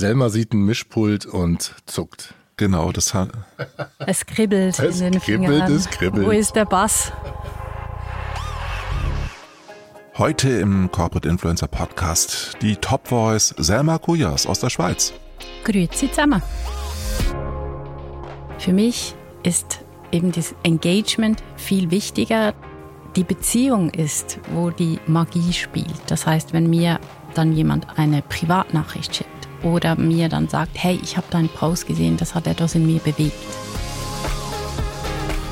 Selma 0.00 0.30
sieht 0.30 0.54
ein 0.54 0.64
Mischpult 0.64 1.26
und 1.26 1.74
zuckt. 1.84 2.32
Genau, 2.56 2.90
das 2.90 3.12
hat. 3.12 3.32
Es 3.98 4.24
kribbelt 4.24 4.78
Es 4.78 4.98
in 5.02 5.12
den 5.12 5.20
kribbelt, 5.20 5.50
Fingern. 5.50 5.72
es 5.74 5.90
kribbelt. 5.90 6.26
Wo 6.26 6.30
ist 6.30 6.56
der 6.56 6.64
Bass? 6.64 7.12
Heute 10.16 10.48
im 10.48 10.90
Corporate 10.90 11.28
Influencer 11.28 11.66
Podcast 11.66 12.56
die 12.62 12.76
Top 12.76 13.08
Voice 13.08 13.54
Selma 13.58 13.98
Kujas 13.98 14.46
aus 14.46 14.60
der 14.60 14.70
Schweiz. 14.70 15.12
Grüezi 15.64 16.08
zusammen. 16.08 16.40
Für 18.56 18.72
mich 18.72 19.14
ist 19.42 19.80
eben 20.12 20.32
das 20.32 20.54
Engagement 20.62 21.42
viel 21.58 21.90
wichtiger. 21.90 22.54
Die 23.16 23.24
Beziehung 23.24 23.90
ist, 23.90 24.38
wo 24.54 24.70
die 24.70 24.98
Magie 25.06 25.52
spielt. 25.52 26.00
Das 26.06 26.24
heißt, 26.24 26.54
wenn 26.54 26.70
mir 26.70 26.98
dann 27.34 27.52
jemand 27.52 27.98
eine 27.98 28.22
Privatnachricht 28.22 29.14
schickt 29.14 29.39
oder 29.62 29.96
mir 29.96 30.28
dann 30.28 30.48
sagt, 30.48 30.72
hey, 30.74 30.98
ich 31.02 31.16
habe 31.16 31.26
deinen 31.30 31.48
Post 31.48 31.86
gesehen, 31.86 32.16
das 32.16 32.34
hat 32.34 32.46
etwas 32.46 32.74
in 32.74 32.86
mir 32.86 33.00
bewegt. 33.00 33.34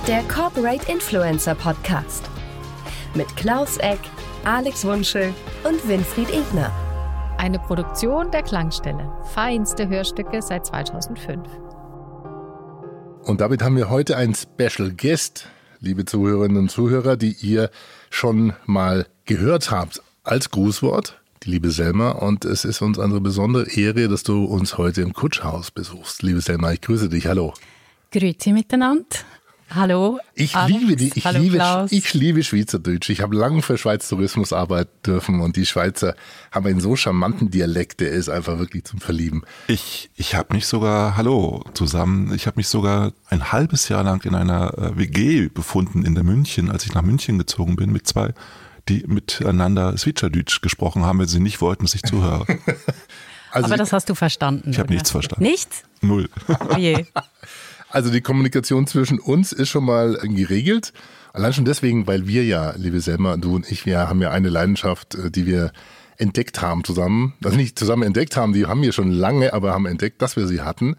Der 0.06 0.22
Corporate 0.22 0.90
Influencer 0.90 1.54
Podcast. 1.54 2.28
Mit 3.14 3.36
Klaus 3.36 3.76
Eck, 3.78 4.00
Alex 4.44 4.84
Wunschel 4.84 5.34
und 5.64 5.86
Winfried 5.86 6.30
Egner. 6.30 6.72
Eine 7.36 7.58
Produktion 7.58 8.30
der 8.30 8.42
Klangstelle. 8.42 9.12
Feinste 9.34 9.88
Hörstücke 9.88 10.42
seit 10.42 10.66
2005. 10.66 11.46
Und 13.22 13.40
damit 13.40 13.62
haben 13.62 13.76
wir 13.76 13.90
heute 13.90 14.16
einen 14.16 14.34
Special 14.34 14.90
Guest, 14.90 15.46
liebe 15.80 16.06
Zuhörerinnen 16.06 16.56
und 16.56 16.70
Zuhörer, 16.70 17.16
die 17.16 17.32
ihr 17.32 17.70
schon 18.10 18.54
mal 18.64 19.06
gehört 19.26 19.70
habt 19.70 20.02
als 20.24 20.50
Grußwort, 20.50 21.20
die 21.42 21.50
liebe 21.50 21.70
Selma. 21.70 22.10
Und 22.10 22.44
es 22.44 22.64
ist 22.64 22.82
uns 22.82 22.98
eine 22.98 23.20
besondere 23.20 23.70
Ehre, 23.70 24.08
dass 24.08 24.22
du 24.22 24.44
uns 24.44 24.78
heute 24.78 25.02
im 25.02 25.12
Kutschhaus 25.12 25.70
besuchst. 25.70 26.22
Liebe 26.22 26.40
Selma, 26.40 26.72
ich 26.72 26.80
grüße 26.80 27.08
dich. 27.08 27.26
Hallo. 27.26 27.54
Grüezi 28.10 28.52
miteinander. 28.52 29.04
Hallo. 29.70 30.18
Ich 30.34 30.56
Alex. 30.56 30.80
liebe 30.80 30.96
die, 30.96 31.12
ich 31.14 31.26
Hallo, 31.26 31.40
liebe, 31.40 31.56
Klaus. 31.56 31.92
ich 31.92 32.14
liebe 32.14 32.42
Schweizerdeutsch. 32.42 33.10
Ich 33.10 33.20
habe 33.20 33.36
lange 33.36 33.60
für 33.60 33.76
Schweiz 33.76 34.08
Tourismus 34.08 34.54
arbeiten 34.54 34.90
dürfen 35.04 35.40
und 35.40 35.56
die 35.56 35.66
Schweizer 35.66 36.14
haben 36.50 36.66
einen 36.66 36.80
so 36.80 36.96
charmanten 36.96 37.50
Dialekt, 37.50 38.00
der 38.00 38.10
ist 38.10 38.30
einfach 38.30 38.58
wirklich 38.58 38.84
zum 38.84 38.98
Verlieben. 38.98 39.42
Ich, 39.66 40.08
ich 40.16 40.34
habe 40.34 40.54
mich 40.54 40.66
sogar, 40.66 41.18
hallo 41.18 41.64
zusammen, 41.74 42.32
ich 42.34 42.46
habe 42.46 42.56
mich 42.56 42.68
sogar 42.68 43.12
ein 43.28 43.52
halbes 43.52 43.90
Jahr 43.90 44.02
lang 44.04 44.24
in 44.24 44.34
einer 44.34 44.72
äh, 44.78 44.96
WG 44.96 45.48
befunden 45.48 46.02
in 46.06 46.14
der 46.14 46.24
München, 46.24 46.70
als 46.70 46.86
ich 46.86 46.94
nach 46.94 47.02
München 47.02 47.36
gezogen 47.36 47.76
bin 47.76 47.92
mit 47.92 48.06
zwei, 48.06 48.32
die 48.88 49.04
miteinander 49.06 49.96
Switcherdütsch 49.96 50.60
gesprochen 50.60 51.04
haben, 51.04 51.18
wenn 51.18 51.28
sie 51.28 51.40
nicht 51.40 51.60
wollten, 51.60 51.84
dass 51.84 51.94
ich 51.94 52.02
zuhöre. 52.02 52.46
Also, 53.50 53.68
Aber 53.68 53.78
das 53.78 53.94
hast 53.94 54.10
du 54.10 54.14
verstanden. 54.14 54.70
Ich 54.70 54.78
habe 54.78 54.92
nichts 54.92 55.10
verstanden. 55.10 55.42
Nichts? 55.42 55.82
Null. 56.02 56.28
Oh 56.48 56.76
je. 56.76 57.06
also 57.90 58.10
die 58.10 58.20
Kommunikation 58.20 58.86
zwischen 58.86 59.18
uns 59.18 59.52
ist 59.52 59.70
schon 59.70 59.86
mal 59.86 60.18
geregelt. 60.22 60.92
Allein 61.32 61.54
schon 61.54 61.64
deswegen, 61.64 62.06
weil 62.06 62.26
wir 62.26 62.44
ja, 62.44 62.74
liebe 62.76 63.00
Selma, 63.00 63.38
du 63.38 63.54
und 63.56 63.70
ich, 63.70 63.86
wir 63.86 64.08
haben 64.08 64.20
ja 64.20 64.30
eine 64.30 64.50
Leidenschaft, 64.50 65.14
äh, 65.14 65.30
die 65.30 65.46
wir 65.46 65.72
entdeckt 66.18 66.60
haben 66.60 66.84
zusammen. 66.84 67.34
Also 67.42 67.56
nicht 67.56 67.78
zusammen 67.78 68.02
entdeckt 68.02 68.36
haben, 68.36 68.52
die 68.52 68.66
haben 68.66 68.82
wir 68.82 68.92
schon 68.92 69.10
lange, 69.10 69.52
aber 69.54 69.72
haben 69.72 69.86
entdeckt, 69.86 70.20
dass 70.20 70.36
wir 70.36 70.46
sie 70.46 70.60
hatten. 70.60 70.96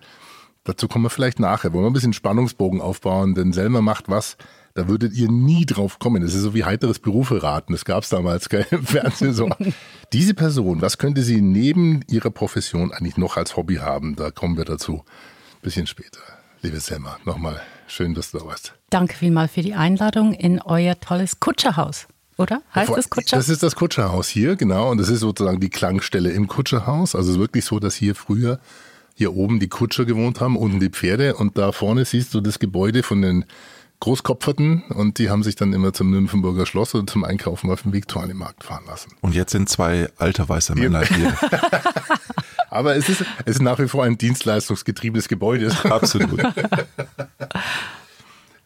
Dazu 0.64 0.88
kommen 0.88 1.06
wir 1.06 1.10
vielleicht 1.10 1.40
nachher. 1.40 1.74
Wollen 1.74 1.84
wir 1.84 1.90
ein 1.90 1.94
bisschen 1.94 2.14
Spannungsbogen 2.14 2.82
aufbauen, 2.82 3.36
denn 3.36 3.54
Selma 3.54 3.82
macht 3.82 4.10
was, 4.10 4.38
da 4.80 4.88
würdet 4.88 5.14
ihr 5.14 5.30
nie 5.30 5.66
drauf 5.66 6.00
kommen. 6.00 6.22
Das 6.22 6.34
ist 6.34 6.42
so 6.42 6.54
wie 6.54 6.64
heiteres 6.64 7.00
Berufe 7.00 7.44
raten. 7.44 7.74
Das 7.74 7.84
gab 7.84 8.04
es 8.04 8.10
damals 8.10 8.48
gell, 8.48 8.66
im 8.72 8.86
Fernsehen 8.86 9.34
so. 9.34 9.50
Diese 10.14 10.34
Person, 10.34 10.82
was 10.82 10.98
könnte 10.98 11.22
sie 11.22 11.42
neben 11.42 12.02
ihrer 12.10 12.32
Profession 12.32 12.94
eigentlich 12.94 13.18
noch 13.18 13.36
als 13.36 13.58
Hobby 13.58 13.76
haben? 13.76 14.16
Da 14.16 14.32
kommen 14.32 14.56
wir 14.56 14.64
dazu. 14.64 15.04
Bisschen 15.62 15.86
später. 15.86 16.22
Liebe 16.62 16.80
Selma, 16.80 17.18
nochmal 17.26 17.62
schön, 17.88 18.14
dass 18.14 18.32
du 18.32 18.40
da 18.40 18.46
warst. 18.46 18.74
Danke 18.90 19.18
vielmals 19.18 19.52
für 19.52 19.62
die 19.62 19.74
Einladung 19.74 20.34
in 20.34 20.62
euer 20.62 20.98
tolles 20.98 21.42
Kutscherhaus, 21.42 22.08
oder? 22.38 22.62
Heißt 22.74 22.96
das 22.96 23.10
Kutscher? 23.10 23.36
Das 23.36 23.50
ist 23.50 23.62
das 23.62 23.76
Kutscherhaus 23.76 24.30
hier, 24.30 24.56
genau. 24.56 24.92
Und 24.92 24.98
das 24.98 25.10
ist 25.10 25.20
sozusagen 25.20 25.60
die 25.60 25.70
Klangstelle 25.70 26.32
im 26.32 26.48
Kutscherhaus. 26.48 27.16
Also 27.16 27.32
es 27.32 27.36
ist 27.36 27.42
wirklich 27.42 27.66
so, 27.66 27.80
dass 27.80 27.96
hier 27.96 28.16
früher 28.16 28.62
hier 29.14 29.36
oben 29.36 29.60
die 29.60 29.68
Kutscher 29.68 30.06
gewohnt 30.06 30.40
haben, 30.40 30.56
unten 30.56 30.80
die 30.80 30.90
Pferde. 30.90 31.36
Und 31.36 31.58
da 31.58 31.74
vorne 31.74 32.06
siehst 32.06 32.34
du 32.34 32.40
das 32.40 32.60
Gebäude 32.60 33.04
von 33.04 33.22
den 33.22 33.44
Großkopferten. 34.00 34.84
Und 34.90 35.18
die 35.18 35.30
haben 35.30 35.44
sich 35.44 35.56
dann 35.56 35.74
immer 35.74 35.94
zum 35.94 36.12
Nymphenburger 36.12 36.66
Schloss 36.66 36.96
oder 36.96 37.08
zum 37.08 37.24
Einkaufen 37.24 37.70
auf 37.72 37.84
den 37.84 37.94
Viktualienmarkt 37.94 38.64
fahren 38.64 38.84
lassen. 38.88 39.12
Und 39.22 39.36
jetzt 39.36 39.52
sind 39.52 39.70
zwei 39.70 40.10
alte 40.18 40.48
weiße 40.48 40.76
Männer 40.76 41.04
hier. 41.04 41.38
Aber 42.70 42.96
es 42.96 43.10
ist, 43.10 43.26
es 43.46 43.56
ist 43.56 43.62
nach 43.62 43.80
wie 43.80 43.88
vor 43.88 44.04
ein 44.04 44.18
dienstleistungsgetriebenes 44.18 45.28
Gebäude. 45.28 45.76
Absolut. 45.90 46.42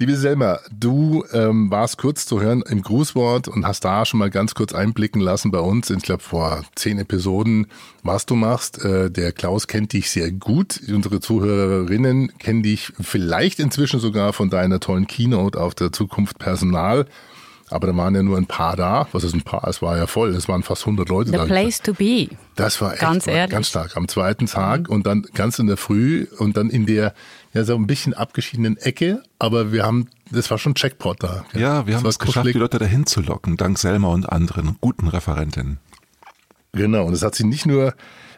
Liebe 0.03 0.17
Selma, 0.17 0.59
du 0.69 1.23
ähm, 1.31 1.71
warst 1.71 1.97
kurz 1.97 2.25
zu 2.25 2.41
hören 2.41 2.61
im 2.67 2.81
Grußwort 2.81 3.47
und 3.47 3.65
hast 3.65 3.85
da 3.85 4.03
schon 4.05 4.19
mal 4.19 4.29
ganz 4.29 4.53
kurz 4.53 4.73
einblicken 4.73 5.21
lassen 5.21 5.49
bei 5.49 5.59
uns. 5.59 5.89
Ich 5.91 6.03
glaube, 6.03 6.21
vor 6.21 6.65
zehn 6.75 6.99
Episoden, 6.99 7.67
was 8.01 8.25
du 8.25 8.35
machst. 8.35 8.83
Äh, 8.83 9.09
der 9.09 9.31
Klaus 9.31 9.65
kennt 9.67 9.93
dich 9.93 10.11
sehr 10.11 10.29
gut. 10.29 10.81
Unsere 10.89 11.21
Zuhörerinnen 11.21 12.37
kennen 12.37 12.63
dich 12.63 12.91
vielleicht 12.99 13.61
inzwischen 13.61 14.01
sogar 14.01 14.33
von 14.33 14.49
deiner 14.49 14.81
tollen 14.81 15.07
Keynote 15.07 15.57
auf 15.57 15.73
der 15.73 15.93
Zukunft 15.93 16.37
Personal. 16.37 17.05
Aber 17.69 17.87
da 17.87 17.95
waren 17.95 18.13
ja 18.13 18.23
nur 18.23 18.37
ein 18.37 18.45
paar 18.45 18.75
da. 18.75 19.07
Was 19.13 19.23
ist 19.23 19.33
ein 19.33 19.43
paar? 19.43 19.65
Es 19.69 19.81
war 19.81 19.97
ja 19.97 20.05
voll. 20.05 20.35
Es 20.35 20.49
waren 20.49 20.63
fast 20.63 20.81
100 20.81 21.07
Leute 21.07 21.31
The 21.31 21.37
da. 21.37 21.45
place 21.45 21.81
to 21.81 21.93
be. 21.93 22.27
Das 22.55 22.81
war 22.81 22.91
echt 22.91 23.01
Ganz 23.01 23.25
war. 23.25 23.47
Mhm. 23.47 23.49
ganz 23.49 23.69
stark. 23.69 23.95
Am 23.95 24.09
zweiten 24.09 24.47
Tag 24.47 24.89
und 24.89 25.07
dann 25.07 25.25
ganz 25.33 25.59
in 25.59 25.67
der 25.67 25.77
Früh 25.77 26.27
und 26.39 26.57
dann 26.57 26.69
in 26.69 26.85
der 26.85 27.13
ja 27.53 27.63
so 27.63 27.75
ein 27.75 27.87
bisschen 27.87 28.13
abgeschiedenen 28.13 28.77
Ecke, 28.77 29.23
aber 29.39 29.71
wir 29.71 29.83
haben, 29.83 30.09
das 30.31 30.49
war 30.51 30.57
schon 30.57 30.75
Checkpot 30.75 31.21
da. 31.21 31.45
Ja, 31.53 31.85
wir 31.87 31.93
Das 31.93 32.03
haben 32.03 32.09
es 32.09 32.19
geschafft, 32.19 32.35
kuschelig. 32.37 32.53
die 32.53 32.59
Leute 32.59 32.79
dahin 32.79 33.05
zu 33.05 33.21
locken, 33.21 33.57
dank 33.57 33.77
Selma 33.77 34.09
und 34.09 34.27
anderen 34.27 34.77
guten 34.81 35.07
Referentinnen. 35.07 35.77
Genau, 36.73 37.05
und 37.05 37.11
das 37.13 37.21
hat 37.21 37.35
sie 37.35 37.43
nicht 37.45 37.65
nur 37.67 37.93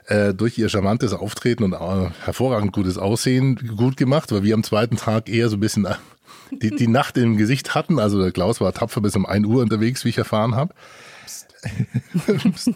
äh, 0.07 0.33
durch 0.33 0.57
ihr 0.57 0.67
charmantes 0.69 1.13
Auftreten 1.13 1.63
und 1.63 1.73
äh, 1.73 2.09
hervorragend 2.25 2.73
gutes 2.73 2.97
Aussehen 2.97 3.55
gut 3.77 3.95
gemacht, 3.97 4.31
weil 4.31 4.43
wir 4.43 4.53
am 4.53 4.63
zweiten 4.63 4.97
Tag 4.97 5.29
eher 5.29 5.47
so 5.49 5.55
ein 5.55 5.61
bisschen 5.61 5.85
äh, 5.85 5.95
die, 6.51 6.71
die 6.75 6.87
Nacht 6.87 7.17
im 7.17 7.37
Gesicht 7.37 7.73
hatten. 7.75 7.97
Also 7.99 8.21
der 8.21 8.31
Klaus 8.31 8.59
war 8.59 8.73
tapfer 8.73 8.99
bis 9.01 9.15
um 9.15 9.25
1 9.25 9.47
Uhr 9.47 9.61
unterwegs, 9.61 10.03
wie 10.03 10.09
ich 10.09 10.17
erfahren 10.17 10.55
habe. 10.55 10.73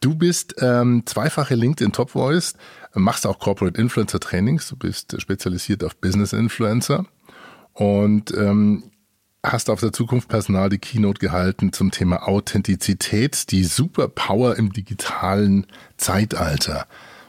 Du 0.00 0.14
bist 0.14 0.56
ähm, 0.60 1.02
zweifache 1.06 1.54
LinkedIn 1.54 1.92
Top 1.92 2.10
Voice, 2.10 2.54
machst 2.94 3.26
auch 3.26 3.38
Corporate 3.38 3.80
Influencer 3.80 4.20
Trainings, 4.20 4.68
du 4.68 4.76
bist 4.76 5.20
spezialisiert 5.20 5.82
auf 5.84 5.96
Business 5.96 6.32
Influencer 6.32 7.06
und 7.72 8.32
ähm, 8.36 8.90
hast 9.42 9.68
auf 9.68 9.80
der 9.80 9.92
Zukunft 9.92 10.28
Personal 10.28 10.70
die 10.70 10.78
Keynote 10.78 11.18
gehalten 11.18 11.72
zum 11.72 11.90
Thema 11.90 12.26
Authentizität, 12.26 13.50
die 13.50 13.64
Superpower 13.64 14.56
im 14.56 14.72
digitalen 14.72 15.66
Zeitalter. 15.96 16.86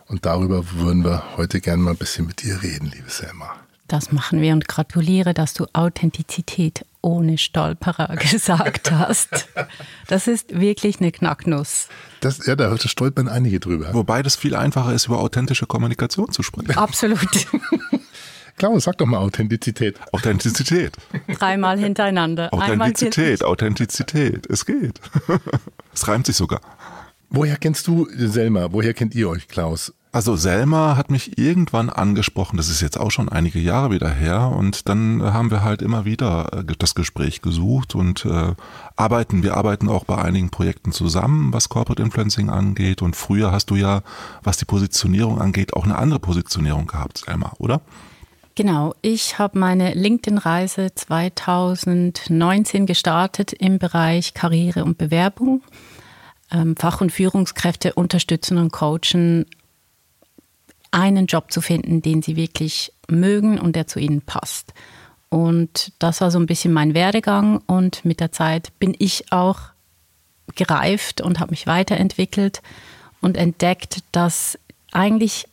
Und 0.08 0.26
darüber 0.26 0.72
würden 0.74 1.04
wir 1.04 1.36
heute 1.36 1.60
gerne 1.60 1.82
mal 1.82 1.92
ein 1.92 1.98
bisschen 1.98 2.28
mit 2.28 2.44
dir 2.44 2.62
reden, 2.62 2.92
liebe 2.94 3.10
Selma. 3.10 3.65
Das 3.88 4.12
machen 4.12 4.42
wir 4.42 4.54
und 4.54 4.68
gratuliere, 4.68 5.34
dass 5.34 5.54
du 5.54 5.68
Authentizität 5.74 6.86
ohne 7.02 7.38
Stolperer 7.38 8.16
gesagt 8.32 8.92
hast. 8.92 9.48
Das 10.08 10.28
ist 10.28 10.60
wirklich 10.60 11.00
eine 11.00 11.12
Knacknuss. 11.12 11.88
Das, 12.20 12.46
ja, 12.48 12.56
da 12.56 12.76
stolpern 12.78 13.28
einige 13.28 13.60
drüber. 13.60 13.94
Wobei 13.94 14.24
das 14.24 14.36
viel 14.36 14.56
einfacher 14.56 14.94
ist, 14.94 15.06
über 15.06 15.20
authentische 15.20 15.68
Kommunikation 15.68 16.32
zu 16.32 16.42
sprechen. 16.42 16.76
Absolut. 16.78 17.20
Klaus, 18.58 18.86
sag 18.86 18.98
doch 18.98 19.06
mal 19.06 19.18
Authentizität. 19.18 20.00
Authentizität. 20.14 20.94
Dreimal 21.38 21.78
hintereinander. 21.78 22.54
Authentizität, 22.54 23.44
Authentizität. 23.44 24.48
Es 24.50 24.66
geht. 24.66 25.00
Es 25.94 26.10
reimt 26.10 26.26
sich 26.26 26.36
sogar. 26.36 26.60
Woher 27.30 27.56
kennst 27.56 27.88
du 27.88 28.06
Selma? 28.18 28.68
Woher 28.72 28.94
kennt 28.94 29.16
ihr 29.16 29.30
euch, 29.30 29.48
Klaus? 29.48 29.94
Also 30.16 30.38
Selma 30.38 30.96
hat 30.96 31.12
mich 31.12 31.38
irgendwann 31.38 31.90
angesprochen, 31.90 32.56
das 32.56 32.70
ist 32.70 32.80
jetzt 32.80 32.98
auch 32.98 33.12
schon 33.12 33.28
einige 33.28 33.60
Jahre 33.60 33.92
wieder 33.92 34.10
her, 34.10 34.48
und 34.48 34.88
dann 34.88 35.22
haben 35.22 35.52
wir 35.52 35.62
halt 35.62 35.82
immer 35.82 36.06
wieder 36.06 36.54
äh, 36.54 36.64
das 36.80 36.96
Gespräch 36.96 37.42
gesucht 37.42 37.96
und 37.96 38.24
äh, 38.24 38.54
arbeiten, 38.96 39.44
wir 39.44 39.58
arbeiten 39.58 39.90
auch 39.90 40.06
bei 40.06 40.18
einigen 40.18 40.52
Projekten 40.52 40.94
zusammen, 40.94 41.52
was 41.52 41.68
Corporate 41.68 42.02
Influencing 42.02 42.50
angeht. 42.50 43.02
Und 43.02 43.18
früher 43.18 43.52
hast 43.52 43.66
du 43.72 43.76
ja, 43.76 44.04
was 44.42 44.56
die 44.56 44.64
Positionierung 44.64 45.42
angeht, 45.42 45.74
auch 45.74 45.84
eine 45.84 45.98
andere 45.98 46.20
Positionierung 46.20 46.88
gehabt, 46.88 47.18
Selma, 47.18 47.52
oder? 47.58 47.82
Genau, 48.56 48.96
ich 49.02 49.38
habe 49.38 49.60
meine 49.60 49.96
LinkedIn-Reise 49.96 50.96
2019 50.96 52.86
gestartet 52.86 53.52
im 53.52 53.80
Bereich 53.80 54.34
Karriere 54.34 54.86
und 54.86 54.98
Bewerbung. 54.98 55.62
Ähm, 56.52 56.78
Fach- 56.78 57.02
und 57.02 57.12
Führungskräfte 57.12 57.96
unterstützen 57.96 58.58
und 58.58 58.72
coachen, 58.72 59.46
einen 60.96 61.28
Job 61.28 61.52
zu 61.52 61.60
finden, 61.62 62.02
den 62.02 62.22
sie 62.22 62.38
wirklich 62.38 62.94
mögen 63.10 63.60
und 63.60 63.76
der 63.76 63.86
zu 63.86 64.00
ihnen 64.00 64.22
passt. 64.22 64.74
Und 65.30 65.92
das 66.00 66.22
war 66.22 66.32
so 66.32 66.40
ein 66.40 66.46
bisschen 66.46 66.72
mein 66.72 66.94
Werdegang 66.94 67.62
und 67.68 68.06
mit 68.06 68.22
der 68.22 68.32
Zeit 68.32 68.72
bin 68.80 68.96
ich 68.98 69.32
auch 69.32 69.60
gereift 70.56 71.20
und 71.20 71.40
habe 71.40 71.52
mich 71.52 71.68
weiterentwickelt 71.68 72.62
und 73.20 73.36
entdeckt, 73.36 74.04
dass 74.14 74.58
eigentlich 74.94 75.48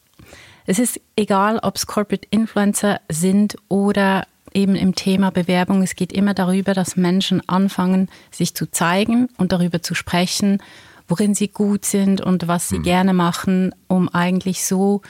Es 0.65 0.79
ist 0.79 1.01
egal, 1.17 1.59
ob 1.59 1.75
es 1.75 1.89
Corporate 1.89 2.29
Influencer 2.31 3.01
sind 3.09 3.57
oder 3.69 4.25
eben 4.55 4.77
im 4.77 4.95
Thema 4.95 5.31
Bewerbung. 5.31 5.83
Es 5.83 5.97
geht 5.97 6.13
immer 6.13 6.35
darüber, 6.35 6.73
dass 6.73 6.95
Menschen 6.97 7.49
anfangen, 7.49 8.09
sich 8.31 8.55
zu 8.55 8.71
zeigen 8.71 9.29
und 9.39 9.51
darüber 9.51 9.83
zu 9.83 9.97
sprechen, 9.97 10.63
worin 11.09 11.35
sie 11.35 11.49
gut 11.49 11.85
sind 11.85 12.21
und 12.21 12.47
was 12.47 12.69
sie 12.69 12.79
mhm. 12.79 12.85
gerne 12.85 13.13
machen, 13.13 13.75
um 13.89 14.09
eigentlich 14.09 14.65
so 14.65 15.03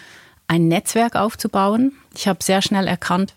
ein 0.53 0.69
Netzwerk 0.69 1.17
aufzubauen. 1.17 1.93
Ich 2.15 2.29
habe 2.29 2.45
sehr 2.45 2.61
schnell 2.61 2.87
erkannt, 2.87 3.35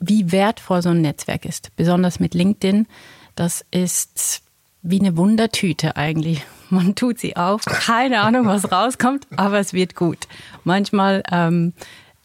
wie 0.00 0.32
wertvoll 0.32 0.82
so 0.82 0.88
ein 0.88 1.00
Netzwerk 1.00 1.44
ist, 1.44 1.74
besonders 1.76 2.18
mit 2.18 2.34
LinkedIn. 2.34 2.88
Das 3.36 3.64
ist 3.70 4.42
wie 4.82 4.98
eine 4.98 5.16
Wundertüte 5.16 5.96
eigentlich. 5.96 6.44
Man 6.70 6.96
tut 6.96 7.20
sie 7.20 7.36
auf, 7.36 7.64
keine 7.64 8.22
Ahnung, 8.22 8.46
was 8.46 8.70
rauskommt, 8.72 9.26
aber 9.36 9.60
es 9.60 9.72
wird 9.72 9.94
gut. 9.94 10.26
Manchmal 10.64 11.22
ähm, 11.30 11.74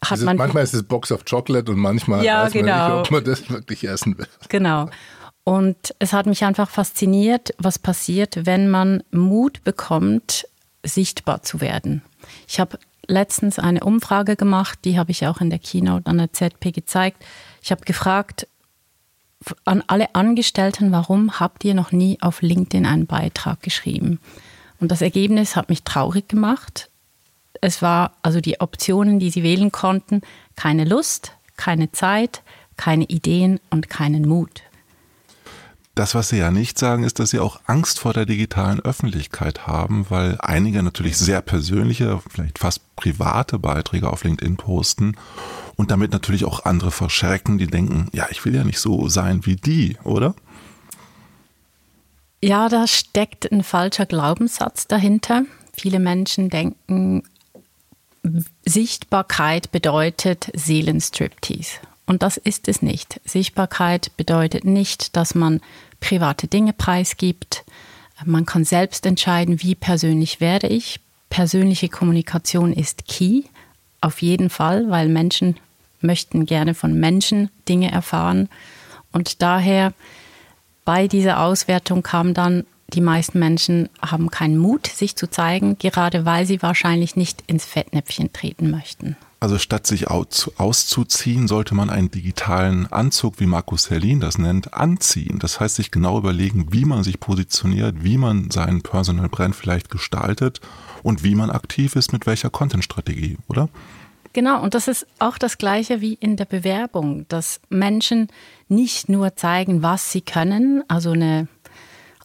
hat 0.04 0.20
man. 0.20 0.36
Manchmal 0.36 0.64
ist 0.64 0.74
es 0.74 0.82
Box 0.82 1.10
of 1.10 1.24
Chocolate 1.24 1.70
und 1.70 1.78
manchmal 1.78 2.24
ja, 2.24 2.44
weiß 2.44 2.52
genau. 2.52 2.76
man 2.76 2.98
nicht, 2.98 3.06
ob 3.06 3.10
man 3.10 3.24
das 3.24 3.50
wirklich 3.50 3.84
essen 3.84 4.18
will. 4.18 4.28
Genau. 4.48 4.88
Und 5.42 5.94
es 5.98 6.12
hat 6.12 6.26
mich 6.26 6.44
einfach 6.44 6.70
fasziniert, 6.70 7.54
was 7.58 7.78
passiert, 7.78 8.46
wenn 8.46 8.68
man 8.68 9.02
Mut 9.10 9.64
bekommt, 9.64 10.46
sichtbar 10.84 11.42
zu 11.42 11.60
werden. 11.60 12.02
Ich 12.46 12.60
habe 12.60 12.78
letztens 13.08 13.58
eine 13.58 13.80
Umfrage 13.80 14.36
gemacht, 14.36 14.80
die 14.84 14.98
habe 14.98 15.10
ich 15.10 15.26
auch 15.26 15.40
in 15.40 15.50
der 15.50 15.58
Keynote 15.58 16.06
an 16.06 16.18
der 16.18 16.32
ZP 16.32 16.72
gezeigt. 16.72 17.24
Ich 17.62 17.70
habe 17.70 17.84
gefragt 17.84 18.46
an 19.64 19.82
alle 19.86 20.14
Angestellten, 20.14 20.92
warum 20.92 21.38
habt 21.38 21.64
ihr 21.64 21.74
noch 21.74 21.92
nie 21.92 22.18
auf 22.20 22.42
LinkedIn 22.42 22.86
einen 22.86 23.06
Beitrag 23.06 23.62
geschrieben? 23.62 24.20
Und 24.80 24.90
das 24.90 25.02
Ergebnis 25.02 25.56
hat 25.56 25.68
mich 25.68 25.82
traurig 25.84 26.28
gemacht. 26.28 26.90
Es 27.60 27.82
war 27.82 28.12
also 28.22 28.40
die 28.40 28.60
Optionen, 28.60 29.18
die 29.18 29.30
sie 29.30 29.42
wählen 29.42 29.72
konnten, 29.72 30.20
keine 30.56 30.84
Lust, 30.84 31.32
keine 31.56 31.92
Zeit, 31.92 32.42
keine 32.76 33.04
Ideen 33.04 33.60
und 33.70 33.88
keinen 33.88 34.28
Mut. 34.28 34.62
Das, 35.96 36.14
was 36.14 36.28
Sie 36.28 36.36
ja 36.36 36.50
nicht 36.50 36.78
sagen, 36.78 37.04
ist, 37.04 37.20
dass 37.20 37.30
Sie 37.30 37.38
auch 37.38 37.58
Angst 37.64 38.00
vor 38.00 38.12
der 38.12 38.26
digitalen 38.26 38.80
Öffentlichkeit 38.80 39.66
haben, 39.66 40.04
weil 40.10 40.36
einige 40.40 40.82
natürlich 40.82 41.16
sehr 41.16 41.40
persönliche, 41.40 42.20
vielleicht 42.28 42.58
fast 42.58 42.94
private 42.96 43.58
Beiträge 43.58 44.10
auf 44.10 44.22
LinkedIn 44.22 44.58
posten 44.58 45.16
und 45.74 45.90
damit 45.90 46.12
natürlich 46.12 46.44
auch 46.44 46.66
andere 46.66 46.90
verschrecken, 46.90 47.56
die 47.56 47.66
denken, 47.66 48.10
ja, 48.12 48.26
ich 48.30 48.44
will 48.44 48.54
ja 48.54 48.62
nicht 48.62 48.78
so 48.78 49.08
sein 49.08 49.46
wie 49.46 49.56
die, 49.56 49.96
oder? 50.04 50.34
Ja, 52.42 52.68
da 52.68 52.86
steckt 52.86 53.50
ein 53.50 53.62
falscher 53.62 54.04
Glaubenssatz 54.04 54.86
dahinter. 54.86 55.44
Viele 55.72 55.98
Menschen 55.98 56.50
denken, 56.50 57.22
Sichtbarkeit 58.66 59.72
bedeutet 59.72 60.50
Seelenstriptease. 60.52 61.78
Und 62.06 62.22
das 62.22 62.36
ist 62.36 62.68
es 62.68 62.82
nicht. 62.82 63.20
Sichtbarkeit 63.24 64.16
bedeutet 64.16 64.64
nicht, 64.64 65.16
dass 65.16 65.34
man 65.34 65.60
private 66.00 66.46
Dinge 66.48 66.72
preisgibt. 66.72 67.64
Man 68.24 68.46
kann 68.46 68.64
selbst 68.64 69.06
entscheiden, 69.06 69.62
wie 69.62 69.74
persönlich 69.74 70.40
werde 70.40 70.68
ich. 70.68 71.00
Persönliche 71.28 71.88
Kommunikation 71.88 72.72
ist 72.72 73.06
key, 73.06 73.42
auf 74.00 74.22
jeden 74.22 74.50
Fall, 74.50 74.88
weil 74.90 75.08
Menschen 75.08 75.56
möchten 76.00 76.46
gerne 76.46 76.74
von 76.74 76.98
Menschen 76.98 77.50
Dinge 77.68 77.90
erfahren. 77.90 78.48
Und 79.12 79.42
daher 79.42 79.92
bei 80.84 81.08
dieser 81.08 81.40
Auswertung 81.40 82.02
kam 82.02 82.32
dann, 82.32 82.64
die 82.94 83.00
meisten 83.00 83.38
Menschen 83.40 83.88
haben 84.00 84.30
keinen 84.30 84.56
Mut, 84.56 84.86
sich 84.86 85.16
zu 85.16 85.28
zeigen, 85.28 85.76
gerade 85.78 86.24
weil 86.24 86.46
sie 86.46 86.62
wahrscheinlich 86.62 87.16
nicht 87.16 87.42
ins 87.48 87.64
Fettnäpfchen 87.64 88.32
treten 88.32 88.70
möchten. 88.70 89.16
Also 89.46 89.58
statt 89.58 89.86
sich 89.86 90.10
auszuziehen, 90.10 91.46
sollte 91.46 91.76
man 91.76 91.88
einen 91.88 92.10
digitalen 92.10 92.88
Anzug, 92.88 93.38
wie 93.38 93.46
Markus 93.46 93.90
Herlin 93.90 94.18
das 94.18 94.38
nennt, 94.38 94.74
anziehen. 94.74 95.38
Das 95.38 95.60
heißt, 95.60 95.76
sich 95.76 95.92
genau 95.92 96.18
überlegen, 96.18 96.72
wie 96.72 96.84
man 96.84 97.04
sich 97.04 97.20
positioniert, 97.20 98.02
wie 98.02 98.18
man 98.18 98.50
seinen 98.50 98.82
Personal 98.82 99.28
Brand 99.28 99.54
vielleicht 99.54 99.88
gestaltet 99.88 100.60
und 101.04 101.22
wie 101.22 101.36
man 101.36 101.52
aktiv 101.52 101.94
ist, 101.94 102.12
mit 102.12 102.26
welcher 102.26 102.50
Content-Strategie, 102.50 103.38
oder? 103.46 103.68
Genau, 104.32 104.60
und 104.60 104.74
das 104.74 104.88
ist 104.88 105.06
auch 105.20 105.38
das 105.38 105.58
Gleiche 105.58 106.00
wie 106.00 106.14
in 106.14 106.36
der 106.36 106.46
Bewerbung, 106.46 107.24
dass 107.28 107.60
Menschen 107.68 108.26
nicht 108.66 109.08
nur 109.08 109.36
zeigen, 109.36 109.80
was 109.80 110.10
sie 110.10 110.22
können, 110.22 110.82
also 110.88 111.12
eine 111.12 111.46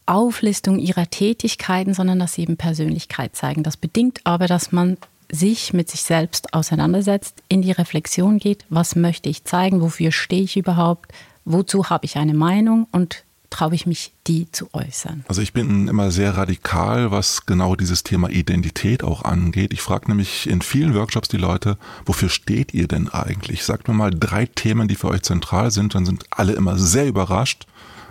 Auflistung 0.07 0.79
ihrer 0.79 1.07
Tätigkeiten, 1.07 1.93
sondern 1.93 2.17
dass 2.17 2.33
sie 2.33 2.41
eben 2.41 2.57
Persönlichkeit 2.57 3.35
zeigen. 3.35 3.61
Das 3.61 3.77
bedingt 3.77 4.21
aber, 4.23 4.47
dass 4.47 4.71
man 4.71 4.97
sich 5.31 5.73
mit 5.73 5.89
sich 5.89 6.03
selbst 6.03 6.53
auseinandersetzt, 6.53 7.41
in 7.47 7.61
die 7.61 7.71
Reflexion 7.71 8.37
geht, 8.37 8.65
was 8.69 8.95
möchte 8.95 9.29
ich 9.29 9.45
zeigen, 9.45 9.81
wofür 9.81 10.11
stehe 10.11 10.43
ich 10.43 10.57
überhaupt, 10.57 11.11
wozu 11.45 11.89
habe 11.89 12.05
ich 12.05 12.17
eine 12.17 12.33
Meinung 12.33 12.87
und 12.91 13.23
traue 13.51 13.75
ich 13.75 13.85
mich, 13.85 14.13
die 14.27 14.49
zu 14.51 14.69
äußern. 14.73 15.25
Also 15.27 15.41
ich 15.41 15.53
bin 15.53 15.87
immer 15.87 16.09
sehr 16.09 16.37
radikal, 16.37 17.11
was 17.11 17.45
genau 17.45 17.75
dieses 17.75 18.03
Thema 18.03 18.29
Identität 18.29 19.03
auch 19.03 19.23
angeht. 19.23 19.73
Ich 19.73 19.81
frage 19.81 20.07
nämlich 20.07 20.49
in 20.49 20.61
vielen 20.61 20.95
Workshops 20.95 21.27
die 21.27 21.37
Leute, 21.37 21.77
wofür 22.05 22.29
steht 22.29 22.73
ihr 22.73 22.87
denn 22.87 23.09
eigentlich? 23.09 23.63
Sagt 23.63 23.87
mir 23.87 23.93
mal 23.93 24.11
drei 24.11 24.45
Themen, 24.45 24.87
die 24.87 24.95
für 24.95 25.09
euch 25.09 25.23
zentral 25.23 25.69
sind, 25.69 25.95
dann 25.95 26.05
sind 26.05 26.23
alle 26.31 26.53
immer 26.53 26.77
sehr 26.77 27.07
überrascht, 27.07 27.67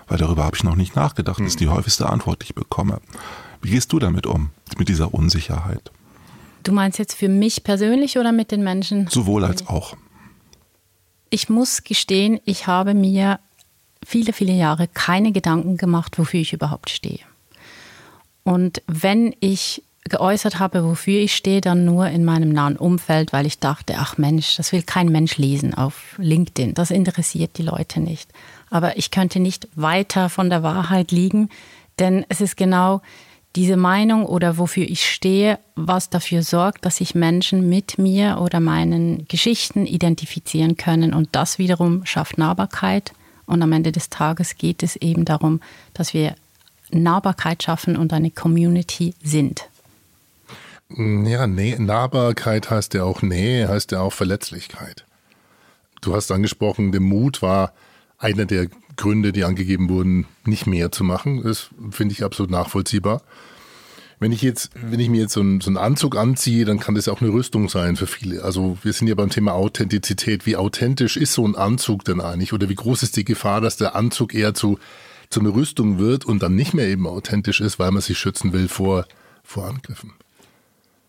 weil 0.09 0.19
darüber 0.19 0.45
habe 0.45 0.57
ich 0.57 0.65
noch 0.65 0.77
nicht 0.77 0.95
nachgedacht. 0.95 1.41
Das 1.41 1.47
ist 1.47 1.61
die 1.61 1.69
hm. 1.69 1.75
häufigste 1.75 2.09
Antwort, 2.09 2.43
die 2.43 2.47
ich 2.47 2.55
bekomme. 2.55 3.01
Wie 3.63 3.71
gehst 3.71 3.93
du 3.93 3.99
damit 3.99 4.27
um, 4.27 4.51
mit 4.79 4.89
dieser 4.89 5.15
Unsicherheit? 5.15 5.91
Du 6.63 6.73
meinst 6.73 6.99
jetzt 6.99 7.15
für 7.15 7.29
mich 7.29 7.65
persönlich 7.65 8.19
oder 8.19 8.33
mit 8.33 8.51
den 8.51 8.63
Menschen? 8.63 9.09
Sowohl 9.09 9.45
als 9.45 9.67
auch. 9.67 9.97
Ich 11.31 11.49
muss 11.49 11.85
gestehen, 11.85 12.41
ich 12.45 12.67
habe 12.67 12.95
mir 12.95 13.39
viele, 14.05 14.33
viele 14.33 14.53
Jahre 14.53 14.89
keine 14.89 15.33
Gedanken 15.33 15.77
gemacht, 15.77 16.19
wofür 16.19 16.41
ich 16.41 16.53
überhaupt 16.53 16.91
stehe. 16.91 17.21
Und 18.43 18.83
wenn 18.87 19.35
ich 19.41 19.83
geäußert 20.05 20.59
habe, 20.59 20.85
wofür 20.85 21.21
ich 21.21 21.37
stehe, 21.37 21.61
dann 21.61 21.85
nur 21.85 22.09
in 22.09 22.25
meinem 22.25 22.51
nahen 22.51 22.77
Umfeld, 22.77 23.33
weil 23.33 23.47
ich 23.47 23.59
dachte, 23.59 23.95
ach 23.99 24.19
Mensch, 24.19 24.57
das 24.57 24.73
will 24.73 24.83
kein 24.83 25.09
Mensch 25.09 25.37
lesen 25.37 25.75
auf 25.75 26.15
LinkedIn. 26.19 26.75
Das 26.75 26.91
interessiert 26.91 27.59
die 27.59 27.63
Leute 27.63 28.01
nicht. 28.01 28.31
Aber 28.71 28.97
ich 28.97 29.11
könnte 29.11 29.41
nicht 29.41 29.69
weiter 29.75 30.29
von 30.29 30.51
der 30.51 30.63
Wahrheit 30.63 31.13
liegen, 31.13 31.49
denn 31.99 32.25
es 32.29 32.41
ist 32.41 32.57
genau 32.57 33.03
diese 33.57 33.77
Meinung 33.77 34.27
oder 34.27 34.59
wofür 34.59 34.85
ich 34.85 35.11
stehe, 35.11 35.59
was 35.75 36.09
dafür 36.09 36.43
sorgt, 36.43 36.85
dass 36.85 36.97
sich 36.97 37.15
Menschen 37.15 37.69
mit 37.69 37.99
mir 37.99 38.39
oder 38.41 38.61
meinen 38.61 39.27
Geschichten 39.27 39.87
identifizieren 39.87 40.77
können. 40.77 41.13
Und 41.13 41.31
das 41.33 41.59
wiederum 41.59 42.07
schafft 42.07 42.39
Nahbarkeit. 42.39 43.13
Und 43.47 43.63
am 43.63 43.73
Ende 43.73 43.91
des 43.91 44.09
Tages 44.09 44.57
geht 44.57 44.83
es 44.83 44.95
eben 44.97 45.25
darum, 45.25 45.61
dass 45.95 46.15
wir 46.15 46.37
Nahbarkeit 46.91 47.63
schaffen 47.63 47.97
und 47.97 48.13
eine 48.13 48.31
Community 48.31 49.15
sind. 49.23 49.69
Ja, 50.97 51.47
nee, 51.47 51.77
Nahbarkeit 51.79 52.71
heißt 52.71 52.95
ja 52.95 53.05
auch 53.05 53.23
Nähe, 53.23 53.69
heißt 53.69 53.93
ja 53.93 54.01
auch 54.01 54.13
Verletzlichkeit. 54.13 55.05
Du 56.01 56.15
hast 56.15 56.31
angesprochen, 56.31 56.93
der 56.93 57.01
Mut 57.01 57.43
war 57.43 57.73
einer 58.21 58.45
der 58.45 58.69
Gründe, 58.97 59.33
die 59.33 59.45
angegeben 59.45 59.89
wurden, 59.89 60.27
nicht 60.45 60.67
mehr 60.67 60.93
zu 60.93 61.03
machen. 61.03 61.43
Das 61.43 61.71
finde 61.91 62.13
ich 62.13 62.23
absolut 62.23 62.51
nachvollziehbar. 62.51 63.23
Wenn 64.21 64.33
ich 64.33 64.43
jetzt, 64.43 64.71
wenn 64.75 65.01
ich 65.01 65.09
mir 65.09 65.23
jetzt 65.23 65.33
so 65.33 65.41
einen, 65.41 65.63
so 65.63 65.71
einen 65.71 65.79
Anzug 65.79 66.15
anziehe, 66.15 66.67
dann 66.67 66.79
kann 66.79 66.95
das 66.95 67.09
auch 67.09 67.23
eine 67.23 67.33
Rüstung 67.33 67.71
sein 67.71 67.97
für 67.97 68.07
viele. 68.07 68.45
Also 68.45 68.77
wir 68.83 68.93
sind 68.93 69.09
ja 69.09 69.15
beim 69.15 69.31
Thema 69.31 69.55
Authentizität. 69.55 70.45
Wie 70.45 70.57
authentisch 70.57 71.17
ist 71.17 71.33
so 71.33 71.47
ein 71.47 71.57
Anzug 71.57 72.05
denn 72.05 72.21
eigentlich? 72.21 72.53
Oder 72.53 72.69
wie 72.69 72.75
groß 72.75 73.03
ist 73.03 73.17
die 73.17 73.25
Gefahr, 73.25 73.63
dass 73.63 73.79
der 73.79 73.97
Anzug 73.97 74.35
eher 74.35 74.53
zu, 74.53 74.79
zu 75.31 75.41
einer 75.41 75.55
Rüstung 75.55 75.99
wird 75.99 76.27
und 76.27 76.43
dann 76.43 76.55
nicht 76.55 76.75
mehr 76.75 76.87
eben 76.87 77.07
authentisch 77.07 77.63
ist, 77.63 77.79
weil 77.79 77.91
man 77.91 78.03
sich 78.03 78.19
schützen 78.19 78.53
will 78.53 78.69
vor, 78.69 79.07
vor 79.43 79.67
Angriffen? 79.67 80.13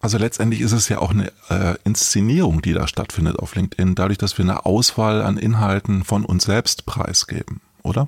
Also 0.02 0.18
letztendlich 0.18 0.62
ist 0.62 0.72
es 0.72 0.90
ja 0.90 0.98
auch 0.98 1.12
eine 1.12 1.32
äh, 1.50 1.76
Inszenierung, 1.84 2.62
die 2.62 2.74
da 2.74 2.88
stattfindet 2.88 3.38
auf 3.38 3.56
LinkedIn, 3.56 3.96
dadurch, 3.96 4.18
dass 4.18 4.38
wir 4.38 4.46
eine 4.46 4.66
Auswahl 4.66 5.22
an 5.22 5.38
Inhalten 5.38 6.04
von 6.04 6.26
uns 6.26 6.46
selbst 6.46 6.86
preisgeben 6.86 7.62
oder? 7.84 8.08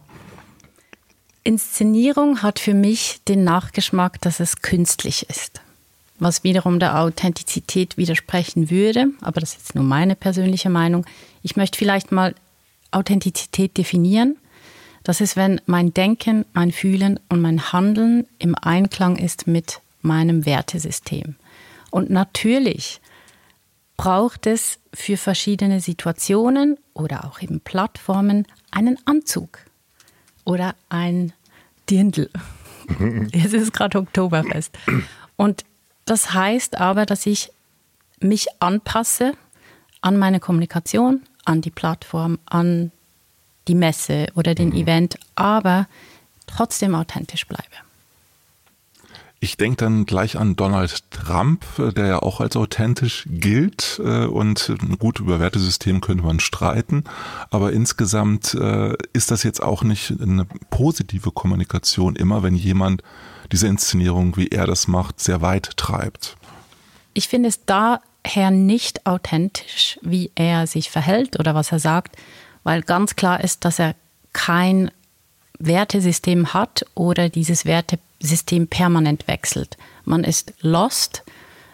Inszenierung 1.43 2.41
hat 2.41 2.59
für 2.59 2.73
mich 2.73 3.19
den 3.27 3.43
Nachgeschmack, 3.43 4.21
dass 4.21 4.39
es 4.39 4.61
künstlich 4.61 5.29
ist. 5.29 5.61
Was 6.19 6.43
wiederum 6.43 6.79
der 6.79 6.99
Authentizität 6.99 7.97
widersprechen 7.97 8.69
würde, 8.69 9.07
aber 9.21 9.41
das 9.41 9.51
ist 9.51 9.59
jetzt 9.59 9.75
nur 9.75 9.83
meine 9.83 10.15
persönliche 10.15 10.69
Meinung. 10.69 11.05
Ich 11.41 11.55
möchte 11.57 11.77
vielleicht 11.77 12.11
mal 12.11 12.33
Authentizität 12.91 13.77
definieren. 13.77 14.37
Das 15.03 15.19
ist, 15.19 15.35
wenn 15.35 15.59
mein 15.65 15.93
Denken, 15.93 16.45
mein 16.53 16.71
Fühlen 16.71 17.19
und 17.27 17.41
mein 17.41 17.73
Handeln 17.73 18.25
im 18.39 18.55
Einklang 18.55 19.17
ist 19.17 19.47
mit 19.47 19.81
meinem 20.01 20.45
Wertesystem. 20.45 21.35
Und 21.93 22.09
natürlich 22.09 23.01
braucht 23.97 24.47
es 24.47 24.79
für 24.95 25.15
verschiedene 25.15 25.79
Situationen 25.79 26.79
oder 26.95 27.25
auch 27.25 27.39
eben 27.39 27.59
Plattformen 27.59 28.47
einen 28.71 28.97
Anzug 29.05 29.59
oder 30.43 30.73
ein 30.89 31.33
Dirndl. 31.87 32.31
es 33.31 33.53
ist 33.53 33.73
gerade 33.73 33.99
Oktoberfest. 33.99 34.75
Und 35.35 35.65
das 36.05 36.33
heißt 36.33 36.79
aber, 36.79 37.05
dass 37.05 37.27
ich 37.27 37.51
mich 38.19 38.47
anpasse 38.59 39.33
an 40.01 40.17
meine 40.17 40.39
Kommunikation, 40.39 41.21
an 41.45 41.61
die 41.61 41.69
Plattform, 41.69 42.39
an 42.47 42.91
die 43.67 43.75
Messe 43.75 44.29
oder 44.33 44.55
den 44.55 44.73
Event, 44.73 45.19
aber 45.35 45.87
trotzdem 46.47 46.95
authentisch 46.95 47.47
bleibe. 47.47 47.75
Ich 49.43 49.57
denke 49.57 49.75
dann 49.75 50.05
gleich 50.05 50.37
an 50.37 50.55
Donald 50.55 51.03
Trump, 51.11 51.65
der 51.77 52.05
ja 52.05 52.19
auch 52.19 52.39
als 52.39 52.55
authentisch 52.55 53.25
gilt 53.27 53.99
äh, 54.01 54.23
und 54.23 54.73
gut 54.99 55.19
über 55.19 55.41
Wertesystem 55.41 55.99
könnte 55.99 56.23
man 56.23 56.39
streiten, 56.39 57.03
aber 57.49 57.73
insgesamt 57.73 58.53
äh, 58.53 58.93
ist 59.11 59.31
das 59.31 59.43
jetzt 59.43 59.61
auch 59.61 59.83
nicht 59.83 60.13
eine 60.21 60.45
positive 60.69 61.31
Kommunikation 61.31 62.15
immer, 62.15 62.41
wenn 62.41 62.55
jemand 62.55 63.03
diese 63.51 63.67
Inszenierung, 63.67 64.37
wie 64.37 64.47
er 64.47 64.65
das 64.65 64.87
macht, 64.87 65.19
sehr 65.19 65.41
weit 65.41 65.75
treibt. 65.75 66.37
Ich 67.13 67.27
finde 67.27 67.49
es 67.49 67.65
daher 67.65 68.49
nicht 68.49 69.05
authentisch, 69.05 69.99
wie 70.01 70.31
er 70.35 70.67
sich 70.67 70.89
verhält 70.89 71.37
oder 71.37 71.53
was 71.53 71.73
er 71.73 71.79
sagt, 71.79 72.15
weil 72.63 72.81
ganz 72.81 73.17
klar 73.17 73.43
ist, 73.43 73.65
dass 73.65 73.77
er 73.77 73.93
kein 74.31 74.89
Wertesystem 75.59 76.53
hat 76.53 76.85
oder 76.95 77.27
dieses 77.27 77.65
Wertesystem 78.23 78.67
permanent 78.67 79.27
wechselt. 79.27 79.77
Man 80.05 80.23
ist 80.23 80.53
lost, 80.61 81.23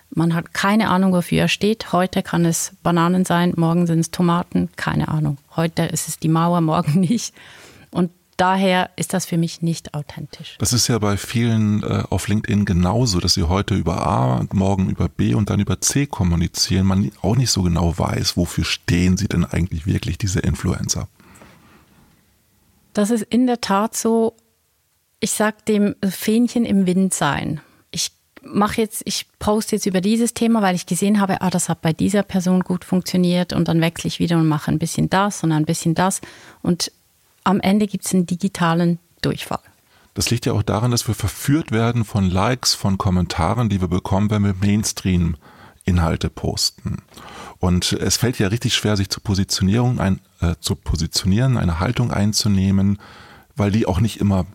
man 0.09 0.33
hat 0.33 0.53
keine 0.53 0.89
Ahnung, 0.89 1.13
wofür 1.13 1.41
er 1.41 1.47
steht. 1.47 1.93
Heute 1.93 2.23
kann 2.23 2.43
es 2.43 2.71
Bananen 2.81 3.23
sein, 3.23 3.53
morgen 3.55 3.85
sind 3.85 3.99
es 3.99 4.11
Tomaten, 4.11 4.69
keine 4.75 5.09
Ahnung. 5.09 5.37
Heute 5.55 5.83
ist 5.83 6.07
es 6.07 6.17
die 6.17 6.27
Mauer, 6.27 6.61
morgen 6.73 7.01
nicht. 7.01 7.35
Und 7.91 8.09
daher 8.37 8.89
ist 8.95 9.13
das 9.13 9.27
für 9.27 9.37
mich 9.37 9.61
nicht 9.61 9.93
authentisch. 9.93 10.55
Das 10.57 10.73
ist 10.73 10.87
ja 10.87 10.97
bei 10.97 11.17
vielen 11.17 11.83
äh, 11.83 12.03
auf 12.09 12.27
LinkedIn 12.27 12.65
genauso, 12.65 13.19
dass 13.19 13.35
sie 13.35 13.43
heute 13.43 13.75
über 13.75 14.07
A, 14.07 14.43
morgen 14.51 14.89
über 14.89 15.07
B 15.07 15.35
und 15.35 15.51
dann 15.51 15.59
über 15.59 15.79
C 15.81 16.07
kommunizieren. 16.07 16.87
Man 16.87 17.11
auch 17.21 17.35
nicht 17.35 17.51
so 17.51 17.61
genau 17.61 17.95
weiß, 17.95 18.37
wofür 18.37 18.63
stehen 18.63 19.17
sie 19.17 19.27
denn 19.27 19.45
eigentlich 19.45 19.85
wirklich, 19.85 20.17
diese 20.17 20.39
Influencer. 20.39 21.07
Das 22.93 23.11
ist 23.11 23.21
in 23.21 23.45
der 23.45 23.61
Tat 23.61 23.95
so, 23.95 24.35
ich 25.19 25.31
sag 25.31 25.65
dem 25.65 25.95
Fähnchen 26.07 26.65
im 26.65 26.85
Wind 26.85 27.13
sein. 27.13 27.61
Ich 27.91 28.11
mache 28.41 28.81
jetzt, 28.81 29.01
ich 29.05 29.27
poste 29.39 29.75
jetzt 29.75 29.85
über 29.85 30.01
dieses 30.01 30.33
Thema, 30.33 30.61
weil 30.61 30.75
ich 30.75 30.85
gesehen 30.85 31.19
habe, 31.19 31.41
ah, 31.41 31.49
das 31.49 31.69
hat 31.69 31.81
bei 31.81 31.93
dieser 31.93 32.23
Person 32.23 32.61
gut 32.61 32.85
funktioniert 32.85 33.53
und 33.53 33.67
dann 33.67 33.81
wechsle 33.81 34.07
ich 34.07 34.19
wieder 34.19 34.37
und 34.37 34.47
mache 34.47 34.71
ein 34.71 34.79
bisschen 34.79 35.09
das 35.09 35.43
und 35.43 35.51
ein 35.51 35.65
bisschen 35.65 35.95
das 35.95 36.21
und 36.61 36.91
am 37.43 37.59
Ende 37.59 37.87
gibt 37.87 38.05
es 38.05 38.13
einen 38.13 38.25
digitalen 38.25 38.99
Durchfall. 39.21 39.59
Das 40.13 40.29
liegt 40.29 40.45
ja 40.45 40.53
auch 40.53 40.63
daran, 40.63 40.91
dass 40.91 41.07
wir 41.07 41.15
verführt 41.15 41.71
werden 41.71 42.03
von 42.03 42.29
Likes, 42.29 42.75
von 42.75 42.97
Kommentaren, 42.97 43.69
die 43.69 43.81
wir 43.81 43.87
bekommen, 43.87 44.29
wenn 44.29 44.43
wir 44.43 44.55
Mainstream 44.59 45.37
Inhalte 45.85 46.29
posten. 46.29 46.97
Und 47.59 47.93
es 47.93 48.17
fällt 48.17 48.39
ja 48.39 48.47
richtig 48.47 48.73
schwer, 48.73 48.95
sich 48.97 49.09
zur 49.09 49.23
Positionierung 49.23 49.99
ein, 49.99 50.19
äh, 50.41 50.55
zu 50.59 50.75
positionieren, 50.75 51.57
eine 51.57 51.79
Haltung 51.79 52.11
einzunehmen, 52.11 52.99
weil 53.55 53.71
die 53.71 53.85
auch 53.85 53.99
nicht 53.99 54.19
immer 54.19 54.45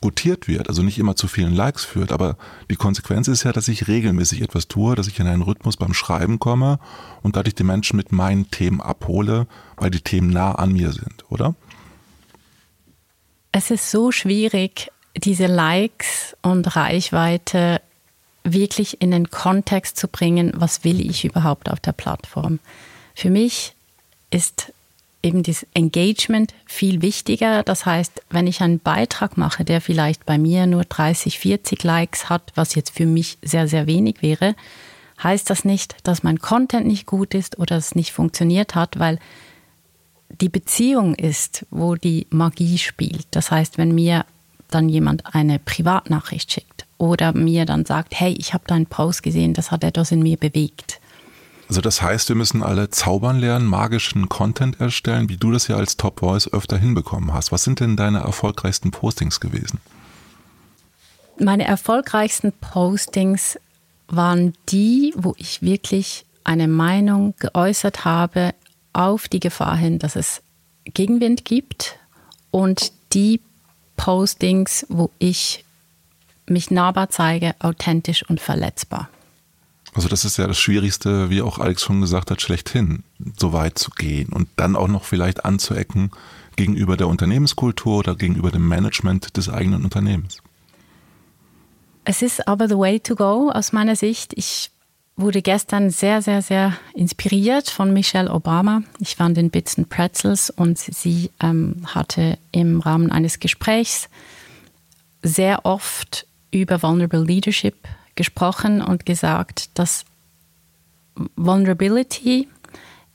gutiert 0.00 0.48
wird, 0.48 0.68
also 0.68 0.82
nicht 0.82 0.98
immer 0.98 1.16
zu 1.16 1.28
vielen 1.28 1.54
Likes 1.54 1.84
führt. 1.84 2.12
Aber 2.12 2.36
die 2.70 2.76
Konsequenz 2.76 3.28
ist 3.28 3.44
ja, 3.44 3.52
dass 3.52 3.68
ich 3.68 3.88
regelmäßig 3.88 4.42
etwas 4.42 4.68
tue, 4.68 4.94
dass 4.94 5.08
ich 5.08 5.18
in 5.18 5.26
einen 5.26 5.42
Rhythmus 5.42 5.76
beim 5.76 5.94
Schreiben 5.94 6.38
komme 6.38 6.78
und 7.22 7.36
dadurch 7.36 7.54
die 7.54 7.64
Menschen 7.64 7.96
mit 7.96 8.12
meinen 8.12 8.50
Themen 8.50 8.80
abhole, 8.80 9.46
weil 9.76 9.90
die 9.90 10.00
Themen 10.00 10.30
nah 10.30 10.52
an 10.52 10.72
mir 10.72 10.92
sind, 10.92 11.24
oder? 11.28 11.54
Es 13.52 13.70
ist 13.70 13.90
so 13.90 14.12
schwierig, 14.12 14.90
diese 15.16 15.46
Likes 15.46 16.36
und 16.42 16.76
Reichweite 16.76 17.80
wirklich 18.44 19.00
in 19.00 19.10
den 19.10 19.30
Kontext 19.30 19.96
zu 19.96 20.08
bringen, 20.08 20.52
was 20.54 20.84
will 20.84 21.00
ich 21.00 21.24
überhaupt 21.24 21.70
auf 21.70 21.80
der 21.80 21.92
Plattform. 21.92 22.60
Für 23.14 23.30
mich 23.30 23.74
ist 24.30 24.72
eben 25.26 25.42
das 25.42 25.66
Engagement 25.74 26.54
viel 26.64 27.02
wichtiger. 27.02 27.62
Das 27.62 27.84
heißt, 27.84 28.22
wenn 28.30 28.46
ich 28.46 28.60
einen 28.62 28.78
Beitrag 28.78 29.36
mache, 29.36 29.64
der 29.64 29.80
vielleicht 29.80 30.24
bei 30.24 30.38
mir 30.38 30.66
nur 30.66 30.84
30, 30.84 31.38
40 31.38 31.82
Likes 31.82 32.30
hat, 32.30 32.52
was 32.54 32.74
jetzt 32.74 32.90
für 32.90 33.06
mich 33.06 33.36
sehr, 33.42 33.68
sehr 33.68 33.86
wenig 33.86 34.22
wäre, 34.22 34.54
heißt 35.22 35.50
das 35.50 35.64
nicht, 35.64 35.96
dass 36.04 36.22
mein 36.22 36.38
Content 36.38 36.86
nicht 36.86 37.06
gut 37.06 37.34
ist 37.34 37.58
oder 37.58 37.76
es 37.76 37.94
nicht 37.94 38.12
funktioniert 38.12 38.74
hat, 38.74 38.98
weil 38.98 39.18
die 40.40 40.48
Beziehung 40.48 41.14
ist, 41.14 41.66
wo 41.70 41.96
die 41.96 42.26
Magie 42.30 42.78
spielt. 42.78 43.26
Das 43.30 43.50
heißt, 43.50 43.78
wenn 43.78 43.94
mir 43.94 44.24
dann 44.70 44.88
jemand 44.88 45.34
eine 45.34 45.58
Privatnachricht 45.58 46.52
schickt 46.52 46.86
oder 46.98 47.32
mir 47.32 47.66
dann 47.66 47.84
sagt, 47.84 48.18
hey, 48.18 48.34
ich 48.38 48.54
habe 48.54 48.64
deinen 48.66 48.86
Post 48.86 49.22
gesehen, 49.22 49.54
das 49.54 49.70
hat 49.70 49.84
etwas 49.84 50.12
in 50.12 50.22
mir 50.22 50.36
bewegt. 50.36 51.00
Also 51.68 51.80
das 51.80 52.00
heißt, 52.00 52.28
wir 52.28 52.36
müssen 52.36 52.62
alle 52.62 52.90
zaubern 52.90 53.38
lernen, 53.38 53.66
magischen 53.66 54.28
Content 54.28 54.80
erstellen, 54.80 55.28
wie 55.28 55.36
du 55.36 55.50
das 55.50 55.66
ja 55.68 55.76
als 55.76 55.96
Top 55.96 56.20
Voice 56.20 56.52
öfter 56.52 56.78
hinbekommen 56.78 57.34
hast. 57.34 57.50
Was 57.50 57.64
sind 57.64 57.80
denn 57.80 57.96
deine 57.96 58.20
erfolgreichsten 58.20 58.92
Postings 58.92 59.40
gewesen? 59.40 59.80
Meine 61.38 61.64
erfolgreichsten 61.64 62.52
Postings 62.52 63.58
waren 64.08 64.54
die, 64.68 65.12
wo 65.16 65.34
ich 65.36 65.60
wirklich 65.62 66.24
eine 66.44 66.68
Meinung 66.68 67.34
geäußert 67.38 68.04
habe 68.04 68.54
auf 68.92 69.28
die 69.28 69.40
Gefahr 69.40 69.76
hin, 69.76 69.98
dass 69.98 70.16
es 70.16 70.42
Gegenwind 70.84 71.44
gibt 71.44 71.98
und 72.50 72.92
die 73.12 73.40
Postings, 73.96 74.86
wo 74.88 75.10
ich 75.18 75.64
mich 76.46 76.70
nahbar 76.70 77.10
zeige, 77.10 77.54
authentisch 77.58 78.22
und 78.28 78.40
verletzbar. 78.40 79.08
Also 79.96 80.08
das 80.08 80.26
ist 80.26 80.36
ja 80.36 80.46
das 80.46 80.58
Schwierigste, 80.58 81.30
wie 81.30 81.40
auch 81.40 81.58
Alex 81.58 81.82
schon 81.82 82.02
gesagt 82.02 82.30
hat, 82.30 82.42
schlechthin, 82.42 83.02
so 83.38 83.54
weit 83.54 83.78
zu 83.78 83.90
gehen 83.90 84.28
und 84.30 84.46
dann 84.56 84.76
auch 84.76 84.88
noch 84.88 85.04
vielleicht 85.04 85.46
anzuecken 85.46 86.10
gegenüber 86.54 86.98
der 86.98 87.08
Unternehmenskultur 87.08 87.96
oder 88.00 88.14
gegenüber 88.14 88.50
dem 88.50 88.68
Management 88.68 89.38
des 89.38 89.48
eigenen 89.48 89.84
Unternehmens. 89.84 90.42
Es 92.04 92.20
ist 92.20 92.46
aber 92.46 92.68
the 92.68 92.76
way 92.76 93.00
to 93.00 93.14
go 93.14 93.50
aus 93.50 93.72
meiner 93.72 93.96
Sicht. 93.96 94.34
Ich 94.36 94.70
wurde 95.16 95.40
gestern 95.40 95.88
sehr, 95.88 96.20
sehr, 96.20 96.42
sehr 96.42 96.76
inspiriert 96.92 97.70
von 97.70 97.94
Michelle 97.94 98.30
Obama. 98.30 98.82
Ich 98.98 99.18
war 99.18 99.28
in 99.28 99.34
den 99.34 99.48
Bits 99.48 99.78
and 99.78 99.88
Pretzels 99.88 100.50
und 100.50 100.76
sie 100.76 101.30
ähm, 101.40 101.86
hatte 101.86 102.36
im 102.52 102.80
Rahmen 102.80 103.10
eines 103.10 103.40
Gesprächs 103.40 104.10
sehr 105.22 105.64
oft 105.64 106.26
über 106.50 106.82
Vulnerable 106.82 107.24
Leadership 107.24 107.88
gesprochen 108.16 108.82
und 108.82 109.06
gesagt, 109.06 109.70
dass 109.78 110.04
Vulnerability, 111.36 112.48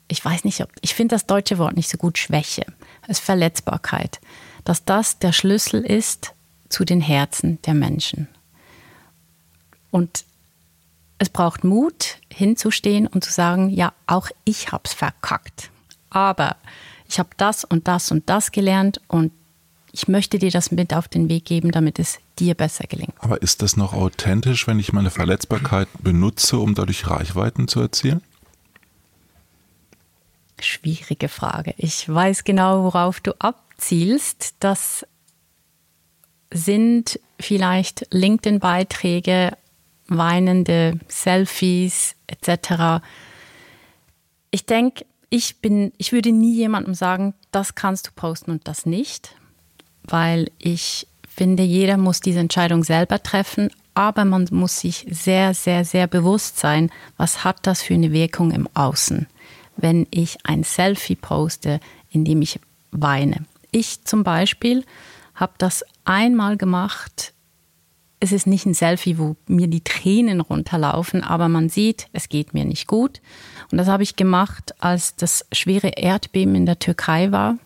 ich 0.08 0.24
weiß 0.24 0.44
nicht, 0.44 0.62
ob, 0.62 0.70
ich 0.82 0.94
finde 0.96 1.16
das 1.16 1.26
deutsche 1.26 1.58
Wort 1.58 1.76
nicht 1.76 1.90
so 1.90 1.98
gut, 1.98 2.18
Schwäche, 2.18 2.66
ist 3.08 3.22
Verletzbarkeit, 3.22 4.20
dass 4.64 4.86
das 4.86 5.20
der 5.20 5.34
Schlüssel 5.34 5.84
ist 5.84 6.34
zu 6.70 6.86
den 6.86 7.02
Herzen 7.02 7.62
der 7.64 7.74
Menschen. 7.74 8.28
Und 9.92 10.26
es 11.18 11.30
braucht 11.30 11.64
Mut, 11.64 12.18
hinzustehen 12.34 13.06
und 13.06 13.24
zu 13.24 13.32
sagen, 13.32 13.70
ja, 13.70 13.94
auch 14.08 14.30
ich 14.46 14.72
habe 14.72 14.84
es 14.86 14.94
verkackt. 14.94 15.70
Aber 16.10 16.56
ich 17.08 17.20
habe 17.20 17.30
das 17.38 17.64
und 17.64 17.88
das 17.88 18.12
und 18.12 18.30
das 18.30 18.52
gelernt 18.52 19.02
und 19.08 19.32
ich 19.92 20.08
möchte 20.08 20.40
dir 20.40 20.50
das 20.50 20.72
mit 20.72 20.94
auf 20.94 21.08
den 21.08 21.30
Weg 21.30 21.46
geben, 21.46 21.72
damit 21.72 22.00
es 22.00 22.20
dir 22.42 22.56
besser 22.56 22.86
gelingt. 22.88 23.14
Aber 23.20 23.42
ist 23.42 23.62
das 23.62 23.78
noch 23.78 23.94
authentisch, 23.94 24.68
wenn 24.68 24.80
ich 24.80 24.92
meine 24.92 25.12
Verletzbarkeit 25.12 25.88
benutze, 26.02 26.58
um 26.58 26.74
dadurch 26.74 27.08
Reichweiten 27.08 27.68
zu 27.68 27.80
erzielen? 27.80 28.22
Schwierige 30.60 31.30
Frage. 31.30 31.74
Ich 31.78 32.10
weiß 32.10 32.44
genau, 32.44 32.84
worauf 32.84 33.20
du 33.20 33.40
abzielst. 33.40 34.56
Das 34.60 35.06
sind 36.52 37.20
vielleicht 37.40 38.08
LinkedIn-Beiträge 38.12 39.56
weinende 40.08 41.00
Selfies 41.08 42.16
etc. 42.28 43.04
Ich 44.50 44.66
denke, 44.66 45.06
ich 45.30 45.62
bin, 45.62 45.94
ich 45.98 46.12
würde 46.12 46.32
nie 46.32 46.56
jemandem 46.56 46.94
sagen, 46.94 47.34
das 47.52 47.76
kannst 47.76 48.08
du 48.08 48.12
posten 48.14 48.52
und 48.52 48.68
das 48.68 48.86
nicht, 48.86 49.36
weil 50.04 50.52
ich 50.58 51.08
finde, 51.34 51.64
jeder 51.64 51.98
muss 51.98 52.20
diese 52.20 52.40
Entscheidung 52.40 52.84
selber 52.84 53.24
treffen, 53.24 53.72
aber 53.94 54.26
man 54.26 54.48
muss 54.52 54.80
sich 54.80 55.06
sehr, 55.10 55.54
sehr, 55.54 55.86
sehr 55.86 56.08
bewusst 56.08 56.60
sein, 56.60 56.92
was 57.18 57.44
hat 57.44 57.68
das 57.68 57.82
für 57.82 57.94
eine 57.94 58.12
Wirkung 58.12 58.52
im 58.52 58.68
Außen, 58.74 59.28
wenn 59.78 60.08
ich 60.12 60.38
ein 60.44 60.64
Selfie 60.64 61.16
poste, 61.16 61.80
in 62.10 62.26
dem 62.26 62.42
ich 62.42 62.60
weine. 62.92 63.46
Ich 63.72 64.04
zum 64.04 64.24
Beispiel 64.24 64.84
habe 65.36 65.54
das 65.58 65.84
einmal 66.06 66.58
gemacht 66.58 67.34
es 68.24 68.32
ist 68.32 68.46
nicht 68.46 68.68
ein 68.68 68.76
Selfie, 68.76 69.18
wo 69.18 69.36
mir 69.48 69.68
die 69.68 69.84
Tränen 69.84 70.42
runterlaufen, 70.42 71.24
aber 71.24 71.50
man 71.50 71.70
sieht, 71.70 72.08
es 72.14 72.30
geht 72.30 72.54
mir 72.54 72.66
nicht 72.66 72.86
gut. 72.86 73.20
Und 73.72 73.80
das 73.80 73.88
habe 73.88 74.04
ich 74.04 74.16
gemacht, 74.16 74.76
als 74.80 75.16
das 75.16 75.46
schwere 75.52 75.90
Erdbeben 75.90 76.54
in 76.54 76.68
der 76.68 76.78
Türkei 76.78 77.32
war, 77.32 77.58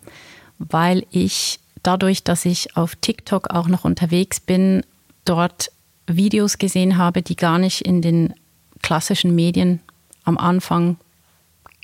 weil 0.57 1.05
ich 1.11 1.59
dadurch, 1.85 2.23
dass 2.23 2.45
ich 2.45 2.75
auf 2.75 2.95
TikTok 2.95 3.49
auch 3.51 3.67
noch 3.67 3.85
unterwegs 3.85 4.39
bin, 4.39 4.83
dort 5.23 5.71
Videos 6.07 6.57
gesehen 6.57 6.97
habe, 6.97 7.21
die 7.21 7.35
gar 7.35 7.57
nicht 7.57 7.81
in 7.81 8.01
den 8.01 8.33
klassischen 8.81 9.33
Medien 9.33 9.79
am 10.23 10.37
Anfang 10.37 10.97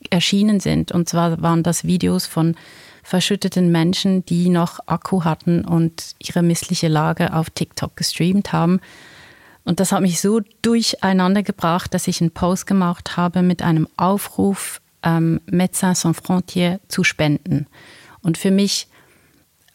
erschienen 0.09 0.59
sind. 0.59 0.91
Und 0.91 1.09
zwar 1.09 1.41
waren 1.41 1.63
das 1.63 1.83
Videos 1.83 2.25
von 2.25 2.55
verschütteten 3.03 3.71
Menschen, 3.71 4.25
die 4.25 4.49
noch 4.49 4.79
Akku 4.87 5.23
hatten 5.23 5.65
und 5.65 6.15
ihre 6.19 6.43
missliche 6.43 6.87
Lage 6.87 7.33
auf 7.33 7.49
TikTok 7.49 7.95
gestreamt 7.95 8.53
haben. 8.53 8.79
Und 9.63 9.79
das 9.79 9.91
hat 9.91 10.01
mich 10.01 10.21
so 10.21 10.41
durcheinander 10.61 11.43
gebracht, 11.43 11.93
dass 11.93 12.07
ich 12.07 12.21
einen 12.21 12.31
Post 12.31 12.67
gemacht 12.67 13.17
habe 13.17 13.41
mit 13.41 13.61
einem 13.61 13.87
Aufruf, 13.97 14.81
ähm, 15.03 15.39
Médecins 15.47 16.01
Sans 16.01 16.17
Frontières 16.17 16.79
zu 16.87 17.03
spenden. 17.03 17.67
Und 18.21 18.37
für 18.37 18.51
mich 18.51 18.87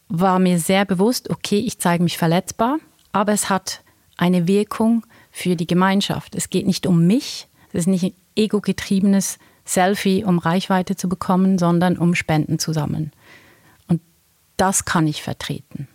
war 0.09 0.39
mir 0.39 0.59
sehr 0.59 0.85
bewusst, 0.85 1.31
okay, 1.31 1.59
ich 1.59 1.79
zeige 1.79 2.03
mich 2.03 2.19
verletzbar, 2.19 2.79
aber 3.13 3.33
es 3.33 3.51
hat 3.51 3.83
eine 4.17 4.47
Wirkung 4.47 5.05
für 5.31 5.57
die 5.57 5.67
Gemeinschaft. 5.67 6.35
Es 6.35 6.51
geht 6.51 6.67
nicht 6.67 6.87
um 6.87 7.07
mich, 7.07 7.49
es 7.73 7.81
ist 7.81 7.87
nicht 7.87 8.05
ein 8.05 8.15
ego-getriebenes 8.37 9.39
Selfie, 9.65 10.25
um 10.25 10.39
Reichweite 10.39 10.97
zu 10.97 11.09
bekommen, 11.09 11.59
sondern 11.59 11.99
um 11.99 12.15
Spenden 12.15 12.59
zu 12.59 12.73
sammeln. 12.73 13.13
Und 13.89 14.01
das 14.57 14.85
kann 14.85 15.07
ich 15.07 15.23
vertreten. 15.23 15.89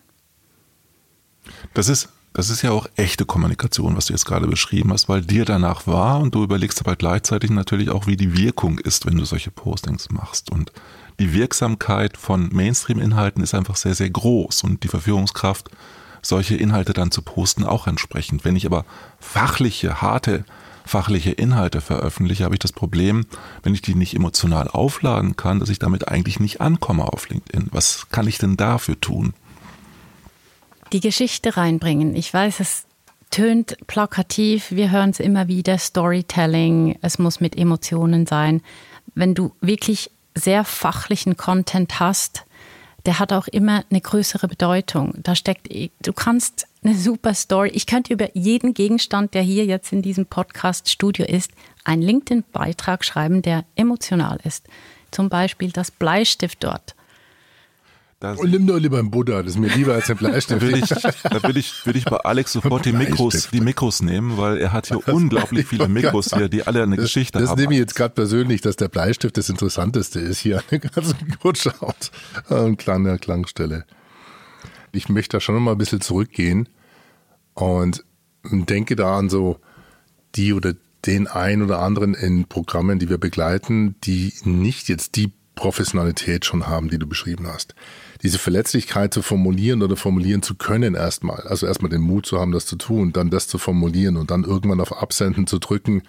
Das 1.74 1.88
ist, 1.88 2.10
das 2.34 2.50
ist 2.50 2.62
ja 2.62 2.72
auch 2.72 2.88
echte 2.96 3.25
Kommunikation, 3.25 3.96
was 3.96 4.06
du 4.08 4.13
jetzt 4.13 4.25
gerade 4.25 4.48
beschrieben 4.48 4.91
hast, 4.91 5.10
weil 5.10 5.22
dir 5.22 5.46
danach 5.46 5.88
war 5.88 6.20
und 6.20 6.36
du 6.36 6.44
überlegst 6.44 6.82
aber 6.82 6.96
gleichzeitig 6.96 7.50
natürlich 7.50 7.89
auch, 7.89 8.08
wie 8.08 8.18
die 8.18 8.38
Wirkung 8.38 8.77
ist, 8.80 9.06
wenn 9.06 9.18
du 9.18 9.25
solche 9.25 9.51
Postings 9.51 10.10
machst. 10.12 10.51
Und 10.51 10.72
die 11.20 11.34
Wirksamkeit 11.34 12.18
von 12.18 12.50
Mainstream-Inhalten 12.51 13.44
ist 13.44 13.53
einfach 13.53 13.75
sehr, 13.75 13.94
sehr 13.94 14.10
groß 14.10 14.63
und 14.63 14.84
die 14.84 14.88
Verführungskraft, 14.88 15.70
solche 16.22 16.56
Inhalte 16.56 16.94
dann 16.94 17.12
zu 17.12 17.22
posten, 17.22 17.63
auch 17.63 17.88
entsprechend. 17.88 18.46
Wenn 18.46 18.56
ich 18.56 18.65
aber 18.65 18.86
fachliche, 19.20 20.01
harte 20.01 20.46
fachliche 20.86 21.32
Inhalte 21.32 21.82
veröffentliche, 21.82 22.44
habe 22.44 22.56
ich 22.56 22.60
das 22.60 22.74
Problem, 22.74 23.25
wenn 23.63 23.74
ich 23.74 23.82
die 23.82 23.96
nicht 23.96 24.15
emotional 24.15 24.68
aufladen 24.68 25.36
kann, 25.36 25.60
dass 25.60 25.70
ich 25.70 25.80
damit 25.80 26.08
eigentlich 26.08 26.39
nicht 26.39 26.62
ankomme 26.62 27.06
auf 27.06 27.30
LinkedIn. 27.30 27.70
Was 27.72 28.10
kann 28.10 28.27
ich 28.27 28.38
denn 28.38 28.58
dafür 28.58 29.00
tun? 29.00 29.34
Die 30.91 31.00
Geschichte 31.00 31.56
reinbringen. 31.56 32.15
Ich 32.15 32.34
weiß, 32.34 32.60
es 32.60 32.84
tönt 33.30 33.77
plakativ, 33.88 34.72
wir 34.72 34.91
hören 34.91 35.12
es 35.12 35.20
immer 35.20 35.48
wieder, 35.48 35.77
Storytelling, 35.77 36.98
es 37.01 37.18
muss 37.18 37.39
mit 37.39 37.58
Emotionen 37.58 38.25
sein. 38.25 38.62
Wenn 39.15 39.34
du 39.34 39.53
wirklich 39.62 40.12
sehr 40.35 40.63
fachlichen 40.63 41.38
Content 41.38 42.00
hast, 42.00 42.45
der 43.05 43.19
hat 43.19 43.33
auch 43.33 43.47
immer 43.47 43.83
eine 43.89 44.01
größere 44.01 44.47
Bedeutung. 44.47 45.15
Da 45.17 45.35
steckt, 45.35 45.69
du 45.69 46.13
kannst 46.13 46.67
eine 46.83 46.95
super 46.95 47.33
Story. 47.33 47.69
Ich 47.73 47.88
könnte 47.88 48.13
über 48.13 48.35
jeden 48.35 48.73
Gegenstand, 48.73 49.33
der 49.33 49.41
hier 49.41 49.65
jetzt 49.65 49.91
in 49.91 50.01
diesem 50.01 50.25
Podcast-Studio 50.25 51.25
ist, 51.25 51.51
einen 51.83 52.01
LinkedIn-Beitrag 52.01 53.03
schreiben, 53.03 53.41
der 53.41 53.65
emotional 53.75 54.39
ist. 54.43 54.67
Zum 55.09 55.29
Beispiel 55.29 55.71
das 55.71 55.91
Bleistift 55.91 56.63
dort. 56.63 56.95
Und 58.22 58.51
nimm 58.51 58.68
doch 58.68 58.78
lieber 58.78 59.00
einen 59.00 59.10
Buddha, 59.10 59.42
das 59.42 59.54
ist 59.54 59.60
mir 59.60 59.70
lieber 59.70 59.96
als 59.96 60.10
ein 60.10 60.18
Bleistift. 60.18 60.62
da 60.62 60.68
will 60.68 60.75
ich, 60.75 60.90
da 60.90 61.44
will 61.44 61.58
ich, 61.58 61.86
will 61.88 61.96
ich 61.96 62.06
bei 62.06 62.18
Alex 62.18 62.54
sofort 62.54 62.86
die 62.86 62.92
Mikros, 62.92 63.50
die 63.51 63.62
Mikros 63.62 64.04
nehmen, 64.04 64.38
weil 64.38 64.60
er 64.60 64.72
hat 64.72 64.88
hier 64.88 65.00
das 65.04 65.13
unglaublich 65.13 65.66
viele 65.66 65.88
Mikros 65.88 66.30
hier, 66.32 66.48
die 66.48 66.68
alle 66.68 66.84
eine 66.84 66.98
das, 66.98 67.06
Geschichte 67.06 67.40
das 67.40 67.50
haben. 67.50 67.58
Das 67.58 67.63
nehme 67.63 67.74
ich 67.74 67.80
jetzt 67.80 67.96
gerade 67.96 68.13
persönlich, 68.13 68.62
dass 68.62 68.75
der 68.75 68.90
Bleistift 68.90 69.38
das 69.38 69.50
Interessanteste 69.50 70.20
ist 70.20 70.40
hier 70.40 70.60
an 70.60 70.63
der 70.70 70.80
ganzen 70.80 71.40
Kurzschaut. 71.42 72.12
Eine 72.48 72.75
kleine 72.75 73.18
Klangstelle. 73.18 73.86
Ich 74.92 75.10
möchte 75.10 75.38
da 75.38 75.42
schon 75.42 75.56
noch 75.56 75.62
mal 75.62 75.72
ein 75.72 75.78
bisschen 75.80 76.01
zurückgehen 76.01 76.70
und 77.56 78.04
denke 78.44 78.96
da 78.96 79.18
an 79.18 79.30
so 79.30 79.60
die 80.36 80.54
oder 80.54 80.74
den 81.08 81.25
ein 81.25 81.63
oder 81.63 81.80
anderen 81.80 82.13
in 82.13 82.46
Programmen, 82.46 83.00
die 83.00 83.10
wir 83.10 83.18
begleiten, 83.18 83.96
die 84.04 84.34
nicht 84.44 84.90
jetzt 84.90 85.16
die 85.16 85.34
Professionalität 85.55 86.46
schon 86.46 86.68
haben, 86.68 86.90
die 86.90 86.98
du 86.98 87.07
beschrieben 87.07 87.48
hast. 87.48 87.75
Diese 88.24 88.40
Verletzlichkeit 88.40 89.14
zu 89.14 89.22
formulieren 89.22 89.83
oder 89.83 89.96
formulieren 89.96 90.42
zu 90.42 90.55
können 90.55 90.96
erstmal, 90.96 91.42
also 91.42 91.68
erstmal 91.68 91.90
den 91.90 92.01
Mut 92.01 92.25
zu 92.25 92.40
haben, 92.40 92.51
das 92.51 92.66
zu 92.66 92.75
tun, 92.75 93.14
dann 93.14 93.29
das 93.29 93.48
zu 93.48 93.57
formulieren 93.57 94.18
und 94.18 94.31
dann 94.31 94.44
irgendwann 94.44 94.81
auf 94.81 95.01
Absenden 95.01 95.48
zu 95.48 95.59
drücken, 95.59 96.03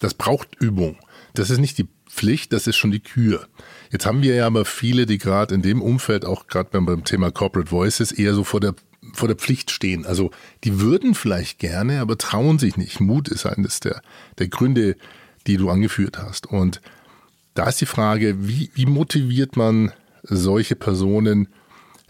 das 0.00 0.14
braucht 0.14 0.56
Übung. 0.60 0.96
Das 1.34 1.50
ist 1.50 1.58
nicht 1.58 1.78
die 1.78 1.88
Pflicht, 2.08 2.52
das 2.52 2.66
ist 2.66 2.76
schon 2.76 2.90
die 2.90 3.00
Kür. 3.00 3.46
Jetzt 3.90 4.06
haben 4.06 4.22
wir 4.22 4.34
ja 4.34 4.46
aber 4.46 4.64
viele, 4.64 5.06
die 5.06 5.18
gerade 5.18 5.54
in 5.54 5.62
dem 5.62 5.82
Umfeld, 5.82 6.24
auch 6.24 6.46
gerade 6.46 6.70
beim 6.70 7.04
Thema 7.04 7.30
Corporate 7.30 7.70
Voices, 7.70 8.12
eher 8.12 8.34
so 8.34 8.44
vor 8.44 8.60
der 8.60 8.74
vor 9.14 9.28
der 9.28 9.36
Pflicht 9.36 9.70
stehen. 9.70 10.04
Also 10.04 10.30
die 10.64 10.80
würden 10.80 11.14
vielleicht 11.14 11.58
gerne, 11.58 12.00
aber 12.00 12.18
trauen 12.18 12.58
sich 12.58 12.76
nicht. 12.76 13.00
Mut 13.00 13.28
ist 13.28 13.46
eines 13.46 13.80
der, 13.80 14.02
der 14.38 14.48
Gründe, 14.48 14.96
die 15.46 15.56
du 15.56 15.70
angeführt 15.70 16.18
hast. 16.18 16.46
Und 16.46 16.80
da 17.58 17.68
ist 17.68 17.80
die 17.80 17.86
Frage, 17.86 18.46
wie, 18.46 18.70
wie 18.74 18.86
motiviert 18.86 19.56
man 19.56 19.92
solche 20.22 20.76
Personen, 20.76 21.48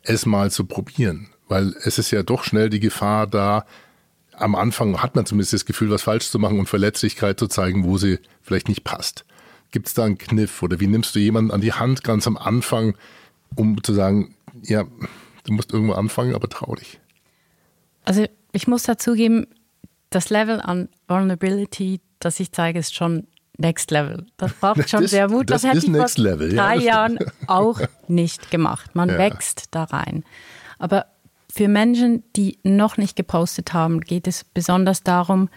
es 0.02 0.26
mal 0.26 0.50
zu 0.50 0.66
probieren? 0.66 1.30
Weil 1.48 1.74
es 1.84 1.98
ist 1.98 2.10
ja 2.10 2.22
doch 2.22 2.44
schnell 2.44 2.68
die 2.68 2.80
Gefahr 2.80 3.26
da, 3.26 3.64
am 4.34 4.54
Anfang 4.54 5.02
hat 5.02 5.16
man 5.16 5.24
zumindest 5.24 5.54
das 5.54 5.64
Gefühl, 5.64 5.88
was 5.88 6.02
falsch 6.02 6.28
zu 6.28 6.38
machen 6.38 6.58
und 6.58 6.68
Verletzlichkeit 6.68 7.40
zu 7.40 7.46
zeigen, 7.46 7.84
wo 7.84 7.96
sie 7.96 8.18
vielleicht 8.42 8.68
nicht 8.68 8.84
passt. 8.84 9.24
Gibt 9.70 9.88
es 9.88 9.94
da 9.94 10.04
einen 10.04 10.18
Kniff 10.18 10.62
oder 10.62 10.80
wie 10.80 10.86
nimmst 10.86 11.14
du 11.14 11.18
jemanden 11.18 11.50
an 11.50 11.62
die 11.62 11.72
Hand 11.72 12.04
ganz 12.04 12.26
am 12.26 12.36
Anfang, 12.36 12.94
um 13.56 13.82
zu 13.82 13.94
sagen, 13.94 14.34
ja, 14.62 14.84
du 15.44 15.52
musst 15.54 15.72
irgendwo 15.72 15.94
anfangen, 15.94 16.34
aber 16.34 16.50
trau 16.50 16.74
dich. 16.74 17.00
Also 18.04 18.26
ich 18.52 18.66
muss 18.68 18.82
dazugeben, 18.82 19.46
das 20.10 20.28
Level 20.28 20.60
an 20.60 20.90
Vulnerability, 21.08 22.00
das 22.18 22.38
ich 22.38 22.52
zeige, 22.52 22.78
ist 22.78 22.94
schon 22.94 23.26
Next 23.58 23.90
Level. 23.90 24.24
Das 24.36 24.52
braucht 24.52 24.88
schon 24.88 25.02
das, 25.02 25.10
sehr 25.10 25.28
Mut. 25.28 25.50
Das, 25.50 25.62
das 25.62 25.72
hätte 25.72 25.86
ich 25.86 25.92
vor 25.92 26.08
Level, 26.16 26.54
drei 26.54 26.76
ja, 26.76 26.80
Jahren 26.80 27.18
auch 27.46 27.80
nicht 28.06 28.50
gemacht. 28.50 28.94
Man 28.94 29.08
ja. 29.08 29.18
wächst 29.18 29.66
da 29.72 29.84
rein. 29.84 30.24
Aber 30.78 31.06
für 31.52 31.68
Menschen, 31.68 32.22
die 32.36 32.58
noch 32.62 32.96
nicht 32.96 33.16
gepostet 33.16 33.72
haben, 33.72 34.00
geht 34.00 34.28
es 34.28 34.44
besonders 34.44 35.02
darum, 35.02 35.48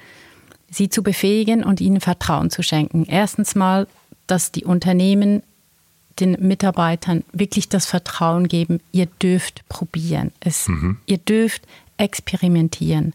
sie 0.70 0.90
zu 0.90 1.04
befähigen 1.04 1.64
und 1.64 1.80
ihnen 1.80 2.02
Vertrauen 2.02 2.50
zu 2.50 2.64
schenken. 2.64 3.06
Erstens 3.06 3.56
mal, 3.56 3.88
dass 4.26 4.52
die 4.52 4.66
Unternehmen 4.66 5.44
den 6.20 6.32
Mitarbeitern 6.40 7.24
wirklich 7.34 7.70
das 7.70 7.86
Vertrauen 7.86 8.48
geben, 8.48 8.80
ihr 8.92 9.06
dürft 9.22 9.68
probieren. 9.70 10.32
Es, 10.40 10.68
mhm. 10.68 10.98
Ihr 11.06 11.18
dürft 11.18 11.68
experimentieren. 11.98 13.14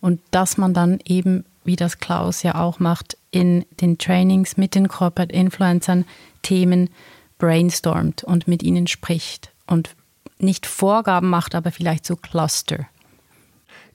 Und 0.00 0.20
dass 0.30 0.58
man 0.58 0.74
dann 0.74 1.00
eben, 1.04 1.44
wie 1.64 1.76
das 1.76 1.98
Klaus 1.98 2.42
ja 2.42 2.54
auch 2.54 2.78
macht, 2.78 3.17
in 3.30 3.64
den 3.80 3.98
Trainings 3.98 4.56
mit 4.56 4.74
den 4.74 4.88
Corporate 4.88 5.34
Influencern 5.34 6.04
Themen 6.42 6.90
brainstormt 7.38 8.24
und 8.24 8.48
mit 8.48 8.62
ihnen 8.62 8.86
spricht 8.86 9.52
und 9.66 9.94
nicht 10.38 10.66
Vorgaben 10.66 11.28
macht, 11.28 11.54
aber 11.54 11.70
vielleicht 11.70 12.06
so 12.06 12.16
Cluster. 12.16 12.88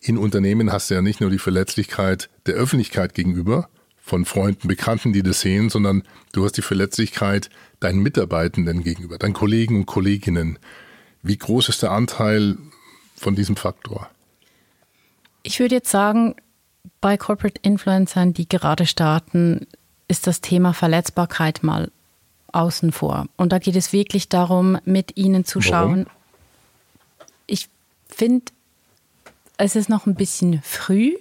In 0.02 0.18
Unternehmen 0.18 0.72
hast 0.72 0.90
du 0.90 0.96
ja 0.96 1.02
nicht 1.02 1.22
nur 1.22 1.30
die 1.30 1.40
Verletzlichkeit 1.40 2.30
der 2.46 2.56
Öffentlichkeit 2.56 3.14
gegenüber, 3.14 3.70
von 4.04 4.26
Freunden, 4.26 4.68
Bekannten, 4.68 5.14
die 5.14 5.24
das 5.24 5.40
sehen, 5.40 5.70
sondern 5.70 6.04
du 6.34 6.44
hast 6.44 6.58
die 6.58 6.62
Verletzlichkeit 6.62 7.50
deinen 7.80 8.00
Mitarbeitenden 8.04 8.84
gegenüber, 8.84 9.18
deinen 9.18 9.34
Kollegen 9.34 9.78
und 9.78 9.86
Kolleginnen. 9.86 10.60
Wie 11.22 11.38
groß 11.38 11.70
ist 11.70 11.84
der 11.84 11.92
Anteil 11.92 12.58
von 13.16 13.34
diesem 13.34 13.56
Faktor? 13.56 14.10
Ich 15.42 15.60
würde 15.62 15.76
jetzt 15.76 15.90
sagen, 15.90 16.36
bei 17.02 17.18
Corporate 17.18 17.60
Influencern, 17.62 18.34
die 18.34 18.48
gerade 18.48 18.86
starten, 18.86 19.68
ist 20.08 20.28
das 20.28 20.42
Thema 20.42 20.74
Verletzbarkeit 20.74 21.64
mal 21.64 21.92
außen 22.52 22.92
vor. 22.92 23.26
Und 23.36 23.52
da 23.52 23.60
geht 23.60 23.76
es 23.76 23.94
wirklich 23.94 24.30
darum, 24.30 24.78
mit 24.86 25.18
ihnen 25.18 25.46
zu 25.46 25.62
schauen. 25.62 26.06
Warum? 26.06 26.18
Ich 27.48 27.70
finde, 28.08 28.46
es 29.58 29.76
ist 29.76 29.90
noch 29.90 30.06
ein 30.06 30.16
bisschen 30.16 30.62
früh, 30.64 31.14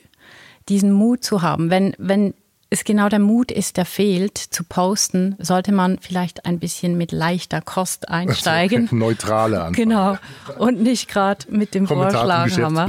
diesen 0.68 0.92
Mut 0.92 1.24
zu 1.24 1.42
haben. 1.42 1.70
Wenn, 1.70 1.94
wenn 1.98 2.34
es 2.70 2.84
genau 2.84 3.08
der 3.08 3.18
Mut 3.18 3.50
ist, 3.52 3.76
der 3.76 3.84
fehlt, 3.84 4.38
zu 4.38 4.64
posten, 4.64 5.36
sollte 5.38 5.72
man 5.72 5.98
vielleicht 5.98 6.46
ein 6.46 6.58
bisschen 6.58 6.96
mit 6.96 7.12
leichter 7.12 7.60
Kost 7.60 8.08
einsteigen. 8.08 8.82
Also 8.92 8.96
neutrale 8.96 9.60
Anfang. 9.60 9.72
Genau. 9.74 10.18
Und 10.58 10.82
nicht 10.82 11.08
gerade 11.08 11.44
mit 11.50 11.74
dem 11.74 11.86
Vorschlaghammer. 11.86 12.86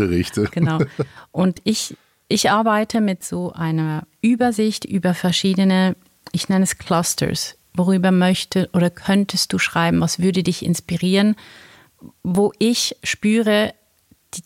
Genau. 0.52 0.80
Und 1.32 1.60
ich, 1.64 1.98
ich 2.34 2.50
arbeite 2.50 3.00
mit 3.00 3.24
so 3.24 3.52
einer 3.52 4.08
Übersicht 4.22 4.86
über 4.86 5.14
verschiedene, 5.14 5.96
ich 6.32 6.50
nenne 6.50 6.64
es 6.64 6.80
Clusters. 6.80 7.56
Worüber 7.76 8.12
möchte 8.12 8.72
oder 8.74 8.90
könntest 8.90 9.54
du 9.54 9.60
schreiben? 9.60 10.02
Was 10.02 10.18
würde 10.18 10.42
dich 10.42 10.66
inspirieren? 10.66 11.36
Wo 12.24 12.52
ich 12.58 12.96
spüre, 13.04 13.76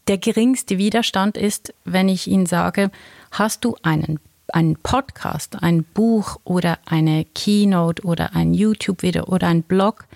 der 0.10 0.18
geringste 0.18 0.78
Widerstand 0.78 1.38
ist, 1.38 1.74
wenn 1.86 2.10
ich 2.10 2.28
Ihnen 2.28 2.46
sage, 2.46 2.92
hast 3.32 3.64
du 3.64 3.78
einen 3.84 4.20
einen 4.50 4.78
Podcast, 4.78 5.62
ein 5.62 5.84
Buch 5.84 6.38
oder 6.46 6.80
eine 6.86 7.26
Keynote 7.26 8.04
oder 8.04 8.34
ein 8.34 8.54
YouTube-Video 8.54 9.26
oder 9.26 9.48
ein 9.48 9.64
Blog, 9.64 10.08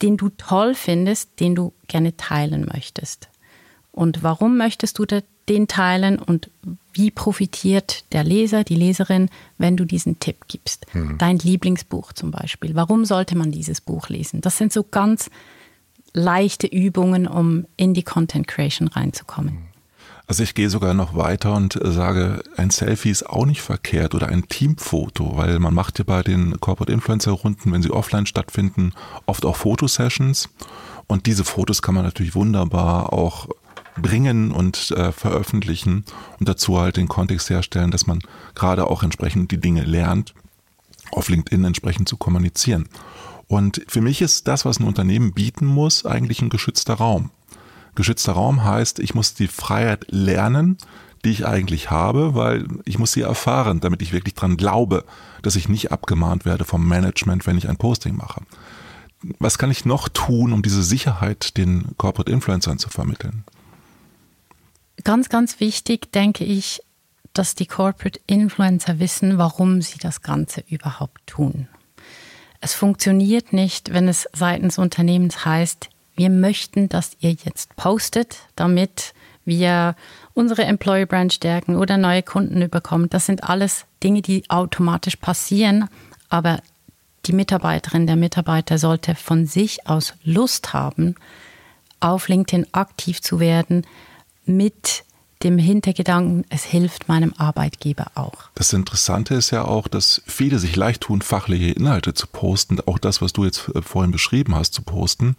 den 0.00 0.16
du 0.16 0.30
toll 0.30 0.74
findest, 0.74 1.38
den 1.38 1.54
du 1.54 1.74
gerne 1.88 2.16
teilen 2.16 2.66
möchtest. 2.72 3.28
Und 3.90 4.22
warum 4.22 4.56
möchtest 4.56 4.98
du 4.98 5.04
den 5.48 5.68
teilen 5.68 6.18
und 6.18 6.50
wie 6.92 7.10
profitiert 7.10 8.04
der 8.12 8.22
Leser, 8.22 8.64
die 8.64 8.74
Leserin, 8.74 9.28
wenn 9.58 9.76
du 9.76 9.84
diesen 9.84 10.20
Tipp 10.20 10.46
gibst? 10.48 10.86
Mhm. 10.94 11.18
Dein 11.18 11.38
Lieblingsbuch 11.38 12.12
zum 12.12 12.30
Beispiel. 12.30 12.74
Warum 12.74 13.04
sollte 13.04 13.36
man 13.36 13.50
dieses 13.50 13.80
Buch 13.80 14.08
lesen? 14.08 14.40
Das 14.40 14.58
sind 14.58 14.72
so 14.72 14.84
ganz 14.84 15.30
leichte 16.12 16.66
Übungen, 16.66 17.26
um 17.26 17.66
in 17.76 17.94
die 17.94 18.02
Content 18.02 18.46
Creation 18.46 18.88
reinzukommen. 18.88 19.58
Also 20.26 20.44
ich 20.44 20.54
gehe 20.54 20.70
sogar 20.70 20.94
noch 20.94 21.16
weiter 21.16 21.54
und 21.54 21.78
sage, 21.82 22.42
ein 22.56 22.70
Selfie 22.70 23.10
ist 23.10 23.28
auch 23.28 23.44
nicht 23.44 23.60
verkehrt 23.60 24.14
oder 24.14 24.28
ein 24.28 24.48
Teamfoto, 24.48 25.36
weil 25.36 25.58
man 25.58 25.74
macht 25.74 25.98
ja 25.98 26.04
bei 26.04 26.22
den 26.22 26.60
Corporate 26.60 26.92
Influencer 26.92 27.32
Runden, 27.32 27.72
wenn 27.72 27.82
sie 27.82 27.90
offline 27.90 28.26
stattfinden, 28.26 28.92
oft 29.26 29.44
auch 29.44 29.56
Fotosessions 29.56 30.48
und 31.06 31.26
diese 31.26 31.44
Fotos 31.44 31.82
kann 31.82 31.94
man 31.94 32.04
natürlich 32.04 32.34
wunderbar 32.34 33.12
auch 33.12 33.48
bringen 33.96 34.52
und 34.52 34.90
äh, 34.92 35.12
veröffentlichen 35.12 36.04
und 36.38 36.48
dazu 36.48 36.78
halt 36.80 36.96
den 36.96 37.08
Kontext 37.08 37.50
herstellen, 37.50 37.90
dass 37.90 38.06
man 38.06 38.20
gerade 38.54 38.86
auch 38.86 39.02
entsprechend 39.02 39.50
die 39.50 39.60
Dinge 39.60 39.84
lernt, 39.84 40.34
auf 41.10 41.28
LinkedIn 41.28 41.64
entsprechend 41.64 42.08
zu 42.08 42.16
kommunizieren. 42.16 42.88
Und 43.48 43.82
für 43.86 44.00
mich 44.00 44.22
ist 44.22 44.48
das, 44.48 44.64
was 44.64 44.80
ein 44.80 44.86
Unternehmen 44.86 45.32
bieten 45.32 45.66
muss, 45.66 46.06
eigentlich 46.06 46.40
ein 46.40 46.48
geschützter 46.48 46.94
Raum. 46.94 47.30
Geschützter 47.94 48.32
Raum 48.32 48.64
heißt, 48.64 48.98
ich 48.98 49.14
muss 49.14 49.34
die 49.34 49.48
Freiheit 49.48 50.06
lernen, 50.08 50.78
die 51.24 51.30
ich 51.30 51.46
eigentlich 51.46 51.90
habe, 51.90 52.34
weil 52.34 52.66
ich 52.84 52.98
muss 52.98 53.12
sie 53.12 53.20
erfahren, 53.20 53.80
damit 53.80 54.02
ich 54.02 54.12
wirklich 54.12 54.34
dran 54.34 54.56
glaube, 54.56 55.04
dass 55.42 55.56
ich 55.56 55.68
nicht 55.68 55.92
abgemahnt 55.92 56.44
werde 56.44 56.64
vom 56.64 56.88
Management, 56.88 57.46
wenn 57.46 57.58
ich 57.58 57.68
ein 57.68 57.76
Posting 57.76 58.16
mache. 58.16 58.42
Was 59.38 59.58
kann 59.58 59.70
ich 59.70 59.84
noch 59.84 60.08
tun, 60.08 60.52
um 60.52 60.62
diese 60.62 60.82
Sicherheit 60.82 61.56
den 61.56 61.94
Corporate 61.96 62.32
Influencern 62.32 62.78
zu 62.78 62.88
vermitteln? 62.88 63.44
Ganz, 65.04 65.28
ganz 65.28 65.60
wichtig, 65.60 66.12
denke 66.12 66.44
ich, 66.44 66.82
dass 67.32 67.54
die 67.54 67.66
Corporate 67.66 68.20
Influencer 68.26 68.98
wissen, 68.98 69.38
warum 69.38 69.80
sie 69.82 69.98
das 69.98 70.22
Ganze 70.22 70.62
überhaupt 70.68 71.26
tun. 71.26 71.68
Es 72.60 72.74
funktioniert 72.74 73.52
nicht, 73.52 73.92
wenn 73.92 74.06
es 74.06 74.28
seitens 74.32 74.78
Unternehmens 74.78 75.44
heißt, 75.44 75.88
wir 76.14 76.30
möchten, 76.30 76.88
dass 76.88 77.16
ihr 77.20 77.32
jetzt 77.32 77.74
postet, 77.74 78.36
damit 78.54 79.14
wir 79.44 79.96
unsere 80.34 80.64
Employee 80.64 81.06
Brand 81.06 81.32
stärken 81.32 81.76
oder 81.76 81.96
neue 81.96 82.22
Kunden 82.22 82.62
überkommen. 82.62 83.10
Das 83.10 83.26
sind 83.26 83.44
alles 83.44 83.86
Dinge, 84.04 84.22
die 84.22 84.48
automatisch 84.48 85.16
passieren, 85.16 85.88
aber 86.28 86.60
die 87.26 87.32
Mitarbeiterin, 87.32 88.06
der 88.06 88.16
Mitarbeiter 88.16 88.78
sollte 88.78 89.14
von 89.14 89.46
sich 89.46 89.86
aus 89.88 90.14
Lust 90.22 90.72
haben, 90.72 91.14
auf 92.00 92.28
LinkedIn 92.28 92.66
aktiv 92.72 93.22
zu 93.22 93.40
werden 93.40 93.86
mit 94.56 95.04
dem 95.42 95.58
Hintergedanken, 95.58 96.44
es 96.50 96.64
hilft 96.64 97.08
meinem 97.08 97.34
Arbeitgeber 97.36 98.12
auch. 98.14 98.50
Das 98.54 98.72
Interessante 98.72 99.34
ist 99.34 99.50
ja 99.50 99.64
auch, 99.64 99.88
dass 99.88 100.22
viele 100.26 100.58
sich 100.58 100.76
leicht 100.76 101.02
tun, 101.02 101.20
fachliche 101.20 101.72
Inhalte 101.72 102.14
zu 102.14 102.26
posten, 102.26 102.78
auch 102.86 102.98
das, 102.98 103.20
was 103.20 103.32
du 103.32 103.44
jetzt 103.44 103.68
äh, 103.74 103.82
vorhin 103.82 104.12
beschrieben 104.12 104.54
hast, 104.54 104.72
zu 104.74 104.82
posten, 104.82 105.36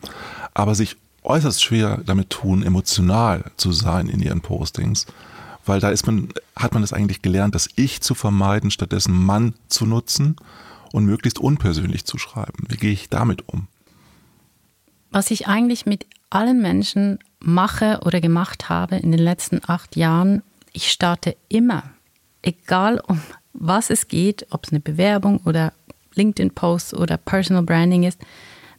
aber 0.54 0.76
sich 0.76 0.98
äußerst 1.24 1.64
schwer 1.64 2.02
damit 2.06 2.30
tun, 2.30 2.64
emotional 2.64 3.52
zu 3.56 3.72
sein 3.72 4.10
in 4.10 4.22
ihren 4.22 4.42
Postings. 4.42 5.06
Weil 5.66 5.80
da 5.80 5.90
ist 5.90 6.06
man, 6.06 6.30
hat 6.58 6.74
man 6.74 6.84
es 6.84 6.92
eigentlich 6.92 7.22
gelernt, 7.22 7.56
das 7.56 7.70
Ich 7.76 8.02
zu 8.02 8.16
vermeiden, 8.16 8.72
stattdessen 8.72 9.14
Mann 9.14 9.54
zu 9.70 9.86
nutzen 9.86 10.36
und 10.92 11.06
möglichst 11.06 11.40
unpersönlich 11.40 12.04
zu 12.04 12.18
schreiben. 12.18 12.66
Wie 12.68 12.76
gehe 12.76 12.92
ich 12.92 13.10
damit 13.10 13.48
um? 13.48 13.68
Was 15.12 15.32
ich 15.32 15.48
eigentlich 15.48 15.86
mit 15.86 16.06
allen 16.30 16.62
Menschen 16.62 17.20
mache 17.44 18.00
oder 18.04 18.22
gemacht 18.22 18.70
habe 18.70 18.96
in 18.96 19.12
den 19.12 19.20
letzten 19.20 19.62
acht 19.68 19.96
Jahren, 19.96 20.42
ich 20.72 20.92
starte 20.92 21.36
immer, 21.50 21.84
egal 22.42 23.02
um 23.08 23.22
was 23.54 23.90
es 23.92 24.08
geht, 24.08 24.48
ob 24.50 24.66
es 24.66 24.72
eine 24.72 24.80
Bewerbung 24.80 25.40
oder 25.46 25.74
LinkedIn-Post 26.16 26.96
oder 26.96 27.18
Personal 27.18 27.64
Branding 27.64 28.04
ist, 28.04 28.20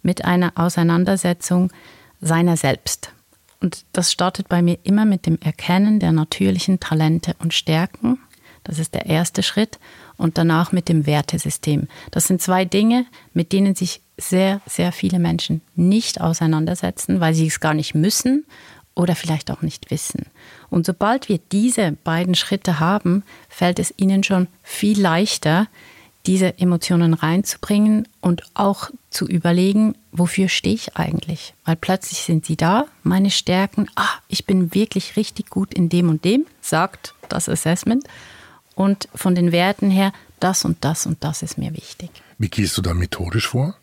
mit 0.03 0.25
einer 0.25 0.53
Auseinandersetzung 0.57 1.73
seiner 2.21 2.57
selbst. 2.57 3.13
Und 3.61 3.85
das 3.93 4.13
startet 4.13 4.49
bei 4.49 4.63
mir 4.63 4.79
immer 4.83 5.05
mit 5.05 5.27
dem 5.27 5.39
Erkennen 5.41 6.01
der 6.01 6.13
natürlichen 6.13 6.81
Talente 6.81 7.35
und 7.39 7.55
Stärken. 7.55 8.19
Das 8.63 8.79
ist 8.79 8.95
der 8.95 9.07
erste 9.07 9.43
Schritt. 9.43 9.79
Und 10.17 10.39
danach 10.39 10.71
mit 10.71 10.89
dem 10.89 11.07
Wertesystem. 11.07 11.89
Das 12.11 12.27
sind 12.27 12.43
zwei 12.43 12.65
Dinge, 12.65 13.07
mit 13.33 13.53
denen 13.53 13.75
sich 13.75 14.01
sehr, 14.17 14.61
sehr 14.67 14.93
viele 14.93 15.19
Menschen 15.19 15.61
nicht 15.75 16.21
auseinandersetzen, 16.21 17.21
weil 17.21 17.35
sie 17.35 17.47
es 17.47 17.61
gar 17.61 17.75
nicht 17.75 17.95
müssen 17.95 18.45
oder 18.95 19.17
vielleicht 19.17 19.51
auch 19.51 19.63
nicht 19.63 19.91
wissen. 19.91 20.27
Und 20.71 20.87
sobald 20.87 21.29
wir 21.29 21.39
diese 21.53 21.93
beiden 22.05 22.35
Schritte 22.35 22.81
haben, 22.81 23.25
fällt 23.49 23.79
es 23.79 23.93
ihnen 23.97 24.23
schon 24.23 24.47
viel 24.63 25.01
leichter, 25.01 25.67
diese 26.27 26.59
Emotionen 26.59 27.13
reinzubringen 27.13 28.09
und 28.21 28.45
auch 28.55 28.91
zu 29.11 29.27
überlegen, 29.27 29.95
wofür 30.11 30.49
stehe 30.49 30.75
ich 30.75 30.97
eigentlich? 30.97 31.55
Weil 31.65 31.77
plötzlich 31.77 32.21
sind 32.21 32.47
sie 32.47 32.57
da, 32.57 32.87
meine 33.03 33.31
Stärken, 33.31 33.89
ah, 33.95 34.09
ich 34.29 34.47
bin 34.47 34.75
wirklich 34.75 35.17
richtig 35.17 35.51
gut 35.51 35.75
in 35.75 35.89
dem 35.89 36.09
und 36.09 36.25
dem, 36.25 36.47
sagt 36.63 37.15
das 37.29 37.49
Assessment. 37.49 38.05
Und 38.75 39.09
von 39.15 39.35
den 39.35 39.53
Werten 39.53 39.91
her, 39.91 40.13
das 40.41 40.65
und 40.65 40.83
das 40.85 41.07
und 41.07 41.23
das 41.23 41.43
ist 41.43 41.59
mir 41.59 41.75
wichtig. 41.75 42.11
Wie 42.39 42.49
gehst 42.49 42.77
du 42.79 42.83
da 42.83 42.95
methodisch 42.95 43.49
vor? 43.49 43.77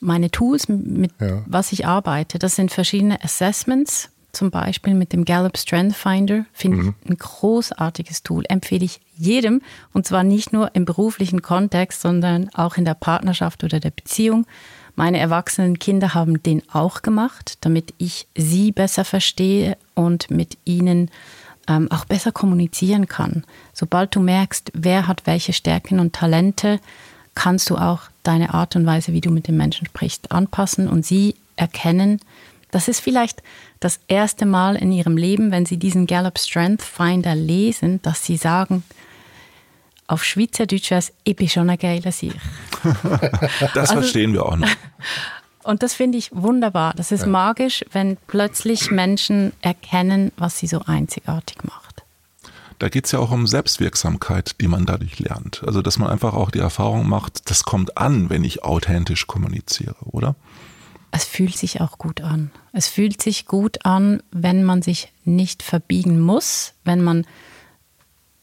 Meine 0.00 0.30
Tools, 0.30 0.68
mit 0.68 1.12
ja. 1.20 1.42
was 1.46 1.72
ich 1.72 1.86
arbeite, 1.86 2.38
das 2.38 2.56
sind 2.56 2.72
verschiedene 2.72 3.22
Assessments, 3.22 4.10
zum 4.32 4.50
Beispiel 4.50 4.94
mit 4.94 5.12
dem 5.12 5.24
Gallup 5.24 5.58
Strength 5.58 5.96
Finder, 5.96 6.44
finde 6.52 6.78
mhm. 6.78 6.94
ich 7.04 7.10
ein 7.10 7.18
großartiges 7.18 8.22
Tool, 8.22 8.44
empfehle 8.48 8.84
ich 8.84 9.00
jedem 9.16 9.60
und 9.92 10.06
zwar 10.06 10.22
nicht 10.22 10.52
nur 10.52 10.74
im 10.74 10.84
beruflichen 10.84 11.42
Kontext, 11.42 12.00
sondern 12.00 12.48
auch 12.54 12.76
in 12.76 12.84
der 12.84 12.94
Partnerschaft 12.94 13.64
oder 13.64 13.80
der 13.80 13.90
Beziehung. 13.90 14.46
Meine 14.94 15.18
erwachsenen 15.18 15.78
Kinder 15.78 16.14
haben 16.14 16.42
den 16.42 16.62
auch 16.72 17.02
gemacht, 17.02 17.58
damit 17.60 17.94
ich 17.98 18.28
sie 18.36 18.72
besser 18.72 19.04
verstehe 19.04 19.76
und 19.94 20.30
mit 20.30 20.58
ihnen 20.64 21.10
ähm, 21.68 21.90
auch 21.90 22.04
besser 22.04 22.32
kommunizieren 22.32 23.06
kann. 23.06 23.44
Sobald 23.72 24.14
du 24.14 24.20
merkst, 24.20 24.72
wer 24.74 25.06
hat 25.06 25.26
welche 25.26 25.52
Stärken 25.52 26.00
und 26.00 26.12
Talente, 26.12 26.80
kannst 27.40 27.70
du 27.70 27.78
auch 27.78 28.02
deine 28.22 28.52
Art 28.52 28.76
und 28.76 28.84
Weise, 28.84 29.14
wie 29.14 29.22
du 29.22 29.30
mit 29.30 29.48
den 29.48 29.56
Menschen 29.56 29.86
sprichst, 29.86 30.30
anpassen 30.30 30.88
und 30.88 31.06
sie 31.06 31.36
erkennen. 31.56 32.20
Das 32.70 32.86
ist 32.86 33.00
vielleicht 33.00 33.42
das 33.80 33.98
erste 34.08 34.44
Mal 34.44 34.76
in 34.76 34.92
ihrem 34.92 35.16
Leben, 35.16 35.50
wenn 35.50 35.64
sie 35.64 35.78
diesen 35.78 36.06
Gallup 36.06 36.38
Strength 36.38 36.82
Finder 36.82 37.34
lesen, 37.34 38.02
dass 38.02 38.26
sie 38.26 38.36
sagen, 38.36 38.84
auf 40.06 40.22
Schweizerdeutsch 40.22 40.90
heißt, 40.90 41.14
ich 41.24 41.34
bin 41.34 41.48
schon 41.48 41.70
ein 41.70 41.78
geiler 41.78 42.12
Sieg. 42.12 42.34
das 43.74 43.88
also, 43.88 43.94
verstehen 43.94 44.34
wir 44.34 44.44
auch 44.44 44.56
noch. 44.56 44.68
Und 45.62 45.82
das 45.82 45.94
finde 45.94 46.18
ich 46.18 46.30
wunderbar. 46.34 46.92
Das 46.94 47.10
ist 47.10 47.22
ja. 47.22 47.28
magisch, 47.28 47.86
wenn 47.92 48.18
plötzlich 48.26 48.90
Menschen 48.90 49.54
erkennen, 49.62 50.30
was 50.36 50.58
sie 50.58 50.66
so 50.66 50.82
einzigartig 50.84 51.64
macht 51.64 51.89
da 52.80 52.88
geht 52.88 53.04
es 53.04 53.12
ja 53.12 53.18
auch 53.18 53.30
um 53.30 53.46
Selbstwirksamkeit, 53.46 54.56
die 54.60 54.66
man 54.66 54.86
dadurch 54.86 55.18
lernt. 55.18 55.62
Also 55.64 55.82
dass 55.82 55.98
man 55.98 56.10
einfach 56.10 56.32
auch 56.32 56.50
die 56.50 56.58
Erfahrung 56.58 57.08
macht, 57.08 57.50
das 57.50 57.62
kommt 57.62 57.98
an, 57.98 58.30
wenn 58.30 58.42
ich 58.42 58.64
authentisch 58.64 59.26
kommuniziere, 59.26 59.96
oder? 60.06 60.34
Es 61.12 61.24
fühlt 61.24 61.56
sich 61.56 61.80
auch 61.80 61.98
gut 61.98 62.22
an. 62.22 62.50
Es 62.72 62.88
fühlt 62.88 63.20
sich 63.20 63.46
gut 63.46 63.84
an, 63.84 64.22
wenn 64.32 64.64
man 64.64 64.80
sich 64.80 65.12
nicht 65.24 65.62
verbiegen 65.62 66.20
muss, 66.20 66.72
wenn 66.84 67.02
man, 67.02 67.26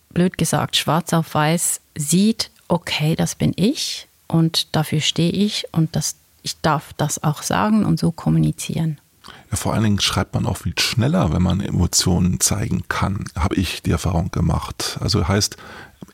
blöd 0.09 0.37
gesagt, 0.37 0.75
schwarz 0.75 1.13
auf 1.13 1.33
weiß 1.33 1.81
sieht, 1.97 2.51
okay, 2.67 3.15
das 3.15 3.35
bin 3.35 3.53
ich 3.55 4.07
und 4.27 4.75
dafür 4.75 5.01
stehe 5.01 5.31
ich 5.31 5.65
und 5.71 5.95
das, 5.95 6.15
ich 6.43 6.59
darf 6.61 6.93
das 6.93 7.23
auch 7.23 7.41
sagen 7.41 7.85
und 7.85 7.99
so 7.99 8.11
kommunizieren. 8.11 8.99
Ja, 9.49 9.57
vor 9.57 9.73
allen 9.73 9.83
Dingen 9.83 10.01
schreibt 10.01 10.33
man 10.33 10.45
auch 10.45 10.57
viel 10.57 10.77
schneller, 10.77 11.31
wenn 11.31 11.41
man 11.41 11.61
Emotionen 11.61 12.39
zeigen 12.39 12.83
kann, 12.89 13.25
habe 13.37 13.55
ich 13.55 13.81
die 13.81 13.91
Erfahrung 13.91 14.29
gemacht. 14.31 14.97
Also 15.01 15.27
heißt, 15.27 15.57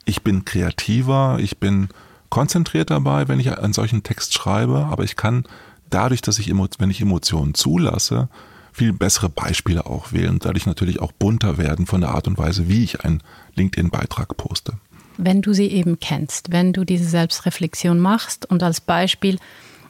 ich 0.05 0.21
bin 0.21 0.45
kreativer, 0.45 1.37
ich 1.39 1.57
bin 1.57 1.89
konzentriert 2.29 2.91
dabei, 2.91 3.27
wenn 3.27 3.39
ich 3.39 3.57
einen 3.57 3.73
solchen 3.73 4.03
Text 4.03 4.33
schreibe, 4.33 4.87
aber 4.89 5.03
ich 5.03 5.15
kann 5.15 5.45
dadurch, 5.89 6.21
dass 6.21 6.39
ich, 6.39 6.51
wenn 6.51 6.89
ich 6.89 7.01
Emotionen 7.01 7.53
zulasse, 7.53 8.29
viel 8.71 8.91
bessere 8.91 9.29
Beispiele 9.29 9.85
auch 9.85 10.11
wählen 10.11 10.31
und 10.31 10.45
dadurch 10.45 10.65
natürlich 10.65 10.99
auch 10.99 11.11
bunter 11.11 11.57
werden 11.57 11.85
von 11.85 12.01
der 12.01 12.09
Art 12.09 12.27
und 12.27 12.37
Weise, 12.37 12.67
wie 12.67 12.83
ich 12.83 13.01
einen 13.01 13.21
LinkedIn-Beitrag 13.55 14.35
poste. 14.35 14.73
Wenn 15.17 15.43
du 15.43 15.53
sie 15.53 15.67
eben 15.67 15.99
kennst, 15.99 16.51
wenn 16.51 16.73
du 16.73 16.83
diese 16.83 17.05
Selbstreflexion 17.05 17.99
machst 17.99 18.47
und 18.47 18.63
als 18.63 18.81
Beispiel, 18.81 19.37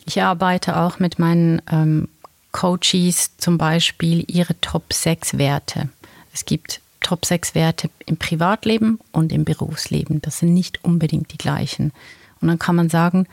ich 0.05 0.21
arbeite 0.21 0.75
auch 0.75 0.99
mit 0.99 1.17
meinen 1.17 1.61
ähm, 1.71 2.09
Coaches 2.53 3.35
zum 3.37 3.57
Beispiel 3.57 4.23
ihre 4.27 4.59
Top 4.61 4.93
6 4.93 5.37
Werte. 5.37 5.89
Es 6.33 6.45
gibt 6.45 6.79
Top 7.01 7.25
6 7.25 7.55
Werte 7.55 7.89
im 8.05 8.15
Privatleben 8.15 8.99
und 9.11 9.33
im 9.33 9.43
Berufsleben. 9.43 10.21
Das 10.21 10.39
sind 10.39 10.53
nicht 10.53 10.83
unbedingt 10.85 11.33
die 11.33 11.37
gleichen. 11.37 11.91
Und 12.39 12.47
dann 12.47 12.59
kann 12.59 12.77
man 12.77 12.89
sagen, 12.89 13.27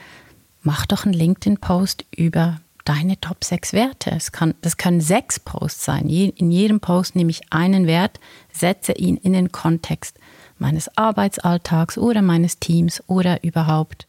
mach 0.63 0.87
doch 0.87 1.05
einen 1.05 1.15
LinkedIn-Post 1.15 2.05
über 2.17 2.61
deine 2.85 3.21
Top 3.21 3.45
6 3.45 3.73
Werte. 3.73 4.11
Es 4.11 4.33
kann, 4.33 4.55
das 4.63 4.77
können 4.77 5.01
sechs 5.01 5.39
Posts 5.39 5.85
sein. 5.85 6.09
In 6.09 6.51
jedem 6.51 6.81
Post 6.81 7.15
nehme 7.15 7.31
ich 7.31 7.53
einen 7.53 7.87
Wert, 7.87 8.19
setze 8.53 8.93
ihn 8.93 9.17
in 9.17 9.33
den 9.35 9.53
Kontext 9.53 10.17
meines 10.59 10.97
Arbeitsalltags 10.97 11.99
oder 11.99 12.23
meines 12.23 12.59
Teams 12.59 13.03
oder 13.07 13.45
überhaupt 13.45 14.07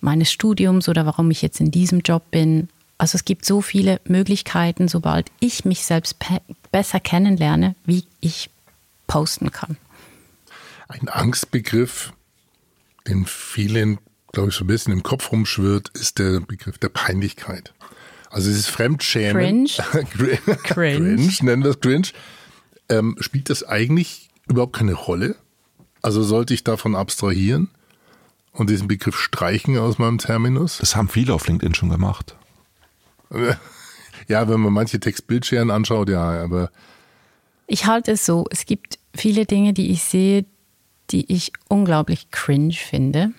meines 0.00 0.30
Studiums 0.30 0.88
oder 0.88 1.06
warum 1.06 1.30
ich 1.30 1.42
jetzt 1.42 1.60
in 1.60 1.70
diesem 1.70 2.00
Job 2.00 2.30
bin. 2.30 2.68
Also 2.98 3.16
es 3.16 3.24
gibt 3.24 3.44
so 3.44 3.60
viele 3.60 4.00
Möglichkeiten, 4.06 4.88
sobald 4.88 5.30
ich 5.40 5.64
mich 5.64 5.84
selbst 5.84 6.16
besser 6.70 7.00
kennenlerne, 7.00 7.74
wie 7.84 8.04
ich 8.20 8.50
posten 9.06 9.50
kann. 9.50 9.76
Ein 10.88 11.08
Angstbegriff, 11.08 12.12
den 13.08 13.26
vielen, 13.26 13.98
glaube 14.32 14.50
ich, 14.50 14.54
so 14.54 14.64
ein 14.64 14.68
bisschen 14.68 14.92
im 14.92 15.02
Kopf 15.02 15.32
rumschwirrt, 15.32 15.90
ist 15.94 16.18
der 16.18 16.40
Begriff 16.40 16.78
der 16.78 16.88
Peinlichkeit. 16.88 17.72
Also 18.30 18.48
dieses 18.48 18.66
Fremdschämen. 18.66 19.66
Cringe. 19.76 20.38
cringe. 20.62 21.16
cringe, 21.16 21.32
nennen 21.42 21.62
wir 21.62 21.70
es 21.70 21.80
cringe. 21.80 22.08
Ähm, 22.88 23.16
spielt 23.20 23.50
das 23.50 23.64
eigentlich 23.64 24.28
überhaupt 24.46 24.76
keine 24.76 24.94
Rolle? 24.94 25.36
Also 26.02 26.22
sollte 26.22 26.52
ich 26.52 26.64
davon 26.64 26.96
abstrahieren 26.96 27.70
und 28.52 28.68
diesen 28.70 28.88
Begriff 28.88 29.18
streichen 29.18 29.78
aus 29.78 29.98
meinem 29.98 30.18
Terminus? 30.18 30.78
Das 30.78 30.96
haben 30.96 31.08
viele 31.08 31.32
auf 31.32 31.46
LinkedIn 31.46 31.74
schon 31.74 31.88
gemacht. 31.88 32.36
Ja, 34.28 34.48
wenn 34.48 34.60
man 34.60 34.72
manche 34.72 35.00
Textbildscheren 35.00 35.70
anschaut, 35.70 36.08
ja, 36.08 36.42
aber. 36.42 36.70
Ich 37.66 37.86
halte 37.86 38.12
es 38.12 38.24
so, 38.24 38.46
es 38.50 38.64
gibt 38.66 38.98
viele 39.14 39.46
Dinge, 39.46 39.72
die 39.72 39.90
ich 39.90 40.02
sehe, 40.02 40.44
die 41.10 41.32
ich 41.32 41.52
unglaublich 41.68 42.30
cringe 42.30 42.72
finde. 42.72 43.32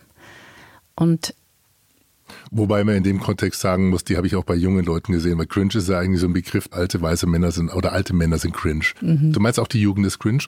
Und 0.95 1.33
Wobei 2.51 2.83
man 2.83 2.95
in 2.95 3.03
dem 3.03 3.19
Kontext 3.19 3.61
sagen 3.61 3.89
muss, 3.89 4.03
die 4.03 4.17
habe 4.17 4.27
ich 4.27 4.35
auch 4.35 4.43
bei 4.43 4.55
jungen 4.55 4.85
Leuten 4.85 5.11
gesehen, 5.11 5.37
weil 5.37 5.45
cringe 5.45 5.75
ist 5.75 5.89
ja 5.89 5.99
eigentlich 5.99 6.21
so 6.21 6.27
ein 6.27 6.33
Begriff, 6.33 6.69
alte 6.71 7.01
weiße 7.01 7.27
Männer 7.27 7.51
sind 7.51 7.69
oder 7.73 7.91
alte 7.91 8.13
Männer 8.13 8.37
sind 8.37 8.53
cringe. 8.53 8.85
Mhm. 9.01 9.33
Du 9.33 9.39
meinst 9.39 9.59
auch 9.59 9.67
die 9.67 9.81
Jugend 9.81 10.05
ist 10.05 10.19
cringe? 10.19 10.45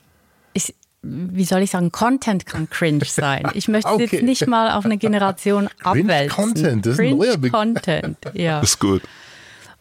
Ich, 0.54 0.73
wie 1.08 1.46
soll 1.46 1.62
ich 1.62 1.72
sagen, 1.72 1.91
Content 1.91 2.46
kann 2.46 2.70
cringe 2.70 3.06
sein. 3.06 3.50
Ich 3.54 3.67
möchte 3.67 3.89
okay. 3.89 4.08
jetzt 4.12 4.24
nicht 4.24 4.48
mal 4.48 4.72
auf 4.72 4.86
eine 4.86 4.98
Generation 4.98 5.70
abwälzen. 5.84 6.30
Content, 6.30 6.86
das 6.86 6.93
ist 6.93 6.98
cringe 6.98 7.13
ein 7.13 7.17
neuer 7.17 7.38
Begriff. 7.38 7.52
Content, 7.52 8.17
ja. 8.34 8.60
Das 8.60 8.72
ist 8.72 8.80
gut. 8.80 9.02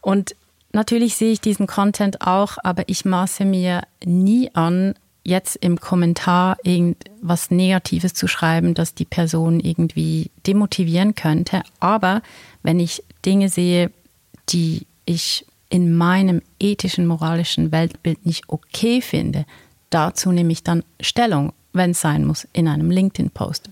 Und 0.01 0.37
natürlich 0.73 1.17
sehe 1.17 1.33
ich 1.33 1.41
diesen 1.41 1.67
Content 1.67 2.21
auch, 2.21 2.59
aber 2.63 2.85
ich 2.89 3.05
maße 3.05 3.45
mir 3.45 3.83
nie 4.05 4.51
an, 4.55 4.95
jetzt 5.25 5.57
im 5.57 5.81
Kommentar 5.81 6.57
irgendwas 6.63 7.51
Negatives 7.51 8.15
zu 8.15 8.29
schreiben, 8.29 8.75
das 8.75 8.95
die 8.95 9.05
Person 9.05 9.59
irgendwie 9.59 10.31
demotivieren 10.47 11.17
könnte. 11.17 11.63
Aber 11.81 12.23
wenn 12.63 12.79
ich 12.79 13.03
Dinge 13.25 13.49
sehe, 13.49 13.91
die 14.49 14.87
ich 15.05 15.45
in 15.69 15.97
meinem 15.97 16.43
ethischen, 16.61 17.07
moralischen 17.07 17.73
Weltbild 17.73 18.25
nicht 18.25 18.45
okay 18.49 19.01
finde, 19.01 19.45
dazu 19.97 20.31
nehme 20.31 20.53
ich 20.53 20.63
dann 20.63 20.85
Stellung, 21.01 21.53
wenn 21.73 21.91
es 21.91 22.01
sein 22.01 22.25
muss, 22.25 22.47
in 22.53 22.69
einem 22.69 22.91
LinkedIn-Post 22.91 23.71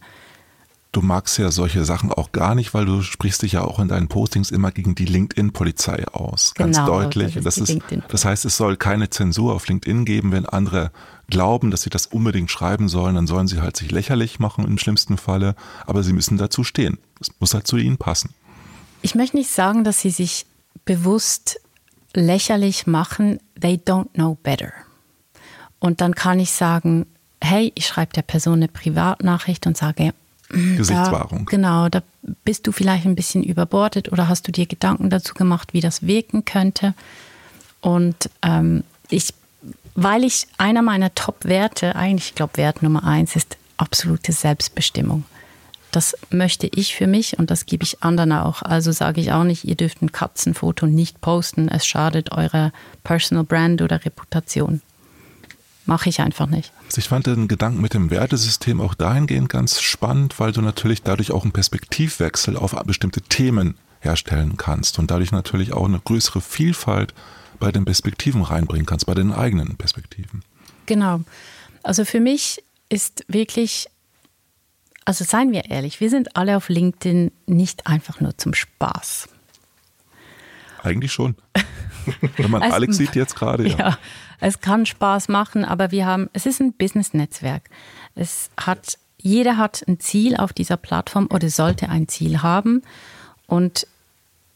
du 0.95 1.03
magst 1.03 1.39
ja 1.39 1.51
solche 1.51 1.85
Sachen 1.85 2.13
auch 2.13 2.33
gar 2.33 2.55
nicht, 2.55 2.73
weil 2.73 2.87
du 2.87 3.03
sprichst 3.03 3.43
dich 3.43 3.53
ja 3.53 3.63
auch 3.63 3.79
in 3.79 3.89
deinen 3.89 4.09
Postings 4.09 4.51
immer 4.51 4.71
gegen 4.71 4.95
die 4.95 5.05
LinkedIn-Polizei 5.05 6.07
aus. 6.09 6.55
Ganz 6.55 6.77
genau, 6.77 6.87
deutlich. 6.87 7.35
Das, 7.43 7.59
ist, 7.59 7.69
das, 7.69 7.93
ist 7.93 8.03
das 8.09 8.25
heißt, 8.25 8.45
es 8.45 8.57
soll 8.57 8.77
keine 8.77 9.11
Zensur 9.11 9.55
auf 9.55 9.67
LinkedIn 9.67 10.05
geben, 10.05 10.33
wenn 10.33 10.47
andere 10.47 10.93
glauben, 11.29 11.71
dass 11.71 11.83
sie 11.83 11.91
das 11.91 12.07
unbedingt 12.07 12.51
schreiben 12.51 12.89
sollen, 12.89 13.17
dann 13.17 13.27
sollen 13.27 13.49
sie 13.49 13.61
halt 13.61 13.77
sich 13.77 13.91
lächerlich 13.91 14.39
machen 14.39 14.65
im 14.65 14.79
schlimmsten 14.79 15.17
Falle, 15.17 15.57
aber 15.87 16.03
sie 16.03 16.13
müssen 16.13 16.39
dazu 16.39 16.65
stehen. 16.65 16.99
Es 17.21 17.29
muss 17.41 17.55
halt 17.55 17.67
zu 17.67 17.77
ihnen 17.77 17.97
passen. 17.97 18.31
Ich 19.03 19.15
möchte 19.15 19.37
nicht 19.37 19.51
sagen, 19.51 19.85
dass 19.85 20.01
sie 20.01 20.11
sich 20.11 20.47
bewusst 20.85 21.61
lächerlich 22.15 22.87
machen. 22.87 23.41
They 23.61 23.81
don't 23.85 24.13
know 24.13 24.39
better. 24.43 24.73
Und 25.85 26.01
dann 26.01 26.15
kann 26.15 26.41
ich 26.41 26.51
sagen, 26.51 27.05
hey, 27.43 27.71
ich 27.75 27.87
schreibe 27.87 28.15
der 28.15 28.23
Person 28.23 28.55
eine 28.55 28.69
Privatnachricht 28.69 29.67
und 29.67 29.77
sage, 29.77 30.15
Gesichtswahrung. 30.49 31.45
Da, 31.45 31.51
genau, 31.51 31.89
da 31.91 32.03
bist 32.43 32.67
du 32.67 32.73
vielleicht 32.73 33.05
ein 33.05 33.15
bisschen 33.15 33.43
überbordet 33.43 34.11
oder 34.11 34.27
hast 34.27 34.49
du 34.49 34.53
dir 34.53 34.65
Gedanken 34.65 35.11
dazu 35.11 35.35
gemacht, 35.35 35.75
wie 35.75 35.83
das 35.83 36.07
wirken 36.07 36.47
könnte. 36.47 36.95
Und 37.83 38.31
ähm, 38.41 38.83
ich, 39.11 39.35
weil 39.95 40.25
ich 40.25 40.47
einer 40.57 40.81
meiner 40.81 41.15
Top-Werte, 41.15 41.97
eigentlich, 41.97 42.31
ich 42.31 42.35
glaube, 42.35 42.57
Wert 42.57 42.83
Nummer 42.83 43.05
eins 43.05 43.37
ist 43.37 43.59
absolute 43.77 44.33
Selbstbestimmung. 44.33 45.27
Das 45.91 46.17
möchte 46.31 46.67
ich 46.67 46.95
für 46.95 47.07
mich 47.07 47.39
und 47.39 47.51
das 47.51 47.67
gebe 47.67 47.85
ich 47.85 48.03
anderen 48.03 48.33
auch. 48.33 48.63
Also 48.63 48.91
sage 48.91 49.21
ich 49.21 49.33
auch 49.33 49.45
nicht, 49.45 49.65
ihr 49.65 49.75
dürft 49.77 50.01
ein 50.01 50.13
Katzenfoto 50.13 50.87
nicht 50.87 51.21
posten, 51.21 51.69
es 51.69 51.85
schadet 51.85 52.33
eurer 52.33 52.73
Personal 53.03 53.45
Brand 53.45 53.83
oder 53.83 54.03
Reputation. 54.03 54.81
Mache 55.87 56.09
ich 56.09 56.21
einfach 56.21 56.47
nicht. 56.47 56.73
Ich 56.97 57.09
fand 57.09 57.27
den 57.27 57.47
Gedanken 57.47 57.81
mit 57.81 57.93
dem 57.93 58.11
Wertesystem 58.11 58.81
auch 58.81 58.95
dahingehend 58.95 59.49
ganz 59.51 59.81
spannend, 59.81 60.41
weil 60.41 60.53
du 60.53 60.63
natürlich 60.63 61.03
dadurch 61.03 61.31
auch 61.31 61.43
einen 61.43 61.53
Perspektivwechsel 61.53 62.57
auf 62.57 62.75
bestimmte 62.85 63.21
Themen 63.21 63.75
herstellen 64.01 64.57
kannst 64.57 64.99
und 64.99 65.11
dadurch 65.11 65.33
natürlich 65.33 65.73
auch 65.73 65.87
eine 65.87 66.01
größere 66.01 66.41
Vielfalt 66.41 67.15
bei 67.59 67.71
den 67.73 67.85
Perspektiven 67.85 68.43
reinbringen 68.43 68.87
kannst, 68.87 69.07
bei 69.07 69.15
den 69.15 69.33
eigenen 69.33 69.77
Perspektiven. 69.77 70.43
Genau. 70.87 71.21
Also 71.83 72.05
für 72.05 72.21
mich 72.21 72.63
ist 72.89 73.25
wirklich, 73.29 73.87
also 75.05 75.25
seien 75.25 75.53
wir 75.53 75.71
ehrlich, 75.71 76.01
wir 76.01 76.11
sind 76.11 76.37
alle 76.37 76.57
auf 76.57 76.69
LinkedIn 76.69 77.31
nicht 77.47 77.87
einfach 77.87 78.21
nur 78.21 78.37
zum 78.39 78.55
Spaß. 78.55 79.29
Eigentlich 80.83 81.13
schon. 81.13 81.37
Wenn 82.37 82.51
man 82.51 82.63
also, 82.63 82.75
Alex 82.75 82.97
sieht 82.97 83.15
jetzt 83.15 83.35
gerade. 83.35 83.67
Ja. 83.67 83.79
ja, 83.79 83.99
es 84.41 84.61
kann 84.61 84.87
Spaß 84.87 85.29
machen, 85.29 85.65
aber 85.65 85.91
wir 85.91 86.07
haben, 86.07 86.29
es 86.33 86.47
ist 86.47 86.61
ein 86.61 86.73
Business-Netzwerk. 86.73 87.63
Es 88.15 88.51
hat, 88.57 88.99
jeder 89.19 89.57
hat 89.57 89.85
ein 89.89 90.01
Ziel 90.01 90.37
auf 90.37 90.53
dieser 90.53 90.77
Plattform 90.77 91.29
oder 91.33 91.49
sollte 91.49 91.89
ein 91.89 92.09
Ziel 92.09 92.43
haben. 92.43 92.83
Und 93.47 93.87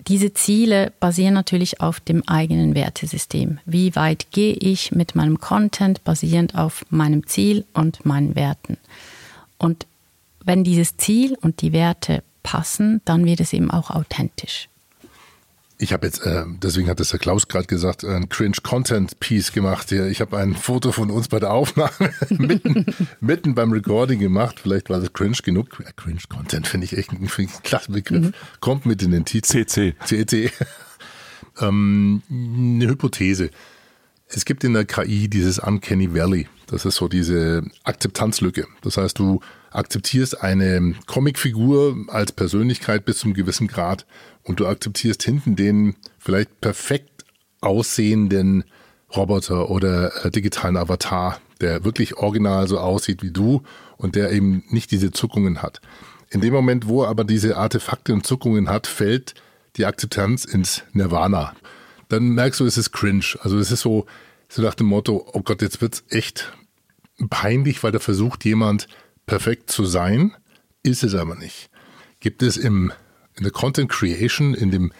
diese 0.07 0.33
Ziele 0.33 0.93
basieren 1.01 1.35
natürlich 1.35 1.81
auf 1.81 2.01
dem 2.01 2.27
eigenen 2.29 2.75
Wertesystem. 2.75 3.59
Wie 3.67 3.95
weit 3.97 4.31
gehe 4.31 4.55
ich 4.55 4.93
mit 4.93 5.14
meinem 5.14 5.41
Content 5.41 6.05
basierend 6.05 6.55
auf 6.55 6.87
meinem 6.91 7.27
Ziel 7.27 7.64
und 7.75 8.07
meinen 8.07 8.35
Werten? 8.35 8.79
Und 9.59 9.87
wenn 10.45 10.64
dieses 10.64 10.97
Ziel 10.97 11.37
und 11.41 11.61
die 11.61 11.73
Werte 11.73 12.23
passen, 12.43 13.03
dann 13.05 13.27
wird 13.27 13.41
es 13.41 13.53
eben 13.53 13.71
auch 13.71 13.91
authentisch. 13.91 14.69
Ich 15.81 15.93
habe 15.93 16.07
jetzt, 16.07 16.27
äh, 16.27 16.45
deswegen 16.61 16.88
hat 16.88 16.99
das 16.99 17.11
der 17.11 17.21
Klaus 17.21 17.47
gerade 17.47 17.67
gesagt, 17.67 18.05
ein 18.05 18.29
Cringe-Content-Piece 18.29 19.53
gemacht. 19.53 19.93
Ich 19.93 20.21
habe 20.21 20.37
ein 20.37 20.57
Foto 20.57 20.91
von 20.91 21.09
uns 21.09 21.29
bei 21.29 21.38
der 21.38 21.53
Aufnahme 21.53 22.12
mitten, 22.31 22.87
mitten 23.21 23.55
beim 23.55 23.71
Recording 23.71 24.19
gemacht. 24.19 24.59
Vielleicht 24.61 24.91
war 24.91 24.99
das 24.99 25.12
cringe 25.12 25.37
genug. 25.41 25.71
Cringe-Content 25.97 26.67
finde 26.67 26.87
ich 26.87 26.99
echt 26.99 27.12
ein, 27.12 27.29
find 27.29 27.51
ich 27.51 27.57
ein 27.57 27.62
klasse 27.62 27.93
Begriff. 27.93 28.27
Mhm. 28.27 28.35
Kommt 28.59 28.87
mit 28.87 29.03
in 29.05 29.12
den 29.12 29.25
Titel. 29.25 29.64
CC. 29.64 29.95
CC. 30.05 30.51
ähm, 31.61 32.23
eine 32.29 32.88
Hypothese. 32.88 33.51
Es 34.27 34.45
gibt 34.45 34.64
in 34.64 34.75
der 34.75 34.85
KI 34.85 35.29
dieses 35.29 35.61
Uncanny 35.61 36.12
Valley. 36.12 36.49
Das 36.67 36.85
ist 36.87 36.97
so 36.97 37.07
diese 37.07 37.62
Akzeptanzlücke. 37.85 38.67
Das 38.83 38.97
heißt, 38.97 39.19
du 39.19 39.41
akzeptierst 39.71 40.43
eine 40.43 40.95
Comicfigur 41.07 41.97
als 42.09 42.33
Persönlichkeit 42.33 43.05
bis 43.05 43.19
zum 43.19 43.33
gewissen 43.33 43.69
Grad 43.69 44.07
und 44.49 44.61
du 44.61 44.67
akzeptierst 44.67 45.23
hinten 45.23 45.57
den 45.57 45.95
vielleicht 46.19 46.61
perfekt 46.61 47.25
aussehenden 47.61 48.65
Roboter 49.15 49.71
oder 49.71 50.25
äh, 50.25 50.31
digitalen 50.31 50.77
Avatar, 50.77 51.41
der 51.61 51.85
wirklich 51.85 52.17
original 52.17 52.67
so 52.67 52.79
aussieht 52.79 53.23
wie 53.23 53.31
du 53.31 53.63
und 53.99 54.17
der 54.17 54.33
eben 54.33 54.65
nicht 54.71 54.91
diese 54.91 55.11
Zuckungen 55.11 55.63
hat. 55.63 55.81
In 56.31 56.41
dem 56.41 56.55
Moment, 56.55 56.89
wo 56.89 57.03
er 57.03 57.09
aber 57.09 57.25
diese 57.25 57.57
Artefakte 57.57 58.15
und 58.15 58.27
Zuckungen 58.27 58.71
hat, 58.71 58.87
fällt 58.87 59.35
die 59.77 59.85
Akzeptanz 59.85 60.45
ins 60.45 60.83
Nirvana. 60.93 61.55
Dann 62.09 62.31
merkst 62.31 62.61
du, 62.61 62.65
es 62.65 62.79
ist 62.79 62.93
cringe. 62.93 63.37
Also 63.41 63.59
es 63.59 63.71
ist 63.71 63.83
so, 63.83 64.07
so 64.49 64.63
nach 64.63 64.75
dem 64.75 64.87
Motto, 64.87 65.29
oh 65.33 65.43
Gott, 65.43 65.61
jetzt 65.61 65.83
wird's 65.83 66.05
echt 66.09 66.53
peinlich, 67.29 67.83
weil 67.83 67.93
da 67.93 67.99
versucht 67.99 68.47
jemand 68.47 68.89
perfekt 69.27 69.71
zu 69.71 69.85
sein, 69.85 70.35
ist 70.83 71.05
es 71.05 71.15
aber 71.15 71.35
nicht. 71.35 71.71
Gibt 72.21 72.43
es 72.43 72.57
im 72.57 72.93
in 73.38 73.44
der 73.44 73.53
Content 73.53 73.90
Creation, 73.90 74.55
in 74.55 74.70
dem, 74.70 74.92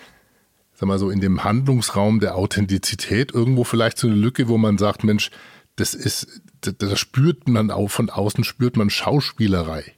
sag 0.75 0.89
mal 0.89 0.99
so, 0.99 1.11
in 1.11 1.21
dem 1.21 1.45
Handlungsraum 1.45 2.21
der 2.21 2.37
Authentizität 2.37 3.33
irgendwo 3.33 3.65
vielleicht 3.65 3.99
so 3.99 4.07
eine 4.07 4.17
Lücke, 4.17 4.49
wo 4.49 4.59
man 4.59 4.79
sagt, 4.79 5.05
Mensch, 5.05 5.31
das 5.77 5.95
ist, 5.95 6.41
da, 6.61 6.73
da 6.73 6.97
spürt 6.97 7.49
man 7.49 7.71
auch 7.71 7.89
von 7.89 8.11
außen, 8.11 8.45
spürt 8.45 8.77
man 8.77 8.91
Schauspielerei. 8.91 9.95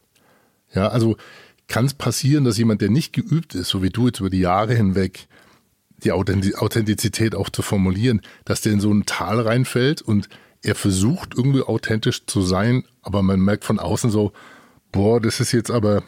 Ja, 0.74 0.88
also 0.88 1.16
kann 1.68 1.86
es 1.86 1.94
passieren, 1.94 2.44
dass 2.44 2.58
jemand, 2.58 2.80
der 2.80 2.90
nicht 2.90 3.12
geübt 3.12 3.54
ist, 3.54 3.68
so 3.68 3.82
wie 3.82 3.90
du 3.90 4.06
jetzt 4.06 4.20
über 4.20 4.30
die 4.30 4.40
Jahre 4.40 4.74
hinweg, 4.74 5.28
die 6.02 6.12
Authentizität 6.12 7.34
auch 7.34 7.50
zu 7.50 7.62
formulieren, 7.62 8.22
dass 8.44 8.62
der 8.62 8.72
in 8.72 8.80
so 8.80 8.92
ein 8.92 9.06
Tal 9.06 9.40
reinfällt 9.40 10.02
und 10.02 10.28
er 10.62 10.74
versucht 10.74 11.34
irgendwie 11.36 11.62
authentisch 11.62 12.26
zu 12.26 12.42
sein, 12.42 12.84
aber 13.02 13.22
man 13.22 13.40
merkt 13.40 13.64
von 13.64 13.78
außen 13.78 14.10
so, 14.10 14.32
boah, 14.92 15.20
das 15.20 15.40
ist 15.40 15.52
jetzt 15.52 15.70
aber 15.70 16.02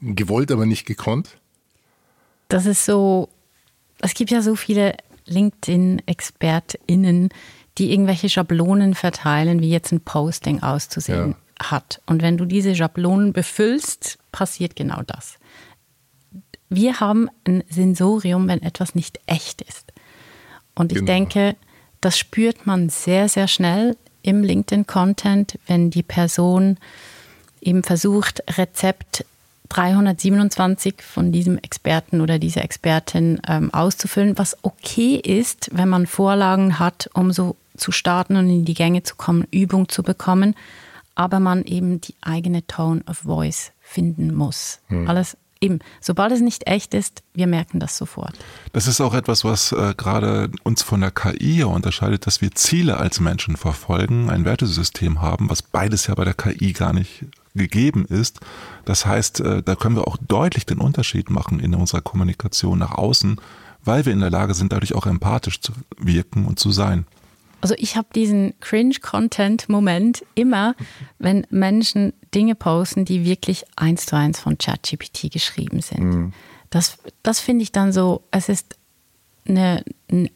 gewollt, 0.00 0.50
aber 0.50 0.66
nicht 0.66 0.86
gekonnt? 0.86 1.38
Das 2.48 2.66
ist 2.66 2.84
so 2.84 3.28
es 4.00 4.14
gibt 4.14 4.30
ja 4.30 4.42
so 4.42 4.54
viele 4.54 4.96
LinkedIn-ExpertInnen, 5.26 7.30
die 7.78 7.92
irgendwelche 7.92 8.28
Schablonen 8.28 8.94
verteilen, 8.94 9.60
wie 9.60 9.70
jetzt 9.70 9.92
ein 9.92 10.00
Posting 10.00 10.62
auszusehen 10.62 11.36
ja. 11.60 11.70
hat. 11.70 12.00
Und 12.06 12.22
wenn 12.22 12.36
du 12.36 12.44
diese 12.44 12.74
Schablonen 12.74 13.32
befüllst, 13.32 14.18
passiert 14.32 14.76
genau 14.76 15.02
das. 15.06 15.38
Wir 16.68 17.00
haben 17.00 17.28
ein 17.44 17.64
Sensorium, 17.68 18.48
wenn 18.48 18.62
etwas 18.62 18.94
nicht 18.94 19.20
echt 19.26 19.62
ist. 19.62 19.92
Und 20.74 20.92
ich 20.92 20.98
genau. 20.98 21.12
denke, 21.12 21.56
das 22.00 22.18
spürt 22.18 22.66
man 22.66 22.88
sehr, 22.88 23.28
sehr 23.28 23.48
schnell 23.48 23.96
im 24.22 24.42
LinkedIn-Content, 24.42 25.58
wenn 25.66 25.90
die 25.90 26.02
Person 26.02 26.78
eben 27.60 27.82
versucht, 27.82 28.42
Rezept 28.56 29.24
327 29.68 31.02
von 31.02 31.32
diesem 31.32 31.58
Experten 31.58 32.20
oder 32.20 32.38
dieser 32.38 32.62
Expertin 32.62 33.40
ähm, 33.46 33.72
auszufüllen, 33.72 34.38
was 34.38 34.56
okay 34.62 35.16
ist, 35.16 35.70
wenn 35.72 35.88
man 35.88 36.06
Vorlagen 36.06 36.78
hat, 36.78 37.10
um 37.14 37.32
so 37.32 37.56
zu 37.76 37.92
starten 37.92 38.36
und 38.36 38.48
in 38.48 38.64
die 38.64 38.74
Gänge 38.74 39.02
zu 39.02 39.16
kommen, 39.16 39.46
Übung 39.50 39.88
zu 39.88 40.02
bekommen, 40.02 40.54
aber 41.14 41.40
man 41.40 41.64
eben 41.64 42.00
die 42.00 42.14
eigene 42.20 42.66
Tone 42.66 43.02
of 43.08 43.18
Voice 43.18 43.72
finden 43.80 44.34
muss. 44.34 44.80
Hm. 44.88 45.08
Alles 45.08 45.36
eben, 45.60 45.80
sobald 46.00 46.32
es 46.32 46.40
nicht 46.40 46.66
echt 46.66 46.94
ist, 46.94 47.22
wir 47.34 47.46
merken 47.46 47.80
das 47.80 47.96
sofort. 47.96 48.34
Das 48.72 48.86
ist 48.86 49.00
auch 49.00 49.14
etwas, 49.14 49.44
was 49.44 49.72
äh, 49.72 49.94
gerade 49.96 50.50
uns 50.62 50.82
von 50.82 51.00
der 51.00 51.10
KI 51.10 51.64
unterscheidet, 51.64 52.26
dass 52.26 52.40
wir 52.40 52.52
Ziele 52.52 52.98
als 52.98 53.20
Menschen 53.20 53.56
verfolgen, 53.56 54.30
ein 54.30 54.44
Wertesystem 54.44 55.20
haben, 55.20 55.50
was 55.50 55.62
beides 55.62 56.06
ja 56.06 56.14
bei 56.14 56.24
der 56.24 56.34
KI 56.34 56.72
gar 56.72 56.92
nicht 56.92 57.24
gegeben 57.58 58.04
ist. 58.06 58.40
Das 58.84 59.04
heißt, 59.04 59.40
äh, 59.40 59.62
da 59.62 59.74
können 59.74 59.96
wir 59.96 60.08
auch 60.08 60.16
deutlich 60.16 60.66
den 60.66 60.78
Unterschied 60.78 61.30
machen 61.30 61.60
in 61.60 61.74
unserer 61.74 62.00
Kommunikation 62.00 62.78
nach 62.78 62.92
außen, 62.92 63.40
weil 63.84 64.06
wir 64.06 64.12
in 64.12 64.20
der 64.20 64.30
Lage 64.30 64.54
sind, 64.54 64.72
dadurch 64.72 64.94
auch 64.94 65.06
empathisch 65.06 65.60
zu 65.60 65.72
wirken 65.98 66.46
und 66.46 66.58
zu 66.58 66.70
sein. 66.70 67.06
Also 67.60 67.74
ich 67.76 67.96
habe 67.96 68.08
diesen 68.14 68.54
Cringe-Content-Moment 68.60 70.24
immer, 70.34 70.74
wenn 71.18 71.46
Menschen 71.50 72.12
Dinge 72.34 72.54
posten, 72.54 73.04
die 73.04 73.24
wirklich 73.24 73.64
eins 73.74 74.06
zu 74.06 74.16
eins 74.16 74.38
von 74.38 74.58
ChatGPT 74.58 75.32
geschrieben 75.32 75.80
sind. 75.80 76.04
Mhm. 76.04 76.32
Das, 76.70 76.98
das 77.22 77.40
finde 77.40 77.62
ich 77.62 77.72
dann 77.72 77.92
so, 77.92 78.22
es 78.30 78.48
ist 78.48 78.76
eine, 79.48 79.82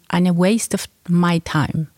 eine 0.08 0.37
Waste 0.37 0.74
of 0.74 0.88
my 1.08 1.40
time. 1.40 1.88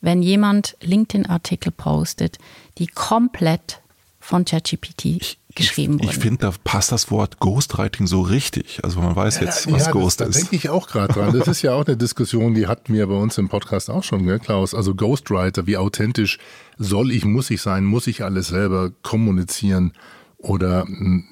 Wenn 0.00 0.22
jemand 0.22 0.76
LinkedIn-Artikel 0.80 1.70
postet, 1.70 2.38
die 2.78 2.88
komplett 2.88 3.81
von 4.22 4.44
ChatGPT 4.44 5.36
geschrieben 5.54 5.94
wurden. 5.94 6.04
Ich, 6.04 6.16
ich 6.16 6.22
finde, 6.22 6.38
da 6.38 6.52
passt 6.62 6.92
das 6.92 7.10
Wort 7.10 7.40
Ghostwriting 7.40 8.06
so 8.06 8.20
richtig. 8.20 8.78
Also 8.84 9.00
man 9.00 9.16
weiß 9.16 9.40
jetzt, 9.40 9.70
was 9.70 9.86
ja, 9.86 9.90
Ghost 9.90 10.20
das, 10.20 10.28
ist. 10.28 10.34
Da 10.36 10.40
denke 10.40 10.56
ich 10.56 10.68
auch 10.68 10.86
gerade 10.86 11.12
dran. 11.12 11.36
Das 11.36 11.48
ist 11.48 11.62
ja 11.62 11.74
auch 11.74 11.84
eine 11.84 11.96
Diskussion, 11.96 12.54
die 12.54 12.68
hatten 12.68 12.94
wir 12.94 13.06
bei 13.08 13.16
uns 13.16 13.36
im 13.36 13.48
Podcast 13.48 13.90
auch 13.90 14.04
schon, 14.04 14.24
gell, 14.24 14.38
Klaus? 14.38 14.74
Also 14.74 14.94
Ghostwriter, 14.94 15.66
wie 15.66 15.76
authentisch 15.76 16.38
soll 16.78 17.10
ich, 17.10 17.24
muss 17.24 17.50
ich 17.50 17.60
sein, 17.60 17.84
muss 17.84 18.06
ich 18.06 18.22
alles 18.22 18.46
selber 18.46 18.92
kommunizieren? 19.02 19.92
Oder 20.38 20.84
hm, 20.84 21.24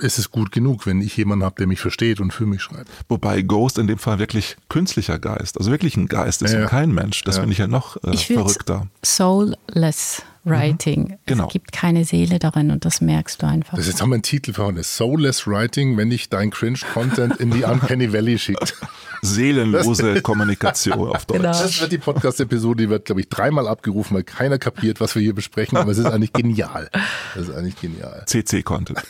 ist 0.00 0.18
es 0.18 0.30
gut 0.30 0.50
genug, 0.50 0.86
wenn 0.86 1.00
ich 1.00 1.16
jemanden 1.16 1.44
habe, 1.44 1.56
der 1.58 1.68
mich 1.68 1.80
versteht 1.80 2.20
und 2.20 2.32
für 2.32 2.46
mich 2.46 2.62
schreibt? 2.62 2.90
Wobei 3.08 3.42
Ghost 3.42 3.78
in 3.78 3.86
dem 3.86 3.98
Fall 3.98 4.18
wirklich 4.18 4.56
künstlicher 4.68 5.18
Geist, 5.18 5.58
also 5.58 5.70
wirklich 5.70 5.96
ein 5.96 6.06
Geist 6.06 6.42
ist 6.42 6.52
ja, 6.52 6.62
und 6.62 6.66
kein 6.66 6.92
Mensch. 6.92 7.22
Das 7.22 7.36
ja. 7.36 7.42
finde 7.42 7.52
ich 7.52 7.58
ja 7.58 7.68
noch 7.68 7.96
äh, 8.04 8.14
ich 8.14 8.26
verrückter. 8.26 8.88
Soulless 9.04 10.22
Writing. 10.46 11.08
Mhm, 11.08 11.18
genau. 11.26 11.46
Es 11.46 11.52
gibt 11.52 11.72
keine 11.72 12.04
Seele 12.04 12.38
darin 12.38 12.70
und 12.70 12.84
das 12.84 13.00
merkst 13.00 13.42
du 13.42 13.46
einfach. 13.46 13.76
Das 13.76 13.80
ist 13.86 13.92
jetzt 13.92 14.02
haben 14.02 14.10
wir 14.10 14.14
einen 14.14 14.22
Titel 14.22 14.52
für 14.52 14.64
heute. 14.64 14.82
Soulless 14.82 15.46
Writing, 15.46 15.96
wenn 15.96 16.10
dich 16.10 16.28
dein 16.28 16.50
Cringe-Content 16.50 17.36
in 17.36 17.50
die 17.50 17.64
Uncanny 17.64 18.12
Valley 18.12 18.38
schickt. 18.38 18.74
Seelenlose 19.22 20.22
Kommunikation 20.22 21.08
auf 21.08 21.24
Deutsch. 21.26 21.38
Genau. 21.38 21.52
Das 21.52 21.80
wird 21.80 21.92
die 21.92 21.98
Podcast-Episode, 21.98 22.84
die 22.84 22.90
wird, 22.90 23.06
glaube 23.06 23.20
ich, 23.20 23.28
dreimal 23.28 23.66
abgerufen, 23.68 24.14
weil 24.16 24.24
keiner 24.24 24.58
kapiert, 24.58 25.00
was 25.00 25.14
wir 25.14 25.22
hier 25.22 25.34
besprechen, 25.34 25.76
aber 25.78 25.90
es 25.92 25.98
ist 25.98 26.06
eigentlich 26.06 26.32
genial. 26.32 26.88
Das 27.34 27.48
ist 27.48 27.54
eigentlich 27.54 27.80
genial. 27.80 28.24
CC-Content. 28.26 29.02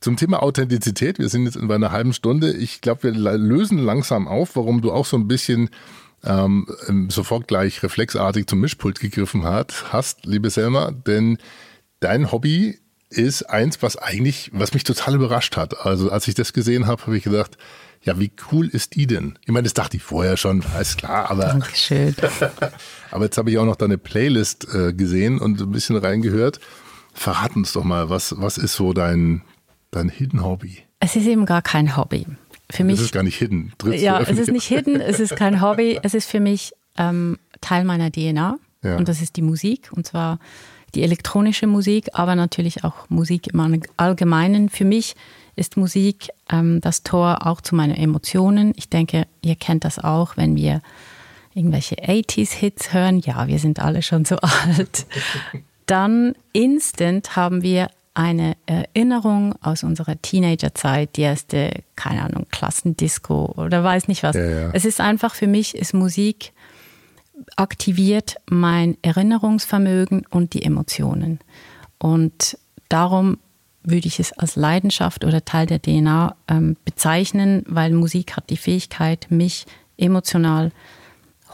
Zum 0.00 0.16
Thema 0.16 0.42
Authentizität, 0.42 1.18
wir 1.18 1.30
sind 1.30 1.46
jetzt 1.46 1.56
in 1.56 1.70
einer 1.70 1.90
halben 1.90 2.12
Stunde. 2.12 2.52
Ich 2.52 2.82
glaube, 2.82 3.04
wir 3.04 3.12
lösen 3.12 3.78
langsam 3.78 4.28
auf, 4.28 4.54
warum 4.56 4.82
du 4.82 4.92
auch 4.92 5.06
so 5.06 5.16
ein 5.16 5.28
bisschen 5.28 5.70
ähm, 6.24 6.66
sofort 7.10 7.48
gleich 7.48 7.82
reflexartig 7.82 8.46
zum 8.46 8.60
Mischpult 8.60 9.00
gegriffen 9.00 9.44
hat, 9.44 9.92
hast, 9.92 10.26
liebe 10.26 10.50
Selma, 10.50 10.90
denn 10.90 11.38
dein 12.00 12.32
Hobby 12.32 12.78
ist 13.10 13.44
eins, 13.44 13.82
was 13.82 13.96
eigentlich, 13.96 14.50
was 14.52 14.74
mich 14.74 14.84
total 14.84 15.14
überrascht 15.14 15.56
hat. 15.56 15.86
Also 15.86 16.10
als 16.10 16.26
ich 16.26 16.34
das 16.34 16.52
gesehen 16.52 16.86
habe, 16.86 17.02
habe 17.02 17.16
ich 17.16 17.24
gedacht, 17.24 17.56
ja, 18.02 18.18
wie 18.18 18.32
cool 18.50 18.68
ist 18.68 18.96
die 18.96 19.06
denn? 19.06 19.38
Ich 19.42 19.52
meine, 19.52 19.64
das 19.64 19.74
dachte 19.74 19.96
ich 19.96 20.02
vorher 20.02 20.36
schon, 20.36 20.62
ist 20.80 20.98
klar, 20.98 21.30
aber. 21.30 21.44
Dankeschön. 21.44 22.14
aber 23.10 23.24
jetzt 23.24 23.38
habe 23.38 23.50
ich 23.50 23.58
auch 23.58 23.64
noch 23.64 23.76
deine 23.76 23.98
Playlist 23.98 24.66
äh, 24.74 24.92
gesehen 24.92 25.38
und 25.38 25.60
ein 25.60 25.70
bisschen 25.70 25.96
reingehört. 25.96 26.60
Verrat 27.14 27.56
uns 27.56 27.72
doch 27.72 27.84
mal, 27.84 28.10
was, 28.10 28.34
was 28.38 28.58
ist 28.58 28.74
so 28.74 28.92
dein, 28.92 29.42
dein 29.90 30.08
Hidden 30.08 30.44
Hobby? 30.44 30.78
Es 31.00 31.16
ist 31.16 31.26
eben 31.26 31.46
gar 31.46 31.62
kein 31.62 31.96
Hobby 31.96 32.26
für 32.70 32.84
mich. 32.84 32.96
Es 32.96 33.06
ist 33.06 33.12
gar 33.12 33.22
nicht 33.22 33.36
hidden. 33.36 33.72
Trittst 33.78 34.02
ja, 34.02 34.20
es 34.20 34.38
ist 34.38 34.52
nicht 34.52 34.66
hidden, 34.66 35.00
es 35.00 35.20
ist 35.20 35.36
kein 35.36 35.60
Hobby, 35.60 35.98
es 36.02 36.14
ist 36.14 36.30
für 36.30 36.40
mich 36.40 36.72
ähm, 36.96 37.38
Teil 37.60 37.84
meiner 37.84 38.10
DNA 38.10 38.58
ja. 38.82 38.96
und 38.96 39.08
das 39.08 39.20
ist 39.20 39.36
die 39.36 39.42
Musik 39.42 39.90
und 39.92 40.06
zwar 40.06 40.38
die 40.94 41.02
elektronische 41.02 41.66
Musik, 41.66 42.10
aber 42.12 42.36
natürlich 42.36 42.84
auch 42.84 43.08
Musik 43.10 43.48
im 43.48 43.82
Allgemeinen. 43.96 44.68
Für 44.68 44.84
mich 44.84 45.16
ist 45.56 45.76
Musik 45.76 46.28
ähm, 46.50 46.80
das 46.80 47.02
Tor 47.02 47.46
auch 47.46 47.60
zu 47.60 47.74
meinen 47.74 47.96
Emotionen. 47.96 48.72
Ich 48.76 48.88
denke, 48.88 49.26
ihr 49.42 49.56
kennt 49.56 49.84
das 49.84 49.98
auch, 49.98 50.36
wenn 50.36 50.56
wir 50.56 50.80
irgendwelche 51.54 51.96
80s-Hits 51.96 52.92
hören. 52.92 53.18
Ja, 53.20 53.46
wir 53.46 53.58
sind 53.58 53.80
alle 53.80 54.02
schon 54.02 54.24
so 54.24 54.36
alt. 54.40 55.06
Dann 55.86 56.34
instant 56.52 57.36
haben 57.36 57.62
wir 57.62 57.90
eine 58.14 58.56
Erinnerung 58.66 59.56
aus 59.60 59.82
unserer 59.82 60.20
Teenagerzeit, 60.22 61.16
die 61.16 61.22
erste, 61.22 61.82
keine 61.96 62.22
Ahnung, 62.22 62.46
Klassendisco 62.50 63.52
oder 63.56 63.82
weiß 63.82 64.06
nicht 64.08 64.22
was. 64.22 64.36
Ja, 64.36 64.44
ja. 64.44 64.70
Es 64.72 64.84
ist 64.84 65.00
einfach 65.00 65.34
für 65.34 65.48
mich, 65.48 65.74
ist 65.74 65.92
Musik 65.94 66.52
aktiviert 67.56 68.36
mein 68.48 68.96
Erinnerungsvermögen 69.02 70.24
und 70.30 70.54
die 70.54 70.62
Emotionen. 70.62 71.40
Und 71.98 72.56
darum 72.88 73.38
würde 73.82 74.06
ich 74.06 74.20
es 74.20 74.32
als 74.32 74.56
Leidenschaft 74.56 75.24
oder 75.24 75.44
Teil 75.44 75.66
der 75.66 75.82
DNA 75.82 76.36
ähm, 76.48 76.76
bezeichnen, 76.84 77.64
weil 77.66 77.92
Musik 77.92 78.36
hat 78.36 78.48
die 78.50 78.56
Fähigkeit, 78.56 79.26
mich 79.30 79.66
emotional 79.96 80.70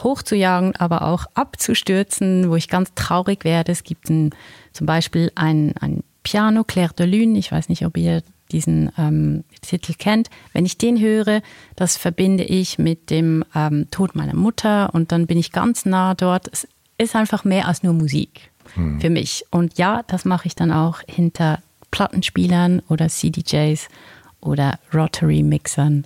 hochzujagen, 0.03 0.75
aber 0.77 1.03
auch 1.03 1.25
abzustürzen, 1.33 2.49
wo 2.49 2.55
ich 2.55 2.69
ganz 2.69 2.93
traurig 2.95 3.43
werde. 3.43 3.71
Es 3.71 3.83
gibt 3.83 4.09
ein, 4.09 4.31
zum 4.71 4.87
Beispiel 4.87 5.31
ein, 5.35 5.75
ein 5.79 6.03
Piano 6.23 6.63
Claire 6.63 6.93
de 6.93 7.05
Lune, 7.05 7.37
ich 7.37 7.51
weiß 7.51 7.69
nicht, 7.69 7.85
ob 7.85 7.97
ihr 7.97 8.21
diesen 8.51 8.91
ähm, 8.97 9.43
Titel 9.61 9.93
kennt. 9.97 10.29
Wenn 10.53 10.65
ich 10.65 10.77
den 10.77 10.99
höre, 10.99 11.41
das 11.75 11.97
verbinde 11.97 12.43
ich 12.43 12.77
mit 12.77 13.09
dem 13.09 13.43
ähm, 13.55 13.87
Tod 13.91 14.15
meiner 14.15 14.35
Mutter 14.35 14.93
und 14.93 15.11
dann 15.11 15.27
bin 15.27 15.37
ich 15.37 15.51
ganz 15.51 15.85
nah 15.85 16.13
dort. 16.13 16.49
Es 16.51 16.67
ist 16.97 17.15
einfach 17.15 17.43
mehr 17.43 17.67
als 17.67 17.83
nur 17.83 17.93
Musik 17.93 18.51
hm. 18.73 18.99
für 18.99 19.09
mich. 19.09 19.45
Und 19.51 19.77
ja, 19.77 20.03
das 20.07 20.25
mache 20.25 20.47
ich 20.47 20.55
dann 20.55 20.71
auch 20.71 20.99
hinter 21.07 21.59
Plattenspielern 21.91 22.81
oder 22.87 23.07
CDJs 23.07 23.87
oder 24.41 24.79
Rotary 24.93 25.43
Mixern. 25.43 26.05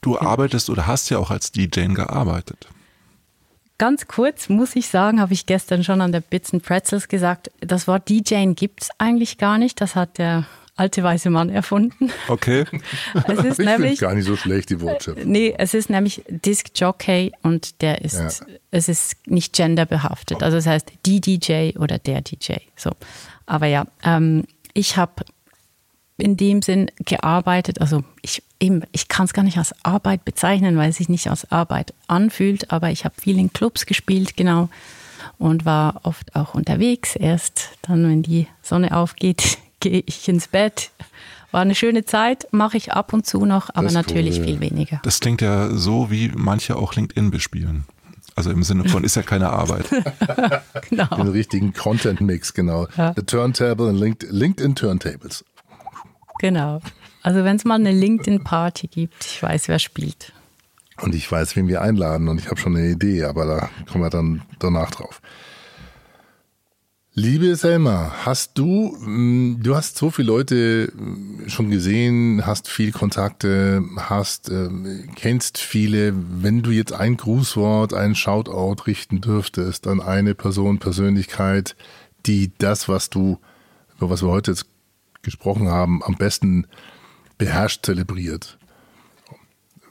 Du 0.00 0.18
arbeitest 0.18 0.70
oder 0.70 0.86
hast 0.86 1.10
ja 1.10 1.18
auch 1.18 1.30
als 1.30 1.50
DJ 1.52 1.86
gearbeitet. 1.86 2.68
Ganz 3.78 4.08
kurz 4.08 4.48
muss 4.48 4.74
ich 4.74 4.88
sagen, 4.88 5.20
habe 5.20 5.32
ich 5.32 5.46
gestern 5.46 5.84
schon 5.84 6.00
an 6.00 6.10
der 6.10 6.20
Bits 6.20 6.52
and 6.52 6.64
Pretzels 6.64 7.06
gesagt, 7.06 7.50
das 7.60 7.86
Wort 7.86 8.08
DJing 8.08 8.56
gibt 8.56 8.82
es 8.82 8.88
eigentlich 8.98 9.38
gar 9.38 9.56
nicht. 9.56 9.80
Das 9.80 9.94
hat 9.94 10.18
der 10.18 10.46
alte 10.78 11.02
weiße 11.02 11.30
Mann 11.30 11.48
erfunden. 11.48 12.10
Okay. 12.28 12.64
Es 13.28 13.44
ist 13.44 13.58
ich 13.58 13.66
nämlich 13.66 14.00
gar 14.00 14.14
nicht 14.14 14.26
so 14.26 14.36
schlecht 14.36 14.70
die 14.70 14.80
Wortschöpfung. 14.80 15.30
Nee, 15.30 15.54
es 15.58 15.74
ist 15.74 15.90
nämlich 15.90 16.22
Disc 16.28 16.70
Jockey 16.74 17.32
und 17.42 17.80
der 17.82 18.02
ist 18.02 18.18
ja. 18.18 18.46
es 18.70 18.88
ist 18.88 19.16
nicht 19.26 19.54
genderbehaftet. 19.54 20.42
Also 20.42 20.56
es 20.56 20.66
heißt 20.66 20.92
die 21.06 21.20
DJ 21.20 21.76
oder 21.78 21.98
der 21.98 22.20
DJ. 22.20 22.54
So. 22.76 22.92
Aber 23.46 23.66
ja, 23.66 23.86
ähm, 24.04 24.44
ich 24.74 24.96
habe 24.96 25.24
in 26.18 26.36
dem 26.36 26.62
Sinn 26.62 26.90
gearbeitet. 27.04 27.80
Also 27.80 28.04
ich, 28.22 28.42
eben, 28.60 28.82
ich 28.92 29.08
kann 29.08 29.26
es 29.26 29.32
gar 29.32 29.44
nicht 29.44 29.58
als 29.58 29.74
Arbeit 29.84 30.24
bezeichnen, 30.24 30.76
weil 30.76 30.90
es 30.90 30.96
sich 30.96 31.08
nicht 31.08 31.28
als 31.28 31.50
Arbeit 31.50 31.94
anfühlt, 32.08 32.70
aber 32.72 32.90
ich 32.90 33.04
habe 33.04 33.14
viel 33.20 33.38
in 33.38 33.52
Clubs 33.52 33.86
gespielt, 33.86 34.36
genau, 34.36 34.68
und 35.38 35.64
war 35.64 36.00
oft 36.02 36.34
auch 36.34 36.54
unterwegs. 36.54 37.14
Erst 37.16 37.70
dann, 37.82 38.02
wenn 38.08 38.22
die 38.22 38.48
Sonne 38.62 38.96
aufgeht, 38.96 39.58
gehe 39.80 40.02
ich 40.06 40.28
ins 40.28 40.48
Bett. 40.48 40.90
War 41.50 41.62
eine 41.62 41.74
schöne 41.74 42.04
Zeit, 42.04 42.46
mache 42.50 42.76
ich 42.76 42.92
ab 42.92 43.14
und 43.14 43.24
zu 43.24 43.46
noch, 43.46 43.70
aber 43.72 43.90
natürlich 43.90 44.38
cool. 44.38 44.44
viel 44.44 44.60
weniger. 44.60 45.00
Das 45.02 45.20
klingt 45.20 45.40
ja 45.40 45.70
so, 45.70 46.10
wie 46.10 46.30
manche 46.34 46.76
auch 46.76 46.94
LinkedIn 46.94 47.30
bespielen. 47.30 47.84
Also 48.34 48.50
im 48.50 48.62
Sinne 48.62 48.88
von 48.88 49.02
ist 49.02 49.16
ja 49.16 49.22
keine 49.22 49.50
Arbeit. 49.50 49.86
genau. 50.90 51.06
Den 51.06 51.28
richtigen 51.28 51.72
Content-Mix, 51.72 52.54
genau. 52.54 52.86
Ja. 52.96 53.12
The 53.16 53.22
Turntable 53.22 53.86
und 53.88 53.98
LinkedIn 53.98 54.76
Turntables. 54.76 55.44
Genau. 56.38 56.80
Also 57.22 57.44
wenn 57.44 57.56
es 57.56 57.64
mal 57.64 57.74
eine 57.74 57.92
LinkedIn-Party 57.92 58.86
gibt, 58.88 59.24
ich 59.24 59.42
weiß, 59.42 59.68
wer 59.68 59.78
spielt. 59.78 60.32
Und 61.00 61.14
ich 61.14 61.30
weiß, 61.30 61.56
wen 61.56 61.68
wir 61.68 61.82
einladen 61.82 62.28
und 62.28 62.40
ich 62.40 62.48
habe 62.48 62.58
schon 62.58 62.76
eine 62.76 62.88
Idee, 62.88 63.24
aber 63.24 63.46
da 63.46 63.70
kommen 63.90 64.04
wir 64.04 64.10
dann 64.10 64.42
danach 64.58 64.90
drauf. 64.90 65.20
Liebe 67.20 67.56
Selma, 67.56 68.12
hast 68.24 68.56
du, 68.58 68.96
mm, 68.96 69.60
du 69.60 69.74
hast 69.74 69.96
so 69.96 70.10
viele 70.10 70.28
Leute 70.28 70.92
mm, 70.94 71.48
schon 71.48 71.68
gesehen, 71.68 72.46
hast 72.46 72.68
viel 72.68 72.92
Kontakte, 72.92 73.82
hast, 73.96 74.50
äh, 74.50 74.68
kennst 75.16 75.58
viele. 75.58 76.14
Wenn 76.14 76.62
du 76.62 76.70
jetzt 76.70 76.92
ein 76.92 77.16
Grußwort, 77.16 77.92
ein 77.92 78.14
Shoutout 78.14 78.84
richten 78.86 79.20
dürftest 79.20 79.88
an 79.88 80.00
eine 80.00 80.36
Person, 80.36 80.78
Persönlichkeit, 80.78 81.74
die 82.24 82.52
das, 82.56 82.88
was 82.88 83.10
du, 83.10 83.40
über 83.96 84.10
was 84.10 84.22
wir 84.22 84.28
heute 84.28 84.52
jetzt 84.52 84.66
gesprochen 85.22 85.68
haben, 85.68 86.02
am 86.02 86.16
besten 86.16 86.66
beherrscht, 87.36 87.84
zelebriert. 87.84 88.58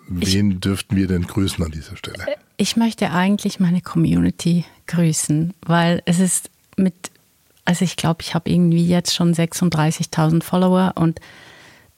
Wen 0.08 0.52
ich, 0.52 0.60
dürften 0.60 0.96
wir 0.96 1.08
denn 1.08 1.28
grüßen 1.28 1.64
an 1.64 1.72
dieser 1.72 1.98
Stelle? 1.98 2.26
Ich 2.58 2.78
möchte 2.78 3.12
eigentlich 3.12 3.60
meine 3.60 3.82
Community 3.82 4.66
grüßen, 4.88 5.54
weil 5.62 6.02
es 6.06 6.20
ist 6.20 6.50
mit 6.78 7.12
also 7.68 7.84
ich 7.84 7.98
glaube, 7.98 8.22
ich 8.22 8.34
habe 8.34 8.50
irgendwie 8.50 8.88
jetzt 8.88 9.14
schon 9.14 9.34
36.000 9.34 10.42
Follower 10.42 10.94
und 10.96 11.20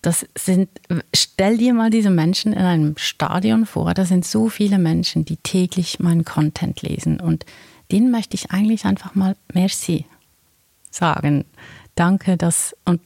das 0.02 0.26
sind, 0.36 0.68
stell 1.14 1.60
dir 1.60 1.76
mal 1.76 1.92
diese 1.92 2.10
Menschen 2.10 2.54
in 2.54 2.64
einem 2.64 2.98
Stadion 2.98 3.68
vor, 3.68 3.94
da 3.94 4.04
sind 4.04 4.26
so 4.26 4.50
viele 4.50 4.80
Menschen, 4.80 5.26
die 5.26 5.38
täglich 5.38 6.00
meinen 6.00 6.26
Content 6.26 6.82
lesen 6.82 7.20
und 7.20 7.46
denen 7.92 8.10
möchte 8.10 8.34
ich 8.34 8.50
eigentlich 8.50 8.86
einfach 8.86 9.14
mal 9.14 9.36
Merci 9.54 10.06
sagen. 10.90 11.46
Danke, 12.00 12.38
dass, 12.38 12.74
und 12.86 13.02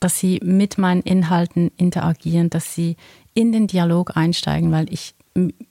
dass 0.00 0.18
sie 0.18 0.40
mit 0.42 0.78
meinen 0.78 1.02
Inhalten 1.02 1.70
interagieren, 1.76 2.48
dass 2.48 2.74
sie 2.74 2.96
in 3.34 3.52
den 3.52 3.66
Dialog 3.66 4.16
einsteigen, 4.16 4.72
weil 4.72 4.90
ich, 4.90 5.14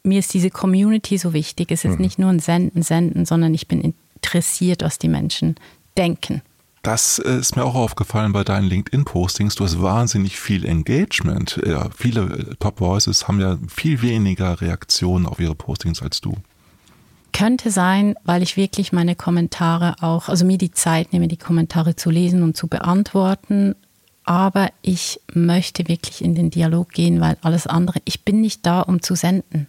mir 0.03 0.19
ist 0.19 0.31
diese 0.31 0.51
Community 0.51 1.17
so 1.17 1.33
wichtig. 1.33 1.71
Es 1.71 1.85
ist 1.85 1.95
mhm. 1.95 2.01
nicht 2.01 2.19
nur 2.19 2.29
ein 2.29 2.37
Senden, 2.37 2.83
Senden, 2.83 3.25
sondern 3.25 3.55
ich 3.55 3.67
bin 3.67 3.81
interessiert, 3.81 4.83
was 4.83 4.99
die 4.99 5.07
Menschen 5.07 5.55
denken. 5.97 6.43
Das 6.83 7.17
äh, 7.17 7.39
ist 7.39 7.55
mir 7.55 7.65
auch 7.65 7.73
aufgefallen 7.73 8.31
bei 8.31 8.43
deinen 8.43 8.67
LinkedIn-Postings. 8.67 9.55
Du 9.55 9.63
hast 9.63 9.81
wahnsinnig 9.81 10.39
viel 10.39 10.63
Engagement. 10.63 11.59
Ja, 11.65 11.89
viele 11.95 12.21
äh, 12.21 12.55
Top 12.59 12.79
Voices 12.79 13.27
haben 13.27 13.39
ja 13.39 13.57
viel 13.67 14.03
weniger 14.03 14.61
Reaktionen 14.61 15.25
auf 15.25 15.39
ihre 15.39 15.55
Postings 15.55 16.03
als 16.03 16.21
du. 16.21 16.37
Könnte 17.33 17.71
sein, 17.71 18.15
weil 18.23 18.43
ich 18.43 18.57
wirklich 18.57 18.91
meine 18.91 19.15
Kommentare 19.15 19.95
auch, 20.01 20.29
also 20.29 20.45
mir 20.45 20.57
die 20.57 20.71
Zeit 20.71 21.13
nehme, 21.13 21.27
die 21.27 21.37
Kommentare 21.37 21.95
zu 21.95 22.09
lesen 22.09 22.43
und 22.43 22.57
zu 22.57 22.67
beantworten. 22.67 23.75
Aber 24.23 24.69
ich 24.81 25.19
möchte 25.33 25.87
wirklich 25.87 26.23
in 26.23 26.35
den 26.35 26.51
Dialog 26.51 26.91
gehen, 26.91 27.21
weil 27.21 27.37
alles 27.41 27.67
andere, 27.67 27.99
ich 28.05 28.23
bin 28.23 28.41
nicht 28.41 28.65
da, 28.65 28.81
um 28.81 29.01
zu 29.01 29.15
senden. 29.15 29.67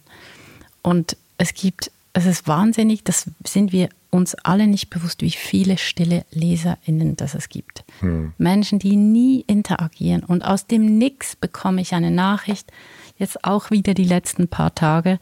Und 0.81 1.17
es 1.37 1.53
gibt, 1.53 1.91
es 2.13 2.25
ist 2.25 2.47
wahnsinnig, 2.47 3.03
das 3.03 3.29
sind 3.45 3.71
wir 3.71 3.89
uns 4.13 4.35
alle 4.35 4.67
nicht 4.67 4.89
bewusst, 4.91 5.21
wie 5.21 5.31
viele 5.31 5.77
stille 5.77 6.23
LeserInnen 6.31 7.15
das 7.15 7.33
es 7.33 7.49
gibt. 7.49 7.83
Hm. 7.99 8.33
Menschen, 8.37 8.77
die 8.77 8.95
nie 8.95 9.41
interagieren. 9.47 10.23
Und 10.23 10.45
aus 10.45 10.67
dem 10.67 10.97
Nix 10.99 11.35
bekomme 11.35 11.81
ich 11.81 11.93
eine 11.93 12.11
Nachricht, 12.11 12.71
jetzt 13.17 13.43
auch 13.43 13.71
wieder 13.71 13.95
die 13.95 14.05
letzten 14.05 14.47
paar 14.47 14.75
Tage. 14.75 15.19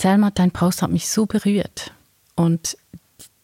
Selma, 0.00 0.30
dein 0.30 0.50
Post 0.50 0.82
hat 0.82 0.90
mich 0.90 1.08
so 1.08 1.26
berührt. 1.26 1.92
Und 2.34 2.76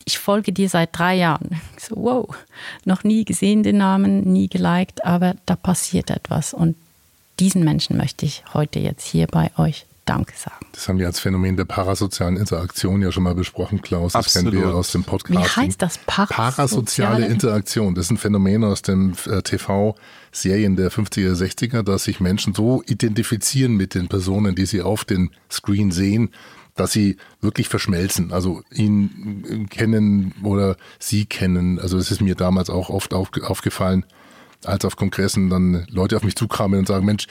ich 0.07 0.19
folge 0.19 0.53
dir 0.53 0.69
seit 0.69 0.97
drei 0.97 1.17
Jahren. 1.17 1.61
So, 1.79 1.97
wow, 1.97 2.37
noch 2.85 3.05
nie 3.05 3.25
gesehen 3.25 3.63
den 3.63 3.77
Namen, 3.77 4.33
nie 4.33 4.49
geliked, 4.49 5.05
aber 5.05 5.37
da 5.45 5.55
passiert 5.55 6.11
etwas. 6.11 6.55
Und 6.55 6.77
diesen 7.39 7.65
Menschen 7.65 7.97
möchte 7.97 8.25
ich 8.25 8.43
heute 8.55 8.79
jetzt 8.79 9.07
hier 9.07 9.27
bei 9.27 9.51
euch 9.57 9.85
Danke 10.07 10.35
sagen. 10.37 10.65
Das 10.73 10.89
haben 10.89 10.99
wir 10.99 11.07
als 11.07 11.19
Phänomen 11.19 11.57
der 11.57 11.65
parasozialen 11.65 12.37
Interaktion 12.37 13.03
ja 13.03 13.11
schon 13.11 13.25
mal 13.25 13.35
besprochen, 13.35 13.83
Klaus. 13.83 14.13
Das 14.13 14.27
Absolut. 14.27 14.53
kennen 14.53 14.65
wir 14.65 14.75
aus 14.75 14.93
dem 14.93 15.03
Podcast. 15.03 15.57
Wie 15.57 15.63
heißt 15.63 15.83
das? 15.83 15.99
Parasoziale, 15.99 16.53
parasoziale 16.55 17.27
Interaktion. 17.27 17.95
Das 17.97 18.07
ist 18.07 18.13
ein 18.13 18.17
Phänomen 18.17 18.63
aus 18.63 18.83
den 18.83 19.17
äh, 19.27 19.43
TV-Serien 19.43 20.77
der 20.77 20.93
50er, 20.93 21.35
60er, 21.35 21.83
dass 21.83 22.05
sich 22.05 22.21
Menschen 22.21 22.55
so 22.55 22.85
identifizieren 22.87 23.75
mit 23.75 23.95
den 23.95 24.07
Personen, 24.07 24.55
die 24.55 24.67
sie 24.67 24.81
auf 24.81 25.05
den 25.05 25.31
Screen 25.51 25.91
sehen, 25.91 26.31
dass 26.77 26.93
sie 26.93 27.17
wirklich 27.41 27.69
verschmelzen, 27.69 28.33
also 28.33 28.63
ihn 28.73 29.45
äh, 29.49 29.65
kennen 29.67 30.35
oder 30.45 30.77
sie 31.01 31.27
kennen. 31.27 31.81
Also 31.81 31.99
es 31.99 32.13
ist 32.13 32.21
mir 32.21 32.37
damals 32.37 32.71
auch 32.71 32.91
oft 32.91 33.13
aufgefallen, 33.13 34.07
als 34.65 34.85
auf 34.85 34.97
Kongressen 34.97 35.51
dann 35.51 35.85
Leute 35.91 36.17
auf 36.17 36.23
mich 36.23 36.37
zukamen 36.37 36.79
und 36.79 36.87
sagen, 36.87 37.05
Mensch, 37.05 37.27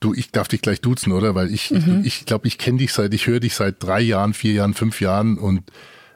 Du, 0.00 0.14
ich 0.14 0.30
darf 0.30 0.48
dich 0.48 0.62
gleich 0.62 0.80
duzen, 0.80 1.12
oder? 1.12 1.34
Weil 1.34 1.52
ich 1.52 1.70
mhm. 1.70 2.02
ich, 2.04 2.24
glaube, 2.24 2.46
ich 2.46 2.58
kenne 2.58 2.78
dich 2.78 2.92
seit, 2.92 3.12
ich 3.14 3.26
höre 3.26 3.40
dich 3.40 3.54
seit 3.54 3.82
drei 3.82 4.00
Jahren, 4.00 4.32
vier 4.32 4.52
Jahren, 4.52 4.74
fünf 4.74 5.00
Jahren 5.00 5.38
und 5.38 5.62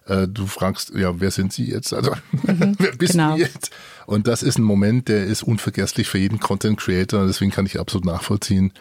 äh, 0.07 0.28
du 0.28 0.47
fragst, 0.47 0.93
ja, 0.95 1.20
wer 1.20 1.30
sind 1.30 1.53
Sie 1.53 1.64
jetzt? 1.70 1.93
Also, 1.93 2.12
mhm, 2.33 2.74
wer 2.78 2.93
bist 2.97 3.12
genau. 3.12 3.37
du 3.37 3.43
jetzt? 3.43 3.70
Und 4.07 4.26
das 4.26 4.43
ist 4.43 4.59
ein 4.59 4.64
Moment, 4.64 5.09
der 5.09 5.24
ist 5.24 5.43
unvergesslich 5.43 6.09
für 6.09 6.18
jeden 6.18 6.41
Content 6.41 6.78
Creator. 6.78 7.26
Deswegen 7.26 7.51
kann 7.51 7.66
ich 7.66 7.78
absolut 7.78 8.05
nachvollziehen, 8.05 8.72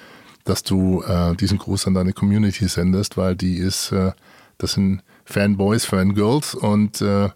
dass 0.44 0.64
du 0.64 1.04
äh, 1.04 1.36
diesen 1.36 1.58
Gruß 1.58 1.88
an 1.88 1.94
deine 1.94 2.14
Community 2.14 2.68
sendest, 2.68 3.18
weil 3.18 3.36
die 3.36 3.58
ist, 3.58 3.92
äh, 3.92 4.12
das 4.58 4.74
sind 4.74 5.02
Fanboys, 5.26 5.86
Fangirls 5.86 6.56
und 6.56 7.02
äh, 7.02 7.30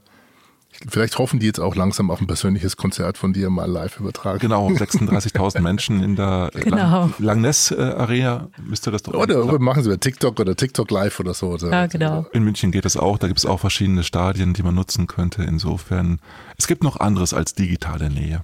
Vielleicht 0.87 1.17
hoffen 1.17 1.39
die 1.39 1.45
jetzt 1.45 1.59
auch 1.59 1.75
langsam 1.75 2.11
auf 2.11 2.21
ein 2.21 2.27
persönliches 2.27 2.77
Konzert 2.77 3.17
von 3.17 3.33
dir 3.33 3.49
mal 3.49 3.69
live 3.69 3.99
übertragen. 3.99 4.39
Genau, 4.39 4.67
36.000 4.69 5.61
Menschen 5.61 6.03
in 6.03 6.15
der 6.15 6.51
genau. 6.53 7.09
Langness 7.19 7.71
Arena 7.71 8.49
müsste 8.63 8.91
das 8.91 9.03
doch. 9.03 9.13
Oder 9.13 9.45
oder 9.45 9.59
machen 9.59 9.83
sie 9.83 9.89
bei 9.89 9.97
TikTok 9.97 10.39
oder 10.39 10.55
TikTok 10.55 10.91
Live 10.91 11.19
oder 11.19 11.33
so. 11.33 11.57
Ja, 11.57 11.87
genau. 11.87 12.25
In 12.33 12.43
München 12.43 12.71
geht 12.71 12.85
das 12.85 12.97
auch. 12.97 13.17
Da 13.17 13.27
gibt 13.27 13.39
es 13.39 13.45
auch 13.45 13.59
verschiedene 13.59 14.03
Stadien, 14.03 14.53
die 14.53 14.63
man 14.63 14.75
nutzen 14.75 15.07
könnte. 15.07 15.43
Insofern, 15.43 16.19
es 16.57 16.67
gibt 16.67 16.83
noch 16.83 16.99
anderes 16.99 17.33
als 17.33 17.53
digitale 17.53 18.09
Nähe. 18.09 18.41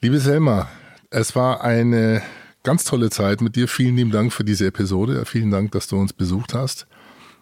Liebe 0.00 0.18
Selma, 0.20 0.68
es 1.10 1.34
war 1.34 1.62
eine 1.62 2.22
ganz 2.62 2.84
tolle 2.84 3.10
Zeit 3.10 3.40
mit 3.40 3.56
dir. 3.56 3.68
Vielen 3.68 3.96
lieben 3.96 4.10
Dank 4.10 4.32
für 4.32 4.44
diese 4.44 4.66
Episode. 4.66 5.24
Vielen 5.24 5.50
Dank, 5.50 5.72
dass 5.72 5.86
du 5.86 5.96
uns 5.96 6.12
besucht 6.12 6.54
hast 6.54 6.86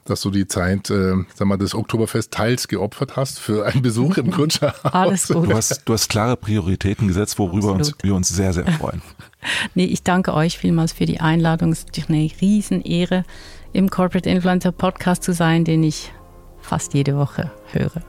dass 0.05 0.21
du 0.21 0.31
die 0.31 0.47
Zeit, 0.47 0.91
äh, 0.91 1.15
sag 1.35 1.47
mal, 1.47 1.57
des 1.57 1.75
Oktoberfest 1.75 2.33
teils 2.33 2.69
geopfert 2.69 3.17
hast 3.17 3.39
für 3.39 3.67
einen 3.67 3.83
Besuch 3.83 4.17
im 4.17 4.31
Kutscherhaus. 4.33 4.93
Alles 4.93 5.29
gut. 5.29 5.49
Du 5.49 5.55
hast, 5.55 5.83
du 5.85 5.93
hast 5.93 6.09
klare 6.09 6.37
Prioritäten 6.37 7.09
gesetzt, 7.09 7.39
worüber 7.39 7.73
uns, 7.73 7.95
wir 8.03 8.15
uns 8.15 8.29
sehr, 8.29 8.53
sehr 8.53 8.67
freuen. 8.67 9.03
nee, 9.75 9.85
ich 9.85 10.03
danke 10.03 10.35
euch 10.35 10.59
vielmals 10.59 10.93
für 10.93 11.07
die 11.07 11.21
Einladung. 11.21 11.73
Es 11.73 11.81
ist 11.81 11.89
natürlich 11.89 12.11
eine 12.11 12.31
Riesenehre, 12.41 13.25
im 13.73 13.89
Corporate 13.91 14.29
Influencer 14.29 14.73
Podcast 14.73 15.23
zu 15.23 15.33
sein, 15.33 15.65
den 15.65 15.83
ich 15.83 16.13
fast 16.61 16.95
jede 16.95 17.17
Woche 17.17 17.51
höre. 17.73 18.03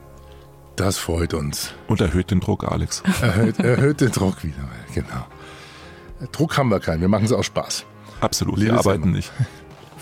Das 0.76 0.98
freut 0.98 1.34
uns. 1.34 1.72
Und 1.88 2.00
erhöht 2.00 2.30
den 2.30 2.40
Druck, 2.40 2.70
Alex. 2.70 3.02
Erhöht, 3.22 3.58
erhöht 3.60 4.00
den 4.00 4.10
Druck 4.10 4.42
wieder, 4.44 4.68
genau. 4.94 5.26
Druck 6.32 6.58
haben 6.58 6.68
wir 6.68 6.80
keinen, 6.80 7.00
wir 7.00 7.08
machen 7.08 7.24
es 7.24 7.32
aus 7.32 7.46
Spaß. 7.46 7.86
Absolut, 8.20 8.60
wir 8.60 8.74
arbeiten 8.74 9.12
nicht. 9.12 9.30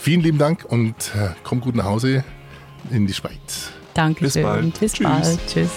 Vielen 0.02 0.22
lieben 0.22 0.38
Dank 0.38 0.64
und 0.64 1.14
äh, 1.14 1.28
komm 1.44 1.60
gut 1.60 1.76
nach 1.76 1.84
Hause 1.84 2.24
in 2.90 3.06
die 3.06 3.14
Schweiz. 3.14 3.70
Danke 3.94 4.24
Bis 4.24 4.34
bald. 4.34 4.80
Bis 4.80 4.94
Tschüss. 4.94 5.06
bald. 5.06 5.38
Tschüss. 5.46 5.70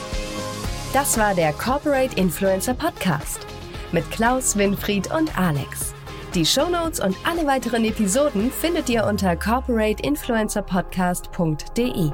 Das 0.93 1.15
war 1.19 1.35
der 1.35 1.53
Corporate 1.53 2.19
Influencer 2.19 2.73
Podcast 2.73 3.45
mit 3.91 4.09
Klaus, 4.09 4.57
Winfried 4.57 5.13
und 5.13 5.37
Alex. 5.37 5.93
Die 6.33 6.43
Shownotes 6.43 7.01
und 7.01 7.15
alle 7.23 7.45
weiteren 7.45 7.85
Episoden 7.85 8.49
findet 8.49 8.89
ihr 8.89 9.05
unter 9.05 9.35
corporateinfluencerpodcast.de. 9.35 12.11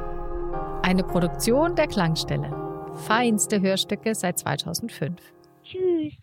Eine 0.82 1.03
Produktion 1.05 1.78
der 1.78 1.88
Klangstelle. 1.88 2.53
Feinste 3.07 3.62
Hörstücke 3.62 4.16
seit 4.16 4.38
2005. 4.38 5.16
Tschüss. 5.64 6.16